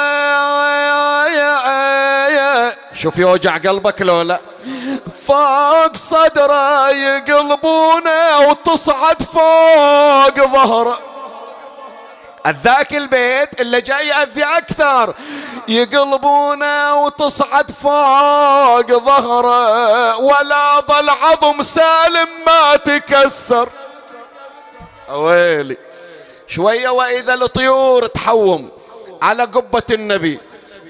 شوف 2.95 3.19
يوجع 3.19 3.57
قلبك 3.57 4.03
لو 4.03 4.23
لا. 4.23 4.41
فوق 5.27 5.97
صدره 5.97 6.91
يقلبونه 6.91 8.49
وتصعد 8.49 9.23
فوق 9.23 10.37
ظهره. 10.41 10.99
ذاك 12.65 12.95
البيت 12.95 13.61
اللي 13.61 13.81
جاي 13.81 14.09
يأذي 14.09 14.45
أكثر. 14.45 15.15
يقلبونه 15.69 16.95
وتصعد 16.95 17.71
فوق 17.71 18.87
ظهره. 18.87 20.17
ولا 20.17 20.81
ظل 20.81 21.11
عظم 21.11 21.63
سالم 21.63 22.29
ما 22.47 22.77
تكسر. 22.77 23.69
ويلي 25.09 25.77
شوية 26.47 26.89
وإذا 26.89 27.35
الطيور 27.35 28.07
تحوم 28.07 28.71
على 29.23 29.43
قبة 29.43 29.83
النبي. 29.91 30.41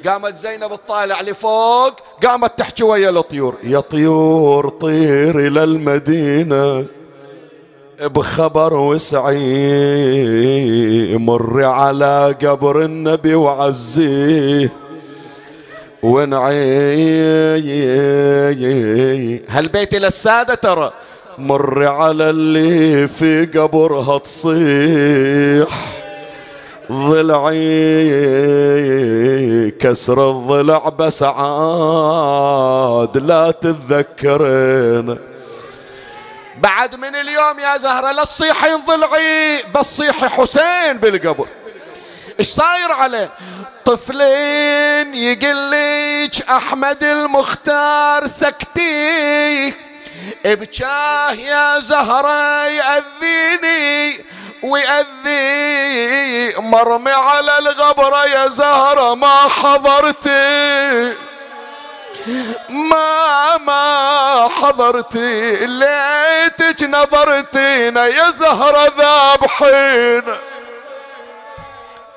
قامت 0.04 0.36
زينب 0.36 0.70
تطالع 0.86 1.20
لفوق 1.20 1.92
قامت 2.22 2.58
تحكي 2.58 2.84
ويا 2.84 3.10
الطيور 3.10 3.54
يا 3.62 3.80
طيور 3.80 4.68
طير 4.68 5.46
إلى 5.46 5.64
المدينة 5.64 6.86
بخبر 8.00 8.74
وسعي 8.74 9.36
مر 11.16 11.64
على 11.64 12.36
قبر 12.42 12.84
النبي 12.84 13.34
وعزيه. 13.34 14.72
ونعي 16.02 16.56
هالبيت 19.48 19.94
للسادة 19.94 20.54
ترى 20.54 20.92
مر 21.38 21.86
على 21.86 22.30
اللي 22.30 23.08
في 23.08 23.46
قبرها 23.46 24.18
تصيح. 24.18 25.68
ضلعي 26.92 27.60
كسر 29.70 30.30
الضلع 30.30 30.88
بس 30.88 31.22
عاد 31.22 33.16
لا 33.16 33.50
تتذكرين. 33.50 35.18
بعد 36.58 36.94
من 36.94 37.16
اليوم 37.16 37.58
يا 37.58 37.76
زهرة 37.76 38.12
لا 38.12 38.24
تصيحين 38.24 38.80
ضلعي 38.86 39.62
بس 39.74 39.96
صيحي 39.96 40.28
حسين 40.28 40.98
بالقبر. 40.98 41.48
إيش 42.40 42.48
صاير 42.48 42.92
عليه؟ 42.92 43.30
طفلين 43.84 45.14
يقلج 45.14 46.42
أحمد 46.50 47.04
المختار 47.04 48.26
سكتي 48.26 49.72
ابجاه 50.46 51.32
يا 51.32 51.80
زهرة 51.80 52.66
يأذيني. 52.66 54.24
ويأذي. 54.62 56.54
مرمي 56.58 57.12
على 57.12 57.58
الغبرة 57.58 58.24
يا 58.24 58.48
زهرة 58.48 59.14
ما 59.14 59.48
حضرتي. 59.48 61.14
ما 62.68 63.56
ما 63.56 64.48
حضرتي. 64.48 65.66
ليتك 65.66 66.82
نظرتينا 66.82 68.06
يا 68.06 68.30
زهرة 68.30 68.92
ذابحين 68.98 70.22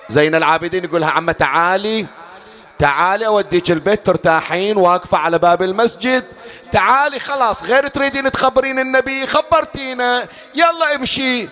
زين 0.09 0.35
العابدين 0.35 0.83
يقولها 0.83 1.09
عمة 1.09 1.31
تعالي 1.31 2.07
تعالي 2.79 3.27
أوديك 3.27 3.71
البيت 3.71 4.05
ترتاحين 4.05 4.77
واقفة 4.77 5.17
على 5.17 5.37
باب 5.37 5.61
المسجد. 5.61 6.23
تعالي 6.71 7.19
خلاص 7.19 7.63
غير 7.63 7.87
تريدين 7.87 8.31
تخبرين 8.31 8.79
النبي 8.79 9.27
خبرتينا. 9.27 10.27
يلا 10.55 10.95
امشي. 10.95 11.49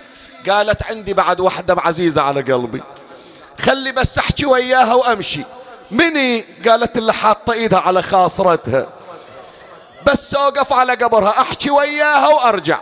قالت 0.50 0.84
عندي 0.84 1.14
بعد 1.14 1.40
وحدة 1.40 1.76
عزيزة 1.78 2.22
على 2.22 2.42
قلبي. 2.42 2.82
خلي 3.60 3.92
بس 3.92 4.18
أحكي 4.18 4.46
وياها 4.46 4.94
وأمشي. 4.94 5.42
مني؟ 5.92 6.46
قالت 6.68 6.98
اللي 6.98 7.14
حاطة 7.14 7.54
إيدها 7.54 7.80
على 7.80 8.02
خاصرتها. 8.02 8.88
بس 10.08 10.36
أوقف 10.36 10.74
على 10.74 10.94
قبرها. 10.94 11.42
أحكي 11.42 11.70
وياها 11.70 12.28
وأرجع. 12.28 12.80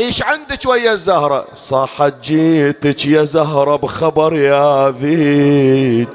إيش 0.00 0.22
عندك 0.22 0.66
ويا 0.66 0.92
الزهرة؟ 0.92 1.46
صاحت 1.54 2.14
جيتك 2.22 3.06
يا 3.06 3.24
زهرة 3.24 3.76
بخبر 3.76 4.34
يا 4.36 4.90
ذيك 4.90 6.08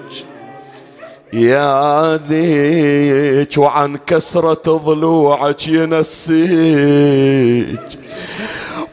يا 1.33 2.17
ذيك 2.17 3.57
وعن 3.57 3.97
كسرة 3.97 4.77
ضلوعك 4.77 5.67
ينسيك 5.67 6.45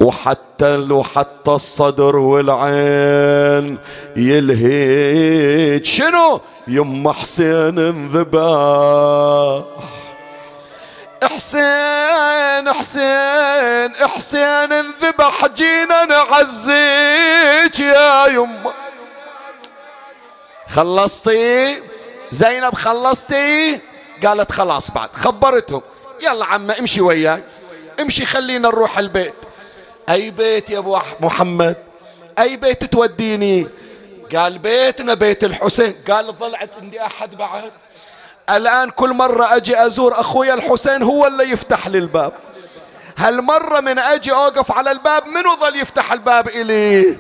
وحتى 0.03 0.77
وحتى 0.91 1.51
الصدر 1.51 2.17
والعين 2.17 3.79
يلهيك. 4.17 5.85
شنو؟ 5.85 6.41
يما 6.69 7.13
حسين 7.13 7.79
انذبح 7.79 9.65
حسين 11.23 12.73
حسين 12.73 13.95
حسين 13.97 14.73
انذبح 14.73 15.47
جينا 15.47 16.05
نعزيك 16.05 17.81
يا 17.81 18.27
يما 18.27 18.73
خلصتي؟ 20.69 21.83
زينب 22.31 22.75
خلصتي؟ 22.75 23.81
قالت 24.27 24.53
خلاص 24.53 24.91
بعد 24.91 25.09
خبرتهم. 25.13 25.83
يلا 26.21 26.45
عمة 26.47 26.79
امشي 26.79 27.01
وياي. 27.01 27.43
امشي 28.01 28.25
خلينا 28.25 28.69
نروح 28.69 28.99
البيت. 28.99 29.35
أي 30.13 30.31
بيت 30.31 30.71
يا 30.71 30.79
أبو 30.79 30.99
محمد؟ 31.21 31.77
أي 32.39 32.57
بيت 32.57 32.85
توديني؟ 32.85 33.67
قال 34.35 34.59
بيتنا 34.59 35.15
بيت 35.15 35.45
الحسين. 35.45 35.95
قال 36.11 36.39
ضلعت 36.39 36.71
عندي 36.83 37.01
أحد 37.07 37.35
بعد. 37.35 37.71
الآن 38.51 38.91
كل 38.91 39.13
مرة 39.13 39.57
أجي 39.57 39.87
أزور 39.87 40.13
أخويا 40.21 40.55
الحسين 40.55 41.03
هو 41.03 41.27
اللي 41.27 41.51
يفتح 41.51 41.89
لي 41.89 41.99
الباب. 41.99 42.33
هالمرة 43.17 43.81
من 43.81 43.99
أجي 43.99 44.33
أوقف 44.33 44.73
على 44.73 44.91
الباب 44.91 45.27
منو 45.27 45.57
ظل 45.61 45.77
يفتح 45.77 46.13
الباب 46.13 46.49
إلي؟ 46.49 47.19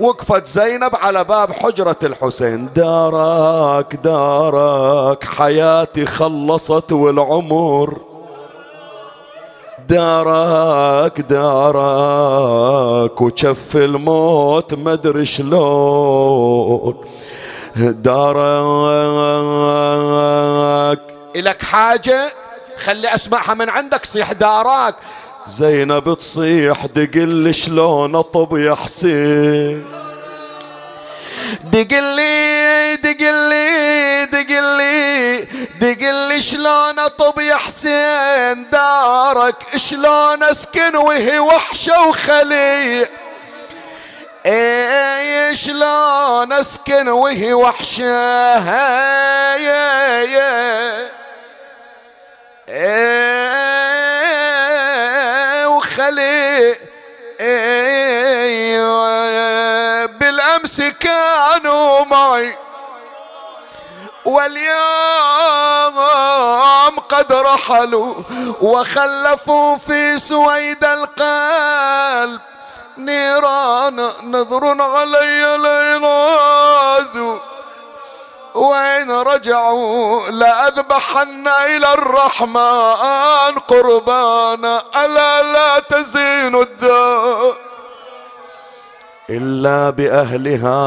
وقفت 0.00 0.46
زينب 0.46 0.96
على 0.96 1.24
باب 1.24 1.52
حجرة 1.52 1.98
الحسين. 2.02 2.72
دارك 2.72 3.94
دارك 3.94 5.24
حياتي 5.24 6.06
خلصت 6.06 6.92
والعمر 6.92 8.09
دارك 9.90 11.20
دارك. 11.20 13.20
وشف 13.20 13.76
الموت 13.76 14.74
مدري 14.74 15.26
شلون. 15.26 16.94
دارك. 17.76 18.40
إلك 21.36 21.62
حاجة؟ 21.62 22.32
خلي 22.84 23.14
أسمعها 23.14 23.54
من 23.54 23.68
عندك 23.68 24.04
صيح 24.04 24.32
دارك. 24.32 24.94
زينب 25.46 26.14
تصيح 26.14 26.86
دقل 26.86 27.54
شلون 27.54 28.14
أطب 28.14 28.56
يا 28.56 28.74
حسين. 28.74 29.99
دقلي 31.64 32.96
دقلي 32.96 34.24
دقلي. 34.26 35.40
دقلي 35.80 36.40
شلون 36.40 36.98
أطب 36.98 37.40
يا 37.40 37.56
حسين 37.56 38.70
دارك؟ 38.70 39.76
شلون 39.76 40.42
أسكن 40.42 40.96
وهي 40.96 41.38
وحشة 41.38 42.06
وخليه 42.06 43.10
إيه 44.46 45.54
شلون 45.54 46.52
أسكن 46.52 47.08
وهي 47.08 47.52
وحشة؟ 47.54 48.04
يا 49.56 50.22
يا 50.22 51.08
إيه 53.90 55.66
وخلي 55.66 56.76
إيه 57.40 58.80
بالأمس 60.06 60.80
كانوا 60.80 62.04
معي. 62.04 62.56
واليوم 64.24 64.80
قد 67.08 67.32
رحلوا 67.32 68.14
وخلفوا 68.60 69.76
في 69.76 70.18
سويد 70.18 70.84
القلب. 70.84 72.40
نيران 72.98 74.10
نذر 74.22 74.82
علي 74.82 75.56
ليناد 75.56 77.40
وإن 78.60 79.10
رجعوا 79.10 80.28
لأذبحن 80.28 81.48
إلى 81.48 81.92
الرحمن 81.94 83.58
قربانا 83.68 84.82
ألا 85.04 85.42
لا 85.42 85.78
تزين 85.88 86.54
الدار 86.54 87.54
إلا 89.30 89.90
بأهلها 89.90 90.80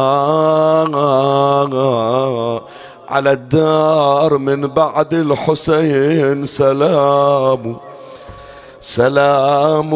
على 3.10 3.32
الدار 3.32 4.38
من 4.38 4.68
بعد 4.68 5.14
الحسين. 5.14 6.46
سلام 6.46 7.78
سلام 8.80 9.92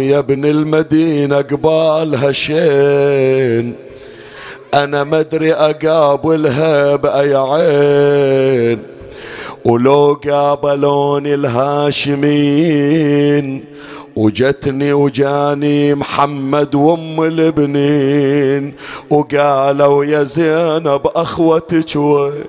يا 0.00 0.18
ابن 0.18 0.44
المدينة 0.44 1.36
قبالها 1.36 2.32
شين 2.32 3.89
أنا 4.74 5.04
مدري 5.04 5.52
أقابلها 5.52 6.96
بأي 6.96 7.34
عين 7.34 8.82
ولو 9.64 10.20
قابلوني 10.28 11.34
الهاشمين 12.34 13.64
وجتني 14.16 14.92
وجاني 14.92 15.94
محمد 15.94 16.74
وأم 16.74 17.22
البنين 17.22 18.74
وقالوا 19.10 20.04
يا 20.04 20.22
زينب 20.22 21.00
أخوتك 21.16 21.96
وين؟ 21.96 22.44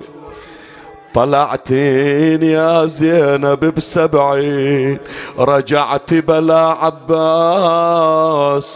طلعتين 1.14 2.42
يا 2.42 2.86
زينب 2.86 3.64
بسبعين 3.74 4.98
رجعت 5.38 6.14
بلا 6.14 6.64
عباس 6.82 8.68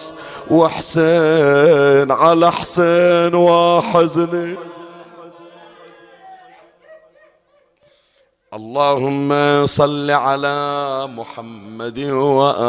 وحسين 0.50 2.12
على 2.12 2.52
حسين 2.52 3.34
وحزني. 3.34 4.54
اللهم 8.54 9.66
صل 9.66 10.10
على 10.10 11.08
محمد 11.16 11.98
وآل 11.98 12.62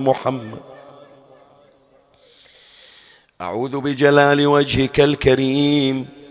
محمد. 0.00 0.58
أعوذ 3.40 3.80
بجلال 3.80 4.46
وجهك 4.46 5.00
الكريم 5.00 6.23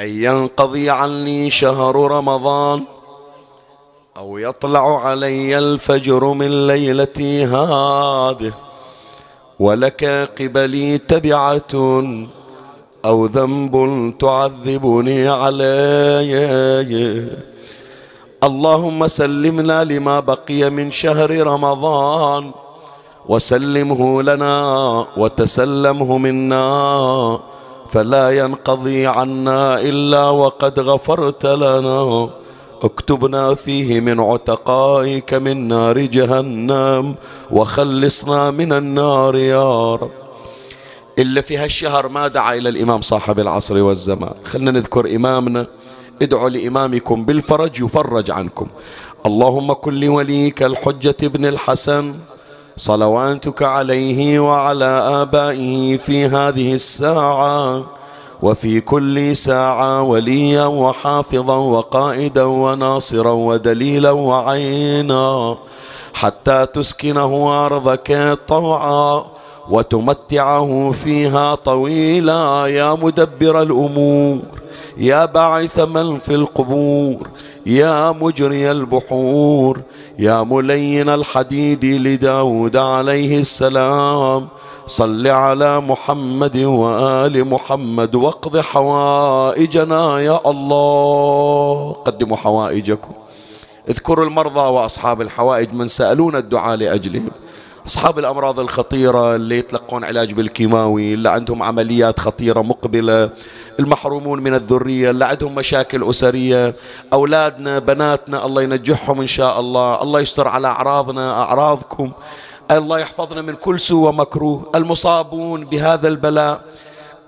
أن 0.00 0.08
ينقضي 0.08 0.90
عني 0.90 1.50
شهر 1.50 1.96
رمضان 1.96 2.82
أو 4.16 4.38
يطلع 4.38 5.06
علي 5.06 5.58
الفجر 5.58 6.24
من 6.24 6.66
ليلتي 6.66 7.44
هذه 7.44 8.52
ولك 9.60 10.04
قبلي 10.40 10.98
تبعة 10.98 11.74
أو 13.04 13.26
ذنب 13.26 14.14
تعذبني 14.18 15.28
عليه. 15.28 16.30
اللهم 18.44 19.08
سلمنا 19.08 19.84
لما 19.84 20.20
بقي 20.20 20.70
من 20.70 20.90
شهر 20.90 21.46
رمضان 21.46 22.50
وسلمه 23.28 24.22
لنا 24.22 25.06
وتسلمه 25.16 26.18
منا. 26.18 27.49
فلا 27.90 28.30
ينقضي 28.30 29.06
عنا 29.06 29.80
إلا 29.80 30.24
وقد 30.30 30.80
غفرت 30.80 31.46
لنا. 31.46 32.30
اكتبنا 32.82 33.54
فيه 33.54 34.00
من 34.00 34.20
عتقائك 34.20 35.34
من 35.34 35.68
نار 35.68 35.98
جهنم 35.98 37.14
وخلصنا 37.50 38.50
من 38.50 38.72
النار 38.72 39.36
يا 39.36 39.94
رب. 39.94 40.10
إلا 41.18 41.40
في 41.40 41.56
هالشهر 41.56 42.08
ما 42.08 42.28
دعا 42.28 42.54
إلى 42.54 42.68
الإمام 42.68 43.00
صاحب 43.00 43.40
العصر 43.40 43.82
والزمان. 43.82 44.34
خلنا 44.44 44.70
نذكر 44.70 45.16
إمامنا. 45.16 45.66
ادعوا 46.22 46.48
لإمامكم 46.48 47.24
بالفرج 47.24 47.80
يفرج 47.80 48.30
عنكم. 48.30 48.66
اللهم 49.26 49.72
كن 49.72 49.94
لوليك 49.94 50.62
الحجة 50.62 51.16
ابن 51.22 51.46
الحسن. 51.46 52.14
صلواتك 52.80 53.62
عليه 53.62 54.40
وعلى 54.40 54.84
آبائه 55.22 55.96
في 55.96 56.24
هذه 56.26 56.72
الساعة 56.74 57.84
وفي 58.42 58.80
كل 58.80 59.36
ساعة 59.36 60.02
وليا 60.02 60.66
وحافظا 60.66 61.56
وقائدا 61.56 62.44
وناصرا 62.44 63.30
ودليلا 63.30 64.10
وعينا 64.10 65.56
حتى 66.14 66.66
تسكنه 66.66 67.66
أرضك 67.66 68.38
طوعا 68.48 69.24
وتمتعه 69.70 70.90
فيها 71.04 71.54
طويلا. 71.54 72.66
يا 72.66 72.94
مدبر 73.02 73.62
الأمور 73.62 74.38
يا 74.96 75.24
باعث 75.24 75.78
من 75.80 76.18
في 76.18 76.34
القبور 76.34 77.16
يا 77.66 78.10
مجري 78.20 78.70
البحور 78.70 79.80
يا 80.20 80.42
ملين 80.42 81.08
الحديد 81.08 81.84
لداود 81.84 82.76
عليه 82.76 83.38
السلام. 83.38 84.48
صل 84.86 85.26
على 85.26 85.80
محمد 85.80 86.56
وآل 86.56 87.44
محمد 87.44 88.14
واقض 88.14 88.60
حوائجنا 88.60 90.20
يا 90.20 90.40
الله. 90.46 91.92
قدموا 92.04 92.36
حوائجكم. 92.36 93.12
اذكروا 93.88 94.24
المرضى 94.24 94.60
وأصحاب 94.60 95.20
الحوائج 95.20 95.72
من 95.72 95.88
سألون 95.88 96.36
الدعاء 96.36 96.76
لأجلهم. 96.76 97.30
أصحاب 97.90 98.18
الأمراض 98.18 98.60
الخطيرة 98.60 99.36
اللي 99.36 99.58
يتلقون 99.58 100.04
علاج 100.04 100.32
بالكيماوي 100.32 101.14
اللي 101.14 101.30
عندهم 101.30 101.62
عمليات 101.62 102.20
خطيرة 102.20 102.60
مقبلة 102.60 103.30
المحرومون 103.80 104.42
من 104.42 104.54
الذرية 104.54 105.10
اللي 105.10 105.24
عندهم 105.24 105.54
مشاكل 105.54 106.10
أسرية 106.10 106.74
أولادنا 107.12 107.78
بناتنا 107.78 108.46
الله 108.46 108.62
ينجحهم 108.62 109.20
إن 109.20 109.26
شاء 109.26 109.60
الله 109.60 110.02
الله 110.02 110.20
يستر 110.20 110.48
على 110.48 110.68
أعراضنا 110.68 111.42
أعراضكم 111.42 112.12
الله 112.70 112.98
يحفظنا 112.98 113.42
من 113.42 113.54
كل 113.54 113.80
سوء 113.80 114.08
ومكروه 114.08 114.70
المصابون 114.74 115.64
بهذا 115.64 116.08
البلاء. 116.08 116.60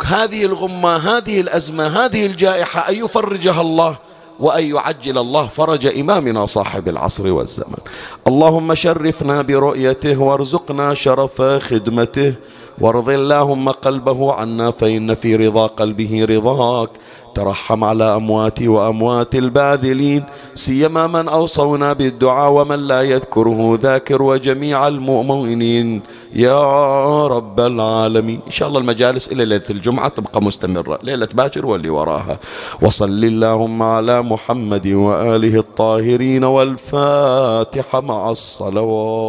هذه 0.06 0.44
الغمة 0.44 0.96
هذه 0.96 1.40
الأزمة 1.40 1.86
هذه 1.86 2.26
الجائحة 2.26 2.88
أن 2.88 2.94
يفرجها 2.94 3.60
الله. 3.60 3.96
وأن 4.42 4.64
يعجل 4.64 5.18
الله 5.18 5.46
فرج 5.46 5.86
إمامنا 5.86 6.46
صاحب 6.46 6.88
العصر 6.88 7.32
والزمان 7.32 7.82
اللهم 8.30 8.74
شرفنا 8.74 9.42
برؤيته 9.42 10.16
وارزقنا 10.20 10.94
شرف 10.94 11.42
خدمته 11.42 12.34
وارض 12.80 13.08
اللهم 13.08 13.68
قلبه 13.68 14.32
عنا 14.32 14.70
فإن 14.70 15.14
في 15.14 15.36
رضا 15.36 15.66
قلبه 15.66 16.26
رضاك. 16.30 16.90
ترحم 17.34 17.84
على 17.84 18.16
أمواتي 18.16 18.68
وأموات 18.68 19.34
الباذلين. 19.34 20.24
سيما 20.54 21.06
من 21.06 21.28
أوصونا 21.28 21.92
بالدعاء 21.92 22.52
ومن 22.52 22.86
لا 22.86 23.02
يذكره 23.02 23.78
ذاكر 23.82 24.22
وجميع 24.22 24.88
المؤمنين. 24.88 26.02
يا 26.34 27.26
رب 27.26 27.60
العالمين. 27.60 28.40
إن 28.46 28.50
شاء 28.50 28.68
الله 28.68 28.80
المجالس 28.80 29.32
إلى 29.32 29.44
ليلة 29.44 29.64
الجمعة 29.70 30.08
تبقى 30.08 30.42
مستمرة. 30.42 30.98
ليلة 31.02 31.28
باكر 31.34 31.66
واللي 31.66 31.90
وراها. 31.90 32.38
وصل 32.82 33.24
اللهم 33.24 33.82
على 33.82 34.22
محمد 34.22 34.86
وآله 34.86 35.58
الطاهرين 35.58 36.44
والفاتحة 36.44 38.00
مع 38.00 38.30
الصلوات. 38.30 39.22